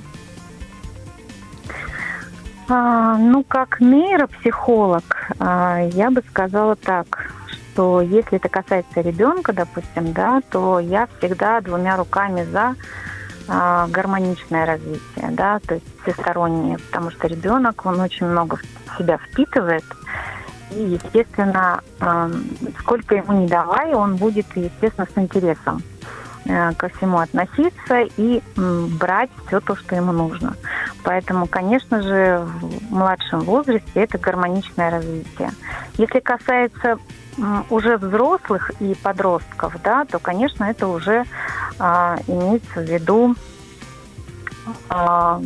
А, 2.69 3.17
ну, 3.17 3.43
как 3.43 3.81
нейропсихолог, 3.81 5.33
а, 5.41 5.81
я 5.93 6.11
бы 6.11 6.23
сказала 6.29 6.77
так, 6.77 7.33
что 7.49 8.01
если 8.01 8.37
это 8.37 8.49
касается 8.49 9.01
ребенка, 9.01 9.53
допустим, 9.53 10.13
да, 10.13 10.41
то 10.51 10.79
я 10.79 11.09
всегда 11.19 11.61
двумя 11.61 11.97
руками 11.97 12.45
за 12.45 12.77
гармоничное 13.49 14.67
развитие, 14.67 15.31
да, 15.31 15.59
то 15.61 15.75
есть 15.75 15.87
всестороннее, 16.03 16.79
потому 16.79 17.11
что 17.11 17.27
ребенок, 17.27 17.87
он 17.87 17.99
очень 18.01 18.27
много 18.27 18.57
в 18.57 18.99
себя 18.99 19.19
впитывает, 19.19 19.85
и, 20.71 20.99
естественно, 21.03 21.81
а, 22.01 22.31
сколько 22.81 23.15
ему 23.15 23.33
не 23.33 23.49
давай, 23.49 23.95
он 23.95 24.17
будет, 24.17 24.47
естественно, 24.55 25.07
с 25.13 25.19
интересом 25.19 25.83
э, 26.45 26.73
ко 26.75 26.89
всему 26.91 27.19
относиться 27.19 28.01
и 28.19 28.43
брать 28.55 29.31
все 29.47 29.61
то, 29.61 29.77
что 29.77 29.97
ему 29.97 30.13
нужно. 30.13 30.57
Поэтому, 31.05 31.47
конечно 31.47 32.03
же, 32.03 32.47
в 32.61 32.93
младшем 32.93 33.41
возрасте 33.41 33.91
это 33.95 34.19
гармоничное 34.19 34.91
развитие. 34.91 35.51
Если 35.97 36.21
касается 36.21 36.99
уже 37.71 37.97
взрослых 37.97 38.71
и 38.81 38.95
подростков, 38.95 39.75
да, 39.83 40.05
то, 40.05 40.19
конечно, 40.19 40.65
это 40.65 40.89
уже 40.89 41.25
а, 41.79 42.17
имеется 42.27 42.81
в 42.81 42.85
виду 42.85 43.35
а, 44.89 45.41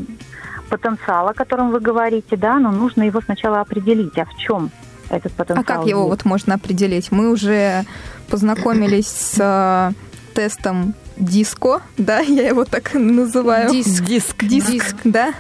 потенциал, 0.69 1.29
о 1.29 1.35
котором 1.35 1.71
вы 1.71 1.81
говорите, 1.81 2.37
да, 2.37 2.59
но 2.59 2.71
нужно 2.71 3.03
его 3.03 3.21
сначала 3.21 3.61
определить, 3.61 4.17
а 4.19 4.25
в 4.25 4.35
чем 4.37 4.71
этот 5.11 5.33
А 5.33 5.45
потенциал. 5.45 5.65
как 5.65 5.87
его 5.87 6.01
есть. 6.01 6.11
вот 6.11 6.25
можно 6.25 6.55
определить? 6.55 7.13
Мы 7.13 7.31
уже 7.31 7.85
познакомились 8.31 9.09
с 9.09 9.37
э, 9.39 9.93
тестом 10.35 10.95
диско, 11.23 11.81
да, 11.97 12.21
я 12.21 12.49
его 12.49 12.65
так 12.65 12.95
называю. 12.95 13.71
Диск. 13.71 14.05
Диск. 14.05 14.45
Диск, 14.45 14.97
да? 15.05 15.33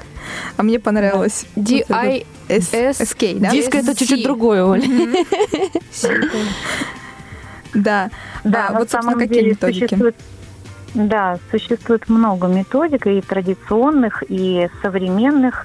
А 0.57 0.63
мне 0.63 0.79
понравилось. 0.79 1.47
D-I 1.57 2.25
S- 2.49 2.73
S- 2.73 3.01
SK, 3.01 3.39
да? 3.41 3.51
Диск 3.51 3.75
это 3.75 3.95
чуть-чуть 3.95 4.23
другое, 4.23 4.65
Оля. 4.65 4.85
Да. 7.75 8.11
Да, 8.45 8.69
А 8.69 8.73
вот, 8.79 8.91
собственно, 8.91 9.19
какие 9.19 9.43
методики? 9.51 9.99
Да, 10.95 11.39
существует 11.51 12.09
много 12.11 12.47
методик, 12.49 13.07
и 13.07 13.21
традиционных, 13.23 14.23
и 14.29 14.69
современных. 14.83 15.65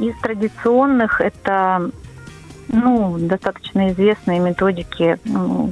Из 0.00 0.20
традиционных 0.22 1.20
это 1.20 1.90
ну, 2.68 3.16
достаточно 3.18 3.90
известные 3.90 4.40
методики, 4.40 5.18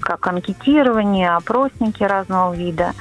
как 0.01 0.26
анкетирование, 0.26 1.30
опросники 1.30 2.03
разного 2.03 2.55
вида. 2.55 2.92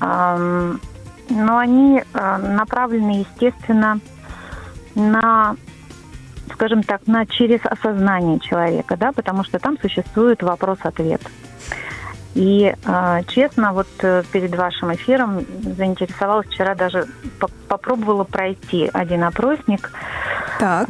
Но 0.00 1.58
они 1.58 2.04
а, 2.14 2.38
направлены, 2.38 3.26
естественно, 3.28 3.98
на 4.94 5.56
скажем 6.52 6.82
так, 6.82 7.06
на 7.06 7.26
через 7.26 7.60
осознание 7.64 8.38
человека, 8.40 8.96
да, 8.96 9.12
потому 9.12 9.44
что 9.44 9.58
там 9.58 9.76
существует 9.80 10.42
вопрос-ответ. 10.42 11.20
И 12.34 12.74
э, 12.84 13.22
честно, 13.28 13.72
вот 13.72 13.88
э, 14.00 14.22
перед 14.30 14.54
вашим 14.54 14.94
эфиром 14.94 15.46
заинтересовалась 15.62 16.46
вчера 16.46 16.74
даже 16.74 17.06
по- 17.40 17.50
попробовала 17.68 18.24
пройти 18.24 18.90
один 18.92 19.24
опросник. 19.24 19.90
Так, 20.58 20.88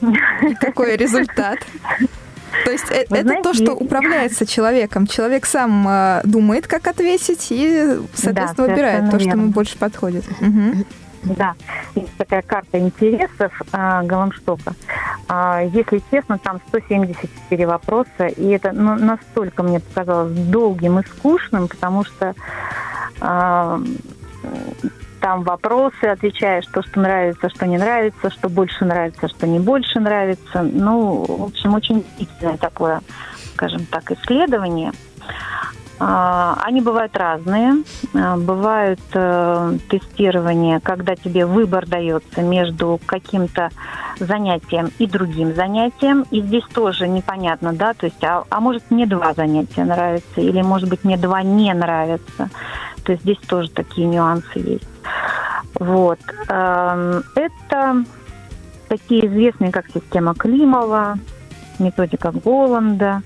А, 0.00 0.54
какой 0.60 0.96
результат? 0.96 1.58
То 2.64 2.70
есть 2.70 2.90
э- 2.90 3.06
Вы 3.08 3.18
это 3.18 3.28
знаете, 3.28 3.42
то, 3.42 3.54
что 3.54 3.72
управляется 3.74 4.46
человеком. 4.46 5.06
Человек 5.06 5.46
сам 5.46 5.86
э, 5.88 6.20
думает, 6.24 6.66
как 6.66 6.86
ответить, 6.86 7.48
и, 7.50 7.98
соответственно, 8.14 8.68
Да, 8.68 8.74
выбирает 8.74 9.10
то, 9.10 9.18
что 9.20 9.30
ему 9.30 9.48
больше 9.48 9.76
подходит. 9.78 10.24
Мгм. 10.40 10.84
Да, 11.24 11.54
есть 11.96 12.14
такая 12.16 12.42
карта 12.42 12.78
интересов 12.78 13.52
а, 13.72 14.02
Галанштока. 14.04 14.74
А, 15.28 15.62
если 15.62 16.00
честно, 16.10 16.38
там 16.38 16.60
174 16.68 17.66
вопроса, 17.66 18.26
и 18.26 18.46
это 18.48 18.70
ну, 18.72 18.94
настолько 18.94 19.64
мне 19.64 19.80
показалось 19.80 20.32
долгим 20.32 21.00
и 21.00 21.02
скучным, 21.04 21.66
потому 21.66 22.04
что 22.04 22.34
а, 23.20 23.80
там 25.26 25.42
вопросы, 25.42 26.04
отвечаешь 26.04 26.66
то, 26.66 26.82
что 26.84 27.00
нравится, 27.00 27.50
что 27.50 27.66
не 27.66 27.78
нравится, 27.78 28.30
что 28.30 28.48
больше 28.48 28.84
нравится, 28.84 29.26
что 29.26 29.48
не 29.48 29.58
больше 29.58 29.98
нравится. 29.98 30.62
Ну, 30.62 31.24
в 31.26 31.42
общем, 31.46 31.74
очень 31.74 32.04
длительное 32.16 32.56
такое, 32.56 33.00
скажем 33.54 33.84
так, 33.86 34.12
исследование. 34.12 34.92
А, 35.98 36.60
Они 36.62 36.80
бывают 36.80 37.16
разные. 37.16 37.82
А, 38.14 38.36
Бывают 38.36 39.00
э, 39.14 39.78
тестирования, 39.88 40.78
когда 40.78 41.16
тебе 41.16 41.44
выбор 41.44 41.88
дается 41.88 42.42
между 42.42 43.00
каким-то 43.04 43.70
занятием 44.20 44.92
и 45.00 45.08
другим 45.08 45.56
занятием. 45.56 46.24
И 46.30 46.40
здесь 46.40 46.64
тоже 46.72 47.08
непонятно, 47.08 47.72
да, 47.72 47.94
то 47.94 48.06
есть, 48.06 48.22
а, 48.22 48.44
а 48.48 48.60
может 48.60 48.92
мне 48.92 49.06
два 49.06 49.34
занятия 49.34 49.84
нравятся, 49.84 50.40
или 50.40 50.62
может 50.62 50.88
быть 50.88 51.02
мне 51.02 51.16
два 51.16 51.42
не 51.42 51.74
нравятся. 51.74 52.48
То 53.02 53.10
есть 53.10 53.24
здесь 53.24 53.38
тоже 53.48 53.70
такие 53.70 54.06
нюансы 54.06 54.58
есть. 54.60 54.95
Вот. 55.78 56.20
Эм, 56.48 57.22
Это 57.34 58.04
такие 58.88 59.26
известные, 59.26 59.72
как 59.72 59.86
система 59.92 60.34
Климова, 60.34 61.18
методика 61.78 62.32
Голланда. 62.32 63.22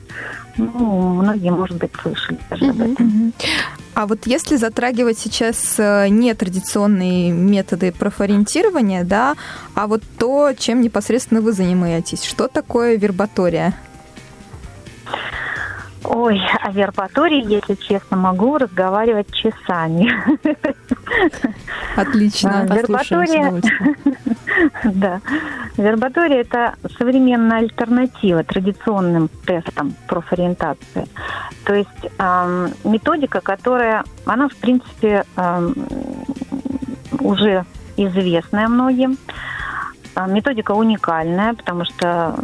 Ну, 0.57 1.15
многие, 1.15 1.51
может 1.51 1.79
быть, 1.79 1.93
слышали 2.03 2.39
даже 2.51 2.71
об 2.71 2.81
этом. 2.81 3.33
А 3.95 4.07
вот 4.07 4.27
если 4.27 4.57
затрагивать 4.57 5.19
сейчас 5.19 5.77
э, 5.79 6.09
не 6.09 6.33
традиционные 6.35 7.33
методы 7.33 7.93
профориентирования, 7.93 9.05
да, 9.05 9.35
а 9.75 9.87
вот 9.87 10.03
то, 10.19 10.53
чем 10.57 10.81
непосредственно 10.81 11.41
вы 11.41 11.53
занимаетесь, 11.53 12.25
что 12.25 12.49
такое 12.49 12.97
вербатория? 12.97 13.75
Ой, 16.05 16.41
о 16.63 16.71
вербатории, 16.73 17.45
если 17.47 17.75
честно, 17.75 18.17
могу 18.17 18.57
разговаривать 18.57 19.33
часами. 19.35 20.11
Отлично. 21.97 22.61
А, 22.61 22.75
Вербатория, 22.75 23.63
да. 24.85 25.21
Вербатория– 25.77 26.41
это 26.41 26.75
современная 26.97 27.59
альтернатива 27.59 28.43
традиционным 28.45 29.29
тестам 29.47 29.95
профориентации. 30.07 31.07
То 31.65 31.75
есть 31.75 31.89
ам, 32.19 32.71
методика, 32.85 33.41
которая, 33.41 34.05
она, 34.25 34.49
в 34.49 34.57
принципе, 34.57 35.25
ам, 35.37 35.75
уже 37.21 37.67
известная 37.97 38.69
многим. 38.69 39.19
А, 40.15 40.27
Методика 40.27 40.73
уникальная, 40.73 41.55
потому 41.55 41.85
что 41.85 42.37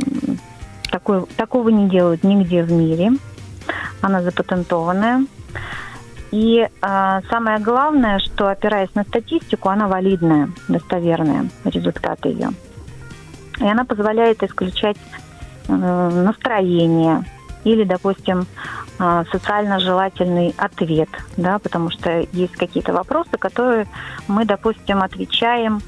такой, 0.90 1.24
такого 1.36 1.70
не 1.70 1.88
делают 1.88 2.22
нигде 2.22 2.62
в 2.62 2.70
мире. 2.70 3.12
Она 4.00 4.22
запатентованная. 4.22 5.26
И 6.32 6.68
а, 6.82 7.22
самое 7.30 7.58
главное, 7.58 8.18
что 8.18 8.48
опираясь 8.48 8.94
на 8.94 9.04
статистику, 9.04 9.68
она 9.68 9.88
валидная, 9.88 10.50
достоверная, 10.68 11.48
результаты 11.64 12.28
ее. 12.28 12.50
И 13.58 13.64
она 13.64 13.84
позволяет 13.84 14.42
исключать 14.42 14.98
э, 15.68 15.72
настроение 15.72 17.24
или, 17.64 17.84
допустим, 17.84 18.46
э, 18.98 19.24
социально 19.32 19.80
желательный 19.80 20.54
ответ, 20.58 21.08
да, 21.38 21.58
потому 21.58 21.90
что 21.90 22.26
есть 22.32 22.54
какие-то 22.54 22.92
вопросы, 22.92 23.38
которые 23.38 23.86
мы, 24.28 24.44
допустим, 24.44 25.02
отвечаем, 25.02 25.80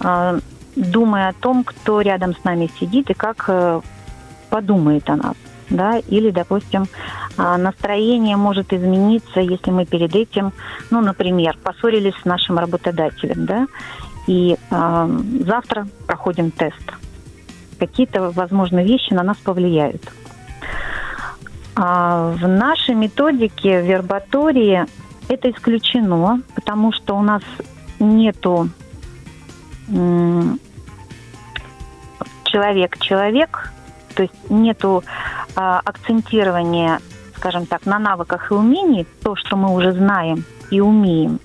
э, 0.00 0.40
думая 0.74 1.28
о 1.28 1.32
том, 1.32 1.62
кто 1.62 2.00
рядом 2.00 2.34
с 2.34 2.42
нами 2.42 2.68
сидит 2.80 3.10
и 3.10 3.14
как 3.14 3.44
э, 3.46 3.80
подумает 4.50 5.08
о 5.08 5.16
нас 5.16 5.36
да, 5.72 5.98
или, 5.98 6.30
допустим, 6.30 6.86
а, 7.36 7.56
настроение 7.56 8.36
может 8.36 8.72
измениться, 8.72 9.40
если 9.40 9.70
мы 9.70 9.86
перед 9.86 10.14
этим, 10.14 10.52
ну, 10.90 11.00
например, 11.00 11.56
поссорились 11.62 12.14
с 12.22 12.24
нашим 12.24 12.58
работодателем, 12.58 13.46
да, 13.46 13.66
и 14.28 14.56
э, 14.70 15.08
завтра 15.46 15.88
проходим 16.06 16.52
тест. 16.52 16.92
Какие-то, 17.80 18.30
возможно, 18.30 18.84
вещи 18.84 19.12
на 19.12 19.24
нас 19.24 19.36
повлияют. 19.38 20.02
А 21.74 22.32
в 22.32 22.46
нашей 22.46 22.94
методике 22.94 23.82
вербатории 23.82 24.86
это 25.28 25.50
исключено, 25.50 26.42
потому 26.54 26.92
что 26.92 27.16
у 27.16 27.22
нас 27.22 27.42
нету 27.98 28.68
человек-человек, 32.44 33.72
то 34.12 34.22
есть 34.22 34.34
нету 34.50 35.04
а, 35.54 35.80
акцентирования, 35.84 37.00
скажем 37.36 37.66
так, 37.66 37.86
на 37.86 37.98
навыках 37.98 38.50
и 38.50 38.54
умениях, 38.54 39.06
то, 39.22 39.36
что 39.36 39.56
мы 39.56 39.74
уже 39.74 39.92
знаем 39.92 40.44
и 40.70 40.80
умеем, 40.80 41.40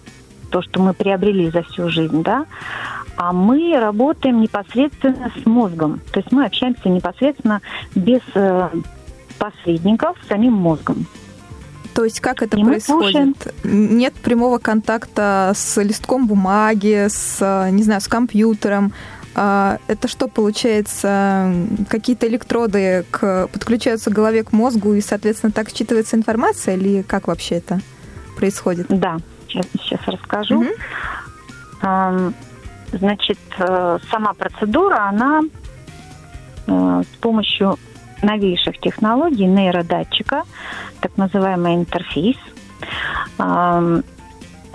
то, 0.50 0.62
что 0.62 0.82
мы 0.82 0.94
приобрели 0.94 1.50
за 1.50 1.64
всю 1.64 1.90
жизнь, 1.90 2.24
да, 2.24 2.46
а 3.18 3.34
мы 3.34 3.78
работаем 3.80 4.42
непосредственно 4.42 5.32
с 5.42 5.46
мозгом. 5.46 6.02
То 6.12 6.20
есть 6.20 6.32
мы 6.32 6.46
общаемся 6.46 6.88
непосредственно 6.88 7.62
без 7.96 8.22
э, 8.36 8.70
посредников 9.40 10.18
с 10.24 10.28
самим 10.28 10.54
мозгом. 10.54 11.08
То 11.94 12.04
есть 12.04 12.20
как 12.20 12.44
это 12.44 12.58
И 12.58 12.64
происходит? 12.64 13.56
Нет 13.64 14.14
прямого 14.14 14.60
контакта 14.60 15.54
с 15.56 15.82
листком 15.82 16.28
бумаги, 16.28 17.08
с, 17.10 17.38
э, 17.42 17.72
не 17.72 17.82
знаю, 17.82 18.02
с 18.02 18.08
компьютером. 18.08 18.94
А 19.40 19.78
Это 19.88 20.08
что 20.08 20.28
получается? 20.28 21.54
Какие-то 21.90 22.28
электроды 22.28 23.06
к, 23.12 23.48
подключаются 23.48 24.10
к 24.10 24.14
голове 24.14 24.44
к 24.44 24.52
мозгу 24.52 24.94
и, 24.94 25.02
соответственно, 25.02 25.52
так 25.52 25.70
считывается 25.70 26.16
информация 26.16 26.76
или 26.76 27.04
как 27.04 27.28
вообще 27.28 27.56
это 27.56 27.80
происходит? 28.36 28.88
Да, 28.90 29.18
сейчас, 29.48 29.68
сейчас 29.80 30.02
расскажу. 30.08 30.62
Мгм. 30.62 30.72
Ам, 31.82 32.34
Значит, 32.92 33.40
э, 33.58 34.00
сама 34.10 34.34
процедура, 34.34 35.10
она 35.10 35.42
э, 36.68 37.04
с 37.04 37.18
помощью 37.18 37.78
новейших 38.22 38.80
технологий 38.80 39.46
нейродатчика, 39.46 40.44
так 41.02 41.16
называемый 41.18 41.76
интерфейс, 41.76 42.38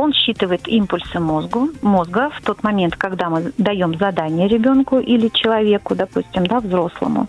он 0.03 0.13
считывает 0.13 0.67
импульсы 0.69 1.21
мозгу, 1.21 1.71
мозга 1.81 2.31
в 2.31 2.41
тот 2.43 2.63
момент, 2.63 2.97
когда 2.97 3.31
мы 3.31 3.53
даем 3.59 3.97
задание 3.97 4.49
ребенку 4.49 4.99
или 4.99 5.29
человеку, 5.29 5.95
допустим, 5.95 6.47
да, 6.47 6.59
взрослому. 6.61 7.29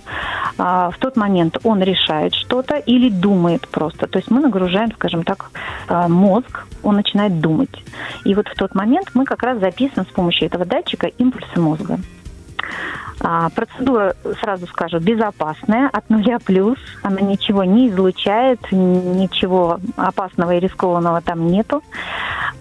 А, 0.57 0.89
В 0.89 0.97
тот 0.97 1.15
момент 1.15 1.57
он 1.63 1.81
решает 1.81 2.33
что-то 2.33 2.75
или 2.75 3.09
думает 3.09 3.67
просто. 3.67 4.07
То 4.07 4.19
есть 4.19 4.31
мы 4.31 4.41
нагружаем, 4.41 4.91
скажем 4.93 5.23
так, 5.23 5.51
а, 5.87 6.07
мозг, 6.07 6.65
он 6.83 6.95
начинает 6.95 7.39
думать. 7.39 7.83
И 8.25 8.33
вот 8.33 8.47
в 8.47 8.55
тот 8.55 8.75
момент 8.75 9.11
мы 9.13 9.25
как 9.25 9.43
раз 9.43 9.59
записываем 9.59 10.07
с 10.09 10.13
помощью 10.13 10.47
этого 10.47 10.65
датчика 10.65 11.07
импульсы 11.07 11.59
мозга. 11.59 11.99
А, 13.19 13.49
Процедура, 13.49 14.15
сразу 14.41 14.67
скажу, 14.67 14.99
безопасная, 14.99 15.89
от 15.91 16.09
нуля 16.09 16.39
плюс. 16.39 16.77
Она 17.03 17.21
ничего 17.21 17.63
не 17.63 17.89
излучает, 17.89 18.59
ничего 18.71 19.79
опасного 19.95 20.55
и 20.55 20.59
рискованного 20.59 21.21
там 21.21 21.47
нету. 21.47 21.81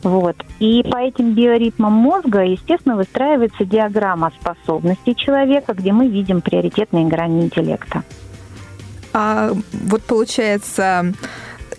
Вот. 0.03 0.37
И 0.59 0.83
по 0.83 0.99
этим 0.99 1.35
биоритмам 1.35 1.93
мозга, 1.93 2.43
естественно, 2.43 2.97
выстраивается 2.97 3.65
диаграмма 3.65 4.33
способностей 4.41 5.15
человека, 5.17 5.75
где 5.75 5.93
мы 5.93 6.09
видим 6.09 6.41
приоритетные 6.41 7.07
грани 7.07 7.43
интеллекта. 7.43 8.03
А 9.13 9.53
вот 9.73 10.03
получается, 10.03 11.13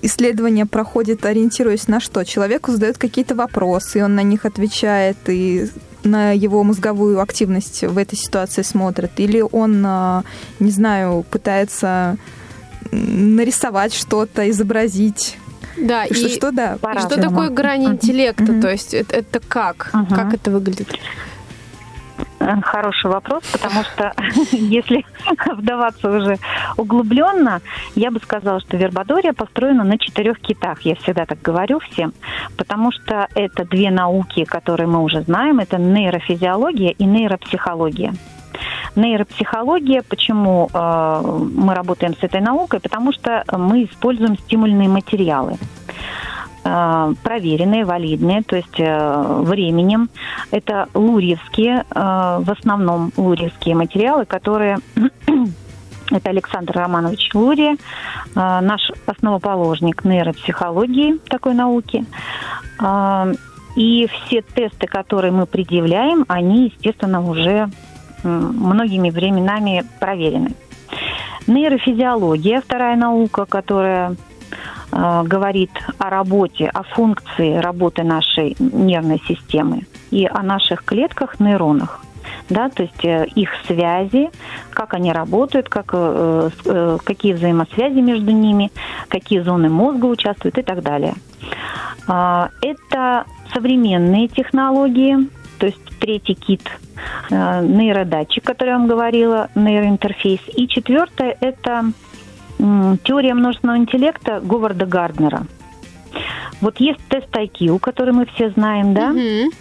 исследование 0.02 0.66
проходит, 0.66 1.26
ориентируясь 1.26 1.88
на 1.88 2.00
что? 2.00 2.24
Человеку 2.24 2.72
задают 2.72 2.98
какие-то 2.98 3.36
вопросы, 3.36 4.00
и 4.00 4.02
он 4.02 4.16
на 4.16 4.24
них 4.24 4.46
отвечает, 4.46 5.18
и 5.28 5.68
на 6.04 6.32
его 6.32 6.64
мозговую 6.64 7.22
активность 7.22 7.84
в 7.84 7.97
этой 7.97 8.16
ситуации 8.18 8.62
смотрит? 8.62 9.12
Или 9.18 9.41
он, 9.41 9.84
а, 9.86 10.24
не 10.60 10.72
знаю, 10.72 11.26
пытается 11.30 12.18
нарисовать 12.91 13.93
что-то, 13.93 14.49
изобразить? 14.49 15.38
Да, 15.78 16.06
Что, 16.06 16.14
и 16.16 16.30
что, 16.30 16.51
да. 16.51 16.72
что 16.78 16.80
По-разному. 16.80 17.22
такое 17.24 17.49
грань 17.49 17.86
интеллекта? 17.86 18.43
Мгм. 18.43 18.62
То 18.62 18.72
есть 18.72 18.93
это, 18.93 19.16
это 19.16 19.39
как? 19.39 19.89
Мгм. 19.93 20.06
Как 20.16 20.34
это 20.34 20.51
выглядит? 20.51 20.88
Э, 22.40 22.62
Хороший 22.62 23.10
вопрос, 23.10 23.44
потому 23.52 23.84
что 23.84 24.14
если 24.52 25.06
вдаваться 25.46 26.10
уже 26.10 26.38
углубленно, 26.78 27.62
я 27.96 28.12
бы 28.12 28.20
сказала, 28.20 28.60
что 28.60 28.78
вербадория 28.78 29.34
построена 29.34 29.84
на 29.84 29.98
четырех 29.98 30.40
китах. 30.40 30.82
Я 30.82 30.96
всегда 30.96 31.26
так 31.26 31.42
говорю 31.42 31.80
всем, 31.80 32.14
потому 32.58 32.92
что 32.92 33.28
это 33.36 33.66
две 33.66 33.92
науки, 33.92 34.44
которые 34.46 34.88
мы 34.88 35.02
уже 35.02 35.22
знаем, 35.22 35.60
это 35.60 35.78
нейрофизиология 35.78 36.92
и 36.92 37.06
нейропсихология. 37.06 38.14
Нейропсихология, 38.96 40.04
почему 40.08 40.70
э, 40.72 41.22
мы 41.56 41.74
работаем 41.74 42.16
с 42.16 42.24
этой 42.24 42.42
наукой? 42.42 42.80
Потому 42.80 43.12
что 43.12 43.44
мы 43.52 43.86
используем 43.86 44.38
стимульные 44.38 44.88
материалы 44.88 45.58
проверенные, 46.64 47.86
валидные, 47.86 48.41
то 48.43 48.55
есть 48.55 48.80
э, 48.80 49.41
временем. 49.43 50.09
Это 50.51 50.88
лурьевские, 50.93 51.84
э, 51.84 51.84
в 51.93 52.49
основном 52.49 53.11
лурьевские 53.18 53.76
материалы, 53.76 54.26
которые 54.26 54.80
это 56.11 56.30
Александр 56.30 56.74
Романович 56.78 57.32
Лурия, 57.34 57.74
э, 57.74 57.78
наш 58.36 58.91
основоположник 59.05 60.05
нейропсихологии 60.05 61.20
такой 61.30 61.53
науки. 61.53 62.05
Э, 62.82 63.34
И 63.76 64.07
все 64.07 64.41
тесты, 64.41 64.86
которые 64.86 65.32
мы 65.32 65.45
предъявляем, 65.47 66.26
они, 66.28 66.66
естественно, 66.66 67.22
уже 67.28 67.70
многими 68.24 69.09
временами 69.09 69.84
проверены. 69.99 70.51
Нейрофизиология, 71.47 72.61
вторая 72.61 72.95
наука, 72.95 73.45
которая 73.45 74.11
э, 74.11 74.16
говорит 74.96 75.72
о 75.98 76.10
работе, 76.10 76.70
о 76.74 76.84
функции 76.84 77.56
работы 77.58 78.04
нашей 78.04 78.56
нервной 78.60 79.22
системы 79.28 79.88
и 80.12 80.28
о 80.28 80.44
наших 80.44 80.84
клетках, 80.86 81.39
нейронах. 81.39 82.02
Да, 82.50 82.70
то 82.70 82.84
есть 82.84 83.04
э, 83.06 83.26
их 83.36 83.50
связи, 83.68 84.30
как 84.72 84.94
они 84.94 85.12
работают, 85.12 85.70
как, 85.70 85.91
э, 85.94 86.50
э, 86.66 86.98
какие 87.04 87.34
взаимосвязи 87.34 88.00
между 88.00 88.32
ними, 88.32 88.72
какие 89.08 89.39
зоны 89.39 89.70
мозга 89.70 90.06
участвуют 90.06 90.58
и 90.58 90.62
так 90.62 90.84
далее. 90.84 91.14
А, 92.08 92.50
Это 92.62 93.26
современные 93.54 94.28
технологии, 94.28 95.30
то 95.58 95.68
есть 95.68 96.00
третий 96.00 96.34
кит 96.34 96.70
э, 97.32 97.66
нейродатчик, 97.66 98.44
который 98.44 98.70
я 98.70 98.78
вам 98.78 98.88
говорила, 98.88 99.50
нейроинтерфейс. 99.56 100.41
И 100.56 100.68
четвертое– 100.68 101.38
это 101.39 101.86
теория 102.58 103.34
множественного 103.34 103.78
интеллекта 103.78 104.39
Говарда 104.41 104.86
Гарднера. 104.86 105.45
Вот 106.62 106.80
есть 106.80 106.99
тест 107.10 107.30
IQ, 107.36 107.80
который 107.80 108.14
мы 108.14 108.26
все 108.26 108.49
знаем, 108.51 108.93
да? 108.93 109.10
Мгм. 109.10 109.51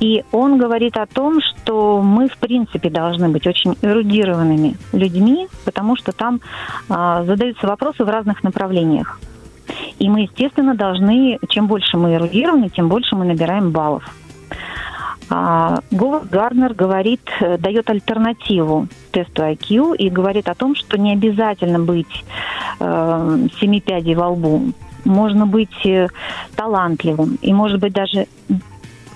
И 0.00 0.24
он 0.30 0.58
говорит 0.58 0.96
о 0.96 1.06
том, 1.06 1.40
что 1.40 2.00
мы, 2.00 2.28
в 2.28 2.38
принципе, 2.38 2.88
должны 2.88 3.28
быть 3.28 3.46
очень 3.46 3.76
эрудированными 3.82 4.76
людьми, 4.92 5.48
потому 5.64 5.96
что 5.96 6.12
там 6.12 6.40
а, 6.88 7.24
задаются 7.24 7.66
вопросы 7.66 8.04
в 8.04 8.08
разных 8.08 8.44
направлениях. 8.44 9.20
И 9.98 10.08
мы, 10.08 10.22
естественно, 10.22 10.74
должны, 10.74 11.38
чем 11.48 11.66
больше 11.66 11.96
мы 11.96 12.14
эрудированы, 12.14 12.68
тем 12.68 12.88
больше 12.88 13.16
мы 13.16 13.24
набираем 13.24 13.70
баллов. 13.70 14.04
А, 15.30 15.80
Говард 15.90 16.30
Гарнер 16.30 16.74
говорит, 16.74 17.20
э, 17.40 17.58
дает 17.58 17.90
альтернативу 17.90 18.88
тесту 19.10 19.42
IQ 19.42 19.96
и 19.96 20.08
говорит 20.08 20.48
о 20.48 20.54
том, 20.54 20.74
что 20.74 20.98
не 20.98 21.12
обязательно 21.12 21.78
быть 21.78 22.24
э, 22.80 23.46
семи 23.60 23.80
пядей 23.80 24.14
во 24.14 24.28
лбу. 24.28 24.72
Можно 25.04 25.46
быть 25.46 25.84
э, 25.84 26.08
талантливым 26.56 27.38
и, 27.42 27.52
может 27.52 27.80
быть, 27.80 27.92
даже 27.92 28.26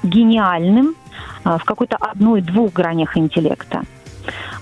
гениальным 0.03 0.97
а, 1.45 1.59
в 1.59 1.65
какой-то 1.65 1.97
одной-двух 1.97 2.73
гранях 2.73 3.17
интеллекта. 3.17 3.83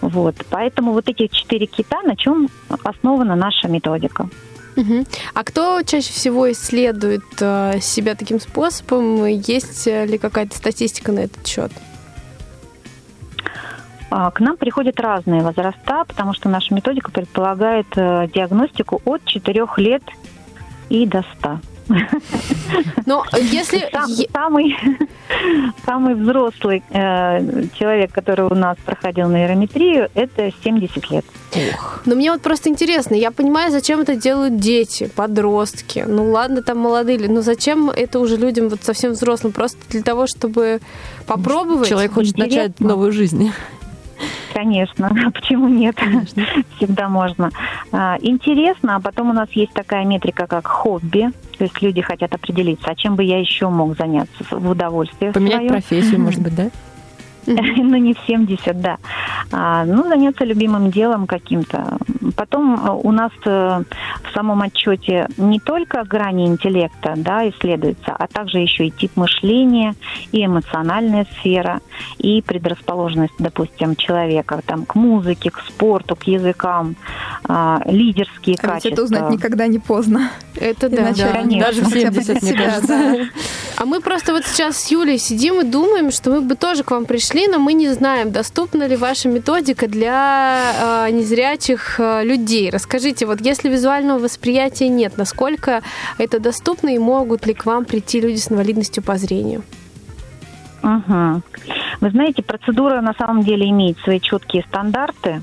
Вот. 0.01 0.37
Поэтому 0.51 0.93
вот 0.93 1.09
эти 1.09 1.27
четыре 1.27 1.67
кита, 1.67 2.03
на 2.03 2.17
чем 2.17 2.49
основана 2.85 3.35
наша 3.37 3.69
методика. 3.69 4.29
Мгм. 4.81 5.07
А 5.35 5.45
кто 5.45 5.83
чаще 5.83 6.13
всего 6.13 6.51
исследует 6.53 7.25
э, 7.41 7.81
себя 7.81 8.15
таким 8.15 8.41
способом? 8.41 9.27
Есть 9.27 9.87
ли 9.87 10.17
какая-то 10.17 10.57
статистика 10.57 11.13
на 11.13 11.21
этот 11.21 11.47
счет? 11.47 11.71
А, 14.11 14.31
К 14.31 14.41
нам 14.41 14.57
приходят 14.57 14.99
разные 14.99 15.43
возраста, 15.43 16.05
потому 16.07 16.33
что 16.35 16.49
наша 16.49 16.75
методика 16.75 17.11
предполагает 17.11 17.87
э, 17.97 18.29
диагностику 18.35 19.01
от 19.05 19.25
4 19.25 19.67
лет 19.77 20.03
и 20.89 21.07
до 21.07 21.25
100. 21.39 21.61
Но 23.07 23.25
если... 23.35 23.89
Сам- 23.93 24.11
е- 24.11 24.29
самый, 24.33 24.77
самый 25.85 26.15
взрослый 26.15 26.83
э, 26.91 27.67
человек, 27.75 28.13
который 28.13 28.47
у 28.47 28.55
нас 28.55 28.77
проходил 28.85 29.29
нейрометрию, 29.29 30.09
это 30.15 30.51
70 30.63 31.11
лет. 31.11 31.25
Но 32.07 32.15
мне 32.15 32.31
вот 32.31 32.43
просто 32.43 32.69
интересно, 32.69 33.15
я 33.15 33.31
понимаю, 33.31 33.73
зачем 33.73 34.01
это 34.01 34.15
делают 34.15 34.59
дети, 34.59 35.11
подростки. 35.15 36.05
Ну 36.07 36.31
ладно, 36.31 36.63
там 36.63 36.79
молодые, 36.79 37.19
но 37.29 37.43
зачем 37.43 37.91
это 37.91 38.21
уже 38.21 38.37
людям 38.37 38.69
вот 38.69 38.83
совсем 38.83 39.13
взрослым? 39.13 39.53
Просто 39.53 39.79
для 39.89 40.03
того, 40.03 40.27
чтобы 40.27 40.81
попробовать? 41.27 41.89
Человек 41.89 42.13
хочет 42.13 42.35
Интересно. 42.39 42.63
начать 42.63 42.81
новую 42.81 43.13
жизнь. 43.13 43.53
Конечно, 44.53 45.11
почему 45.35 45.69
нет? 45.69 45.97
Всегда 46.77 47.09
можно. 47.09 47.51
А, 47.93 48.17
Интересно, 48.21 48.97
а 48.97 49.01
потом 49.01 49.31
у 49.31 49.33
нас 49.33 49.49
есть 49.53 49.73
такая 49.73 50.05
метрика, 50.05 50.47
как 50.47 50.67
хобби. 50.67 51.31
То 51.59 51.65
есть 51.65 51.81
люди 51.83 52.01
хотят 52.01 52.35
определиться, 52.35 52.91
а 52.91 52.95
чем 52.95 53.17
бы 53.17 53.25
я 53.25 53.39
еще 53.39 53.69
мог 53.69 53.97
заняться 53.97 54.45
в 54.51 54.71
удовольствие 54.71 55.33
Поменять 55.33 55.67
своё. 55.67 55.69
профессию, 55.69 56.21
может 56.21 56.41
быть, 56.41 56.55
да? 56.55 56.71
Ну, 57.47 57.97
не 57.97 58.15
в 58.15 58.19
70, 58.27 58.81
да. 58.81 58.99
А, 59.53 59.85
ну, 59.85 60.09
заняться 60.09 60.45
любимым 60.45 60.91
делом 60.91 61.27
каким-то. 61.27 61.99
Потом 62.37 62.75
э, 62.75 62.91
у 62.91 63.11
нас 63.11 63.33
э, 63.45 63.49
в 63.49 64.35
самом 64.35 64.63
отчете 64.63 65.27
не 65.37 65.59
только 65.59 66.05
грани 66.05 66.47
интеллекта 66.47 67.15
да, 67.17 67.49
исследуются, 67.49 68.13
а 68.13 68.27
также 68.27 68.59
еще 68.59 68.87
и 68.87 68.91
тип 68.91 69.17
мышления, 69.17 69.95
и 70.33 70.45
эмоциональная 70.45 71.27
сфера, 71.39 71.81
и 72.19 72.43
предрасположенность, 72.43 73.35
допустим, 73.39 73.97
человека 73.97 74.61
там, 74.65 74.85
к 74.85 74.95
музыке, 74.95 75.51
к 75.51 75.61
спорту, 75.61 76.17
к 76.17 76.25
языкам, 76.25 76.97
а, 77.49 77.83
лидерские 77.87 78.57
А 78.61 78.67
ведь 78.67 78.71
качества. 78.73 78.89
это 78.91 79.03
узнать 79.03 79.31
никогда 79.31 79.67
не 79.67 79.79
поздно. 79.79 80.31
Это 80.57 80.89
да. 80.89 81.03
начать 81.03 81.33
конечно. 81.33 81.67
Даже 81.67 81.83
в 81.83 81.93
хотя 81.93 82.11
бы 82.11 82.23
70, 82.23 82.27
для 82.27 82.35
мне 82.35 82.51
себя, 82.51 82.65
кажется. 82.67 82.87
да. 82.87 83.25
А 83.77 83.87
мы 83.87 84.01
просто 84.01 84.33
вот 84.33 84.45
сейчас 84.45 84.77
с 84.77 84.91
Юлей 84.91 85.19
сидим 85.19 85.61
и 85.61 85.65
думаем, 85.65 86.11
что 86.11 86.31
мы 86.31 86.41
бы 86.43 86.55
тоже 86.55 86.85
к 86.85 86.91
вам 86.91 87.07
пришли, 87.07 87.30
но 87.49 87.59
мы 87.59 87.75
не 87.75 87.89
знаем, 87.89 88.33
доступна 88.33 88.87
ли 88.87 88.97
ваша 88.97 89.29
методика 89.29 89.87
для 89.87 91.07
э, 91.07 91.11
незрячих 91.11 92.01
э, 92.01 92.25
людей. 92.25 92.71
Расскажите, 92.71 93.27
вот 93.27 93.41
если 93.41 93.69
визуального 93.69 94.19
восприятия 94.19 94.89
нет, 94.89 95.17
насколько 95.17 95.83
это 96.19 96.41
доступно 96.41 96.89
и 96.89 96.99
могут 96.99 97.47
ли 97.47 97.55
к 97.55 97.67
вам 97.67 97.85
прийти 97.85 98.21
люди 98.21 98.39
с 98.39 98.51
инвалидностью 98.51 99.03
по 99.03 99.17
зрению? 99.17 99.63
Мгм. 100.83 101.43
Вы 102.01 102.11
знаете, 102.11 102.43
процедура 102.43 103.01
на 103.01 103.15
самом 103.15 103.43
деле 103.43 103.69
имеет 103.69 103.99
свои 103.99 104.21
четкие 104.21 104.65
стандарты, 104.69 105.43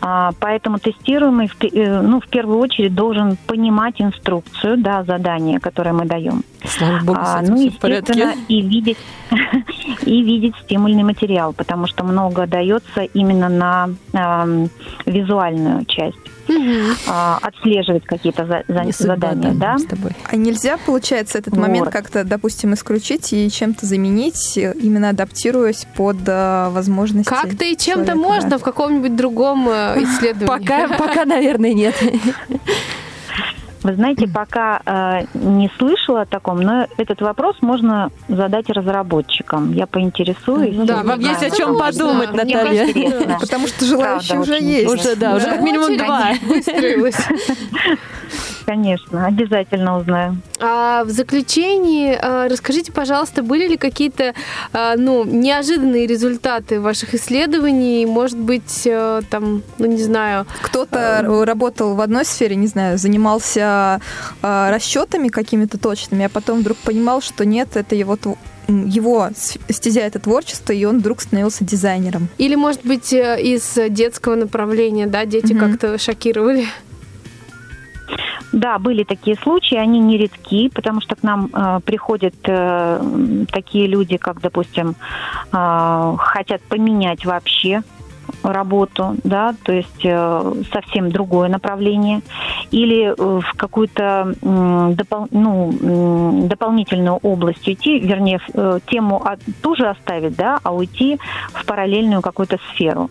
а, 0.00 0.32
поэтому 0.38 0.78
тестируемый 0.78 1.50
э, 1.60 2.00
ну, 2.00 2.20
в 2.20 2.28
первую 2.28 2.58
очередь 2.58 2.94
должен 2.94 3.36
понимать 3.46 4.00
инструкцию, 4.00 4.78
да, 4.78 5.04
задание, 5.04 5.60
которое 5.60 5.92
мы 5.92 6.04
даем. 6.04 6.42
Слава 6.64 7.00
богу, 7.04 7.18
А, 7.22 7.42
ну, 7.42 7.56
всё 7.56 7.70
в 7.70 7.78
порядке. 7.78 8.34
и 8.48 8.60
видеть, 8.62 8.98
и 10.02 10.22
видеть 10.22 10.54
стимульный 10.64 11.02
материал, 11.02 11.52
потому 11.52 11.86
что 11.86 12.04
много 12.04 12.46
дается 12.46 13.02
именно 13.14 13.48
на 13.48 13.90
ам, 14.12 14.68
визуальную 15.04 15.84
часть. 15.86 16.16
А, 17.08 17.38
отслеживать 17.42 18.04
какие-то 18.04 18.46
за- 18.46 18.62
за- 18.68 18.92
задания, 19.04 19.52
да? 19.52 19.78
с 19.78 19.84
тобой. 19.84 20.12
А 20.30 20.36
нельзя, 20.36 20.76
получается, 20.78 21.38
этот 21.38 21.56
момент 21.56 21.86
Вот. 21.86 21.92
как-то, 21.92 22.22
допустим, 22.22 22.72
исключить 22.74 23.32
и 23.32 23.50
чем-то 23.50 23.84
заменить, 23.84 24.56
э, 24.56 24.72
именно 24.80 25.08
адаптируясь 25.08 25.86
под 25.96 26.18
э, 26.26 26.68
возможности 26.70 27.28
Как-то 27.28 27.64
и 27.64 27.76
чем-то 27.76 28.12
человека, 28.12 28.16
можно 28.16 28.50
да? 28.50 28.58
в 28.58 28.62
каком-нибудь 28.62 29.16
другом 29.16 29.68
э, 29.68 29.96
исследовании. 30.04 30.46
Пока, 30.46 30.86
пока, 30.96 31.24
наверное, 31.24 31.72
нет. 31.72 31.94
Вы 33.86 33.94
знаете, 33.94 34.26
пока 34.34 34.80
э, 34.84 35.26
не 35.34 35.70
слышала 35.78 36.22
о 36.22 36.26
таком, 36.26 36.60
но 36.60 36.88
этот 36.96 37.20
вопрос 37.20 37.56
можно 37.60 38.10
задать 38.28 38.68
разработчикам. 38.68 39.72
Я 39.72 39.86
поинтересуюсь. 39.86 40.74
Ну 40.76 40.84
да, 40.84 41.02
вам 41.04 41.20
есть 41.20 41.42
о 41.42 41.50
чем 41.50 41.78
подумать, 41.78 42.32
Мне 42.32 42.56
Наталья. 42.56 42.88
Интересно. 42.88 43.38
Потому 43.40 43.68
что 43.68 43.84
желающие 43.84 44.34
Правда, 44.34 44.52
уже 44.52 44.62
есть. 44.62 44.92
Уже, 44.92 45.16
да, 45.16 45.36
уже 45.36 45.46
Да, 45.46 45.52
как 45.52 45.62
минимум 45.62 45.96
два. 45.96 46.32
выстроилась. 46.42 47.16
Конечно, 48.66 49.26
обязательно 49.26 49.96
узнаю. 49.96 50.36
А 50.60 51.04
в 51.04 51.10
заключении 51.10 52.18
а, 52.20 52.48
расскажите, 52.48 52.90
пожалуйста, 52.90 53.42
были 53.44 53.68
ли 53.68 53.76
какие-то 53.76 54.34
а, 54.72 54.96
ну, 54.96 55.24
неожиданные 55.24 56.06
результаты 56.06 56.80
ваших 56.80 57.14
исследований? 57.14 58.04
Может 58.06 58.38
быть, 58.38 58.82
э, 58.84 59.22
там, 59.30 59.62
ну 59.78 59.86
не 59.86 60.02
знаю, 60.02 60.46
Кто-то 60.62 61.20
Эм. 61.24 61.42
работал 61.44 61.94
в 61.94 62.00
одной 62.00 62.24
сфере, 62.24 62.56
не 62.56 62.66
знаю, 62.66 62.98
занимался 62.98 64.00
э, 64.42 64.70
расчетами 64.70 65.28
какими-то 65.28 65.78
точными, 65.78 66.24
а 66.24 66.28
потом 66.28 66.60
вдруг 66.60 66.76
понимал, 66.78 67.20
что 67.22 67.44
нет, 67.44 67.76
это 67.76 67.94
его 67.94 68.18
его 68.68 69.28
стезя 69.68 70.00
это 70.00 70.18
творчество, 70.18 70.72
и 70.72 70.84
он 70.84 70.98
вдруг 70.98 71.20
становился 71.20 71.64
дизайнером. 71.64 72.28
или, 72.36 72.56
может 72.56 72.84
быть, 72.84 73.12
э, 73.12 73.40
из 73.40 73.78
детского 73.90 74.34
направления, 74.34 75.06
да, 75.06 75.24
дети 75.24 75.52
Мгм. 75.52 75.70
как-то 75.70 75.98
шокировали? 75.98 76.66
Да, 78.56 78.78
были 78.78 79.04
такие 79.04 79.36
случаи, 79.36 79.76
они 79.76 79.98
не 79.98 80.16
редки, 80.16 80.70
потому 80.70 81.02
что 81.02 81.14
к 81.14 81.22
нам 81.22 81.50
э, 81.52 81.80
приходят 81.84 82.34
э, 82.44 83.44
такие 83.52 83.86
люди, 83.86 84.16
как, 84.16 84.40
допустим, 84.40 84.96
э, 85.52 86.14
хотят 86.18 86.62
поменять 86.62 87.26
вообще 87.26 87.82
работу, 88.42 89.16
да, 89.24 89.54
то 89.62 89.72
есть 89.72 90.04
э, 90.04 90.52
совсем 90.72 91.10
другое 91.10 91.48
направление, 91.48 92.20
или 92.70 93.08
э, 93.08 93.14
в 93.16 93.56
какую-то 93.56 94.34
допол- 94.42 95.28
ну, 95.30 96.46
дополнительную 96.48 97.16
область 97.16 97.66
уйти, 97.68 97.98
вернее, 97.98 98.40
э, 98.54 98.80
тему 98.86 99.22
от- 99.24 99.40
ту 99.62 99.74
же 99.76 99.86
оставить, 99.88 100.36
да, 100.36 100.58
а 100.62 100.74
уйти 100.74 101.18
в 101.52 101.64
параллельную 101.66 102.22
какую-то 102.22 102.58
сферу. 102.72 103.10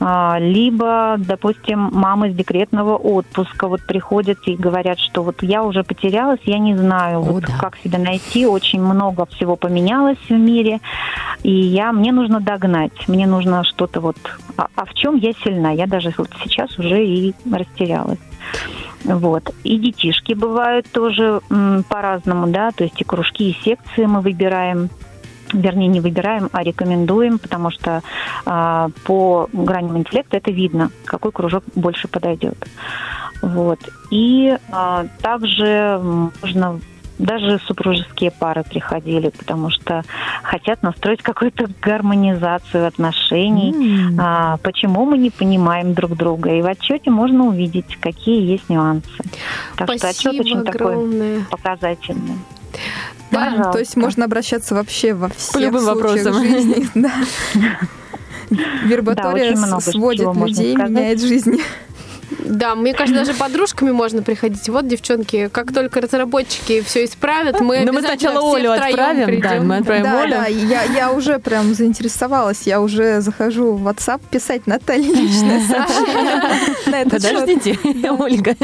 А, 0.00 0.38
либо, 0.38 1.16
допустим, 1.18 1.90
мамы 1.92 2.30
с 2.30 2.34
декретного 2.34 2.96
отпуска 2.96 3.68
вот 3.68 3.82
приходят 3.86 4.38
и 4.46 4.56
говорят, 4.56 4.98
что 4.98 5.22
вот 5.22 5.42
я 5.42 5.62
уже 5.62 5.82
потерялась, 5.84 6.40
я 6.44 6.58
не 6.58 6.76
знаю, 6.76 7.20
вот 7.20 7.44
как 7.60 7.76
себя 7.76 7.98
найти, 7.98 8.46
очень 8.46 8.80
много 8.82 9.26
всего 9.26 9.56
поменялось 9.56 10.18
в 10.28 10.32
мире, 10.32 10.80
и 11.42 11.52
я, 11.52 11.92
мне 11.92 12.12
нужно 12.12 12.40
догнать, 12.40 13.08
мне 13.08 13.26
нужно 13.26 13.64
что-то 13.64 14.00
вот, 14.00 14.16
а, 14.56 14.68
а 14.74 14.84
в 14.84 14.94
чем 14.94 15.16
я 15.16 15.32
сильна? 15.32 15.70
Я 15.70 15.86
даже 15.86 16.12
вот 16.16 16.30
сейчас 16.42 16.78
уже 16.78 17.04
и 17.04 17.34
растерялась. 17.50 18.18
Вот. 19.04 19.54
И 19.64 19.78
детишки 19.78 20.34
бывают 20.34 20.90
тоже 20.90 21.40
по-разному, 21.88 22.46
да, 22.48 22.70
то 22.70 22.84
есть 22.84 23.00
и 23.00 23.04
кружки, 23.04 23.50
и 23.50 23.64
секции 23.64 24.04
мы 24.04 24.20
выбираем 24.20 24.90
вернее, 25.52 25.88
не 25.88 26.00
выбираем, 26.00 26.48
а 26.52 26.62
рекомендуем, 26.62 27.38
потому 27.38 27.70
что 27.70 28.02
а, 28.46 28.88
по 29.04 29.50
граням 29.52 29.98
интеллекта 29.98 30.38
это 30.38 30.50
видно, 30.50 30.90
какой 31.04 31.30
кружок 31.30 31.62
больше 31.74 32.08
подойдет. 32.08 32.56
Вот. 33.42 33.78
И 34.10 34.56
а, 34.70 35.06
также 35.20 36.00
можно 36.42 36.80
даже 37.22 37.60
супружеские 37.66 38.30
пары 38.32 38.64
приходили, 38.64 39.30
потому 39.30 39.70
что 39.70 40.02
хотят 40.42 40.82
настроить 40.82 41.22
какую-то 41.22 41.68
гармонизацию 41.80 42.86
отношений. 42.86 43.74
А, 44.18 44.56
почему 44.58 45.04
мы 45.04 45.16
не 45.18 45.30
понимаем 45.30 45.94
друг 45.94 46.16
друга? 46.16 46.50
И 46.50 46.62
в 46.62 46.66
отчете 46.66 47.10
можно 47.10 47.44
увидеть, 47.46 47.96
какие 48.00 48.42
есть 48.44 48.68
нюансы. 48.68 49.08
Так 49.76 49.92
что 49.96 50.08
отчет 50.08 50.34
Спасибо 50.34 50.42
очень 50.42 50.58
огромное. 50.68 51.38
такой 51.40 51.46
показательный. 51.50 52.38
Да, 53.30 53.44
Пожалуйста. 53.46 53.72
то 53.72 53.78
есть 53.78 53.96
можно 53.96 54.24
обращаться 54.24 54.74
вообще 54.74 55.14
во 55.14 55.28
всех 55.28 55.62
любым 55.62 55.80
случаях 55.80 56.26
вопросам. 56.26 56.34
жизни. 56.44 56.88
Да. 56.94 57.12
Вербатория 58.84 59.56
сводит 59.80 60.34
людей, 60.34 60.76
меняет 60.76 61.20
жизни. 61.20 61.60
Да, 62.38 62.74
мне 62.74 62.94
кажется, 62.94 63.24
даже 63.24 63.38
подружками 63.38 63.90
можно 63.90 64.22
приходить. 64.22 64.68
Вот, 64.68 64.86
девчонки, 64.86 65.48
как 65.52 65.72
только 65.72 66.00
разработчики 66.00 66.80
все 66.82 67.04
исправят, 67.04 67.60
мы 67.60 67.80
Но 67.84 67.92
мы 67.92 68.00
сначала 68.00 68.56
Олю 68.56 68.72
отправим, 68.72 69.20
да, 69.20 69.24
придем. 69.26 69.68
мы 69.68 69.76
отправим 69.78 70.04
Да, 70.04 70.22
Олю. 70.22 70.30
да, 70.32 70.46
я, 70.46 70.82
я 70.84 71.12
уже 71.12 71.38
прям 71.38 71.74
заинтересовалась. 71.74 72.62
Я 72.66 72.80
уже 72.80 73.20
захожу 73.20 73.72
в 73.72 73.86
WhatsApp 73.88 74.20
писать 74.30 74.66
Наталье 74.66 75.12
личное 75.12 75.60
сообщение. 75.66 77.04
Подождите, 77.04 77.78
Ольга. 78.10 78.56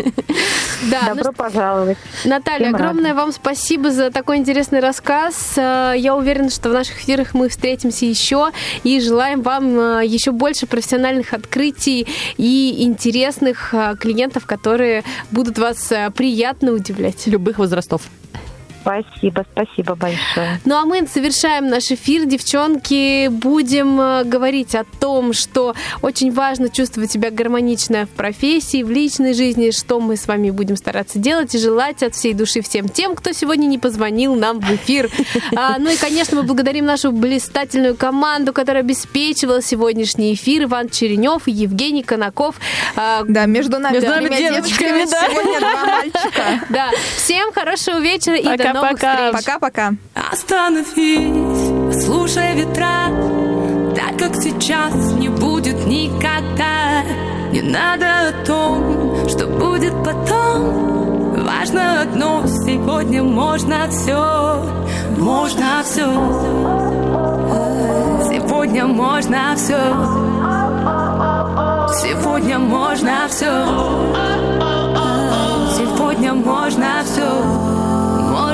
Да, 0.91 1.01
ну 1.09 1.15
Добро 1.17 1.33
пожаловать. 1.33 1.99
Наталья, 2.25 2.69
огромное 2.71 3.15
вам 3.15 3.33
спасибо 3.33 3.91
за 3.91 4.11
такой 4.11 4.37
интересный 4.39 4.81
рассказ. 4.81 5.55
Э, 5.57 5.95
Я 5.97 6.15
уверена, 6.15 6.51
что 6.51 6.69
в 6.71 6.73
наших 6.73 7.03
эфирах 7.03 7.35
мы 7.35 7.49
встретимся 7.49 8.05
еще 8.07 8.51
и 8.85 9.01
желаем 9.01 9.43
вам 9.43 9.79
э, 10.01 10.07
еще 10.07 10.31
больше 10.33 10.67
профессиональных 10.67 11.33
открытий 11.33 12.07
и 12.37 12.83
интересных 12.85 13.58
э, 13.73 13.95
клиентов, 13.99 14.47
которые 14.47 15.05
будут 15.31 15.59
вас 15.59 15.93
э, 15.93 16.11
приятно 16.11 16.73
удивлять. 16.73 17.27
Любых 17.27 17.59
возрастов. 17.59 18.03
Спасибо, 18.81 19.45
спасибо 19.53 19.95
большое. 19.95 20.61
Ну 20.65 20.77
а 20.77 20.85
мы 20.85 21.07
завершаем 21.07 21.69
наш 21.69 21.91
эфир, 21.91 22.25
девчонки. 22.25 23.29
Будем 23.29 24.01
э, 24.01 24.25
говорить 24.25 24.75
о 24.75 24.85
том, 24.85 25.33
что 25.33 25.75
очень 26.03 26.33
важно 26.33 26.69
чувствовать 26.69 27.11
себя 27.11 27.31
гармонично 27.31 28.07
в 28.07 28.11
профессии, 28.11 28.83
в 28.83 28.91
личной 28.91 29.35
жизни, 29.35 29.71
что 29.71 30.01
мы 30.01 30.17
с 30.17 30.27
вами 30.27 30.51
будем 30.51 30.77
стараться 30.77 31.19
делать 31.19 31.55
и 31.55 31.59
желать 31.59 32.03
от 32.03 32.15
всей 32.15 32.35
души 32.35 32.63
всем 32.63 32.89
тем, 32.89 33.15
кто 33.15 33.33
сегодня 33.33 33.67
не 33.67 33.79
позвонил 33.79 34.35
нам 34.35 34.61
в 34.61 34.71
эфир. 34.75 35.11
А, 35.57 35.79
ну 35.79 35.91
и, 35.91 35.97
конечно, 35.97 36.37
мы 36.37 36.43
благодарим 36.43 36.85
нашу 36.85 37.11
блистательную 37.11 37.97
команду, 37.97 38.53
которая 38.53 38.83
обеспечивала 38.83 39.63
сегодняшний 39.63 40.35
эфир. 40.35 40.65
Иван 40.65 40.89
Черенев 40.89 41.49
и 41.49 41.53
Евгений 41.53 42.03
Конаков. 42.03 42.57
А, 42.97 43.25
Да, 43.27 43.47
между 43.47 43.79
нами, 43.79 43.95
Между 43.95 44.11
нами 44.11 44.29
тремя 44.29 44.51
девочками, 44.51 44.89
девочками 44.89 45.11
да. 45.11 45.29
сегодня 45.29 45.61
два 45.61 45.87
мальчика. 45.87 46.67
да, 46.69 46.91
всем 47.17 47.53
хорошего 47.53 47.99
вечера 47.99 48.37
и 48.37 48.57
до 48.57 48.68
Пока-пока. 48.73 49.15
встреч. 49.15 49.33
Пока-пока. 49.45 49.93
Остановись, 50.33 52.05
слушай 52.05 52.55
ветра 52.55 53.09
Так 53.95 54.19
как 54.19 54.35
сейчас 54.43 54.95
не 55.13 55.29
будет 55.29 55.87
никогда. 55.87 57.03
Не 57.53 57.63
надо 57.63 58.29
о 58.29 58.45
том, 58.45 59.29
что 59.29 59.47
будет 59.47 59.95
потом. 60.05 60.89
Важно 61.45 62.03
одно, 62.03 62.43
сегодня 62.47 63.23
можно 63.23 63.89
все 63.91 64.63
Можно 65.17 65.83
все 65.85 66.05
Сегодня 68.29 68.87
можно 68.87 69.55
все 69.57 69.79
Сегодня 72.01 72.59
можно 72.59 73.29
все 73.29 73.65
Сегодня 75.77 76.35
можно 76.35 77.03
все 77.05 77.78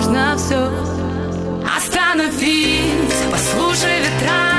Можно 0.05 0.37
все 0.37 0.71
Остановись, 1.77 3.25
послушай 3.31 4.01
ветра 4.01 4.54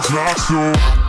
все 0.00 0.12
Сегодня 0.48 1.05